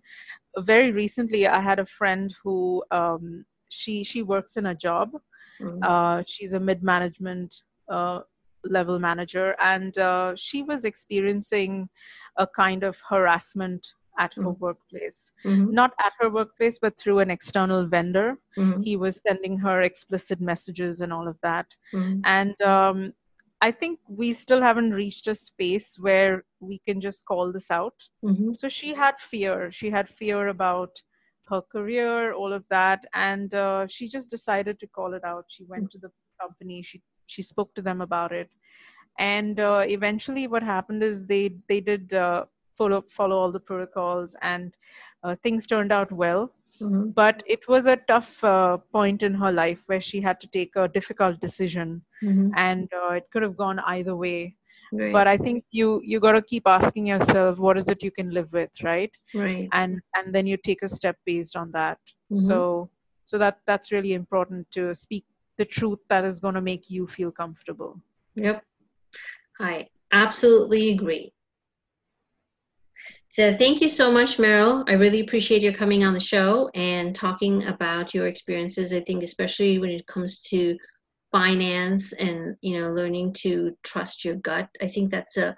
very 0.59 0.91
recently 0.91 1.45
I 1.45 1.59
had 1.59 1.79
a 1.79 1.85
friend 1.85 2.33
who 2.41 2.83
um, 2.91 3.45
she 3.69 4.03
she 4.03 4.23
works 4.23 4.55
in 4.55 4.67
a 4.67 4.75
job. 4.75 5.11
Mm-hmm. 5.61 5.83
Uh, 5.83 6.23
she's 6.25 6.53
a 6.53 6.59
mid 6.59 6.83
management 6.83 7.63
uh, 7.89 8.19
level 8.63 8.97
manager, 8.97 9.55
and 9.59 9.97
uh, 9.97 10.33
she 10.35 10.63
was 10.63 10.85
experiencing 10.85 11.89
a 12.37 12.47
kind 12.47 12.83
of 12.83 12.95
harassment 13.09 13.93
at 14.17 14.33
her 14.35 14.43
mm-hmm. 14.43 14.63
workplace. 14.63 15.31
Mm-hmm. 15.45 15.73
Not 15.73 15.93
at 15.99 16.13
her 16.19 16.29
workplace, 16.29 16.79
but 16.79 16.97
through 16.97 17.19
an 17.19 17.29
external 17.29 17.85
vendor. 17.85 18.37
Mm-hmm. 18.57 18.81
He 18.81 18.95
was 18.95 19.21
sending 19.27 19.57
her 19.59 19.81
explicit 19.81 20.41
messages 20.41 21.01
and 21.01 21.13
all 21.13 21.27
of 21.27 21.37
that. 21.43 21.75
Mm-hmm. 21.93 22.21
And 22.25 22.61
um, 22.61 23.13
I 23.61 23.71
think 23.71 23.99
we 24.07 24.33
still 24.33 24.61
haven't 24.61 24.91
reached 24.91 25.27
a 25.27 25.35
space 25.35 25.97
where 25.99 26.43
we 26.59 26.81
can 26.87 27.01
just 27.01 27.25
call 27.25 27.51
this 27.51 27.71
out. 27.71 27.95
Mm-hmm. 28.23 28.53
So 28.53 28.67
she 28.67 28.93
had 28.93 29.15
fear. 29.19 29.71
She 29.71 29.89
had 29.89 30.09
fear 30.09 30.47
about 30.47 31.01
her 31.49 31.61
career, 31.61 32.33
all 32.33 32.53
of 32.53 32.63
that. 32.69 33.05
And 33.13 33.53
uh, 33.53 33.87
she 33.87 34.07
just 34.07 34.29
decided 34.29 34.79
to 34.79 34.87
call 34.87 35.13
it 35.13 35.23
out. 35.23 35.45
She 35.49 35.63
went 35.65 35.83
mm-hmm. 35.85 35.99
to 35.99 36.07
the 36.07 36.11
company, 36.39 36.83
she, 36.83 37.01
she 37.25 37.41
spoke 37.41 37.73
to 37.73 37.81
them 37.81 38.01
about 38.01 38.31
it 38.31 38.49
and 39.19 39.59
uh, 39.59 39.83
eventually 39.87 40.47
what 40.47 40.63
happened 40.63 41.03
is 41.03 41.25
they 41.25 41.55
they 41.67 41.81
did 41.81 42.13
uh, 42.13 42.45
follow 42.77 43.03
follow 43.09 43.37
all 43.37 43.51
the 43.51 43.59
protocols 43.59 44.35
and 44.41 44.75
uh, 45.23 45.35
things 45.43 45.65
turned 45.65 45.91
out 45.91 46.11
well. 46.11 46.51
Mm-hmm. 46.81 47.11
but 47.11 47.41
it 47.47 47.65
was 47.67 47.87
a 47.87 47.95
tough 47.95 48.43
uh, 48.43 48.77
point 48.91 49.23
in 49.23 49.33
her 49.33 49.51
life 49.51 49.83
where 49.85 50.01
she 50.01 50.19
had 50.21 50.39
to 50.41 50.47
take 50.47 50.75
a 50.75 50.87
difficult 50.87 51.39
decision. 51.39 52.01
Mm-hmm. 52.21 52.49
and 52.55 52.89
uh, 52.93 53.13
it 53.13 53.27
could 53.31 53.41
have 53.41 53.55
gone 53.55 53.79
either 53.95 54.15
way. 54.15 54.55
Right. 54.91 55.11
but 55.11 55.27
i 55.27 55.35
think 55.37 55.65
you 55.77 56.01
you 56.11 56.17
got 56.25 56.31
to 56.31 56.41
keep 56.41 56.65
asking 56.65 57.07
yourself 57.07 57.57
what 57.63 57.77
is 57.79 57.89
it 57.93 58.03
you 58.03 58.11
can 58.19 58.29
live 58.29 58.53
with 58.53 58.69
right? 58.83 59.11
Right. 59.33 59.67
And 59.79 59.99
and 60.15 60.35
then 60.35 60.47
you 60.47 60.57
take 60.67 60.81
a 60.81 60.87
step 60.87 61.17
based 61.25 61.57
on 61.61 61.71
that. 61.71 61.99
Mm-hmm. 62.31 62.45
so 62.49 62.89
so 63.25 63.37
that 63.37 63.57
that's 63.65 63.91
really 63.91 64.13
important 64.13 64.69
to 64.77 64.95
speak 64.95 65.25
the 65.57 65.65
truth 65.65 65.99
that 66.09 66.23
is 66.23 66.39
going 66.39 66.55
to 66.55 66.61
make 66.61 66.89
you 66.89 67.07
feel 67.07 67.31
comfortable. 67.31 67.99
Yep. 68.35 68.63
I 69.59 69.87
absolutely 70.13 70.91
agree 70.91 71.33
so 73.37 73.55
thank 73.55 73.81
you 73.81 73.87
so 73.87 74.11
much, 74.11 74.37
Meryl. 74.37 74.83
I 74.89 74.93
really 74.93 75.19
appreciate 75.19 75.61
your 75.61 75.71
coming 75.71 76.03
on 76.03 76.15
the 76.15 76.19
show 76.19 76.71
and 76.73 77.13
talking 77.13 77.63
about 77.65 78.11
your 78.11 78.25
experiences. 78.25 78.91
I 78.91 79.01
think 79.01 79.21
especially 79.21 79.77
when 79.77 79.91
it 79.91 80.07
comes 80.07 80.39
to 80.49 80.75
finance 81.31 82.13
and 82.13 82.55
you 82.61 82.81
know 82.81 82.91
learning 82.91 83.33
to 83.33 83.77
trust 83.83 84.25
your 84.25 84.37
gut. 84.37 84.67
I 84.81 84.87
think 84.87 85.11
that's 85.11 85.37
a 85.37 85.55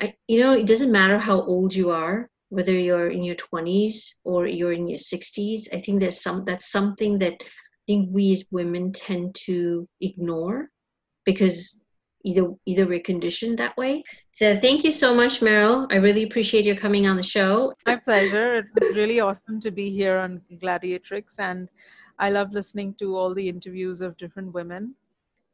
I, 0.00 0.14
you 0.28 0.38
know, 0.38 0.52
it 0.52 0.68
doesn't 0.68 0.92
matter 0.92 1.18
how 1.18 1.42
old 1.42 1.74
you 1.74 1.90
are, 1.90 2.30
whether 2.50 2.78
you're 2.78 3.10
in 3.10 3.24
your 3.24 3.34
20s 3.34 4.04
or 4.22 4.46
you're 4.46 4.72
in 4.72 4.86
your 4.86 5.00
60s. 5.00 5.66
I 5.72 5.80
think 5.80 5.98
there's 5.98 6.22
some 6.22 6.44
that's 6.44 6.70
something 6.70 7.18
that 7.18 7.34
I 7.42 7.82
think 7.88 8.10
we 8.12 8.32
as 8.34 8.44
women 8.52 8.92
tend 8.92 9.34
to 9.46 9.88
ignore 10.00 10.68
because 11.24 11.74
either 12.26 12.50
either 12.66 12.86
we're 12.86 13.08
conditioned 13.12 13.56
that 13.58 13.76
way. 13.76 14.02
So 14.32 14.58
thank 14.58 14.84
you 14.84 14.90
so 14.90 15.14
much, 15.14 15.40
Meryl. 15.40 15.86
I 15.90 15.96
really 15.96 16.24
appreciate 16.24 16.66
your 16.66 16.76
coming 16.76 17.06
on 17.06 17.16
the 17.16 17.22
show. 17.22 17.72
My 17.86 17.96
pleasure. 17.96 18.68
It's 18.76 18.96
really 18.96 19.20
awesome 19.20 19.60
to 19.60 19.70
be 19.70 19.90
here 19.90 20.18
on 20.18 20.42
Gladiatrix, 20.62 21.38
and 21.38 21.68
I 22.18 22.30
love 22.30 22.52
listening 22.52 22.94
to 22.98 23.16
all 23.16 23.32
the 23.32 23.48
interviews 23.48 24.00
of 24.00 24.16
different 24.18 24.52
women. 24.52 24.94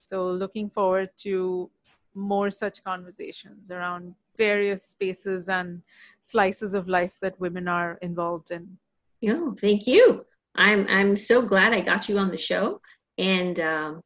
So 0.00 0.26
looking 0.30 0.70
forward 0.70 1.10
to 1.18 1.70
more 2.14 2.50
such 2.50 2.82
conversations 2.84 3.70
around 3.70 4.14
various 4.38 4.82
spaces 4.84 5.48
and 5.48 5.82
slices 6.20 6.74
of 6.74 6.88
life 6.88 7.16
that 7.20 7.38
women 7.38 7.68
are 7.68 7.98
involved 8.02 8.50
in. 8.50 8.78
Yeah, 9.20 9.50
thank 9.60 9.86
you. 9.86 10.24
I'm 10.54 10.86
I'm 10.88 11.16
so 11.16 11.42
glad 11.42 11.74
I 11.74 11.80
got 11.82 12.08
you 12.08 12.18
on 12.18 12.30
the 12.30 12.38
show, 12.50 12.80
and 13.18 13.60
um, 13.60 14.00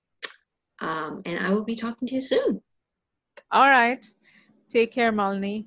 um, 0.80 1.22
and 1.24 1.38
I 1.38 1.50
will 1.50 1.64
be 1.64 1.76
talking 1.76 2.08
to 2.08 2.14
you 2.14 2.20
soon. 2.20 2.60
All 3.50 3.68
right. 3.68 4.04
Take 4.68 4.92
care, 4.92 5.12
Malini. 5.12 5.66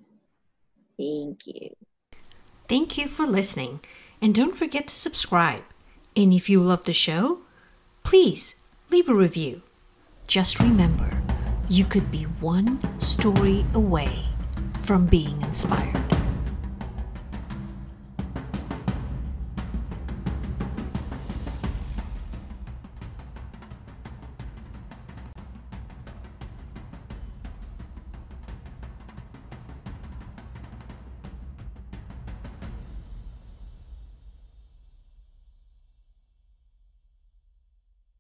Thank 0.98 1.48
you. 1.48 1.70
Thank 2.68 2.98
you 2.98 3.08
for 3.08 3.26
listening. 3.26 3.80
And 4.22 4.36
don't 4.36 4.56
forget 4.56 4.88
to 4.88 4.96
subscribe. 4.96 5.64
And 6.16 6.34
if 6.34 6.50
you 6.50 6.62
love 6.62 6.84
the 6.84 6.94
show, 6.94 7.40
please 8.04 8.56
leave 8.90 9.08
a 9.08 9.16
review. 9.16 9.62
Just 10.28 10.60
remember, 10.60 11.22
you 11.70 11.86
could 11.86 12.12
be 12.12 12.24
one 12.24 12.80
story 13.00 13.66
away 13.74 14.26
from 14.84 15.06
being 15.06 15.42
inspired. 15.42 16.19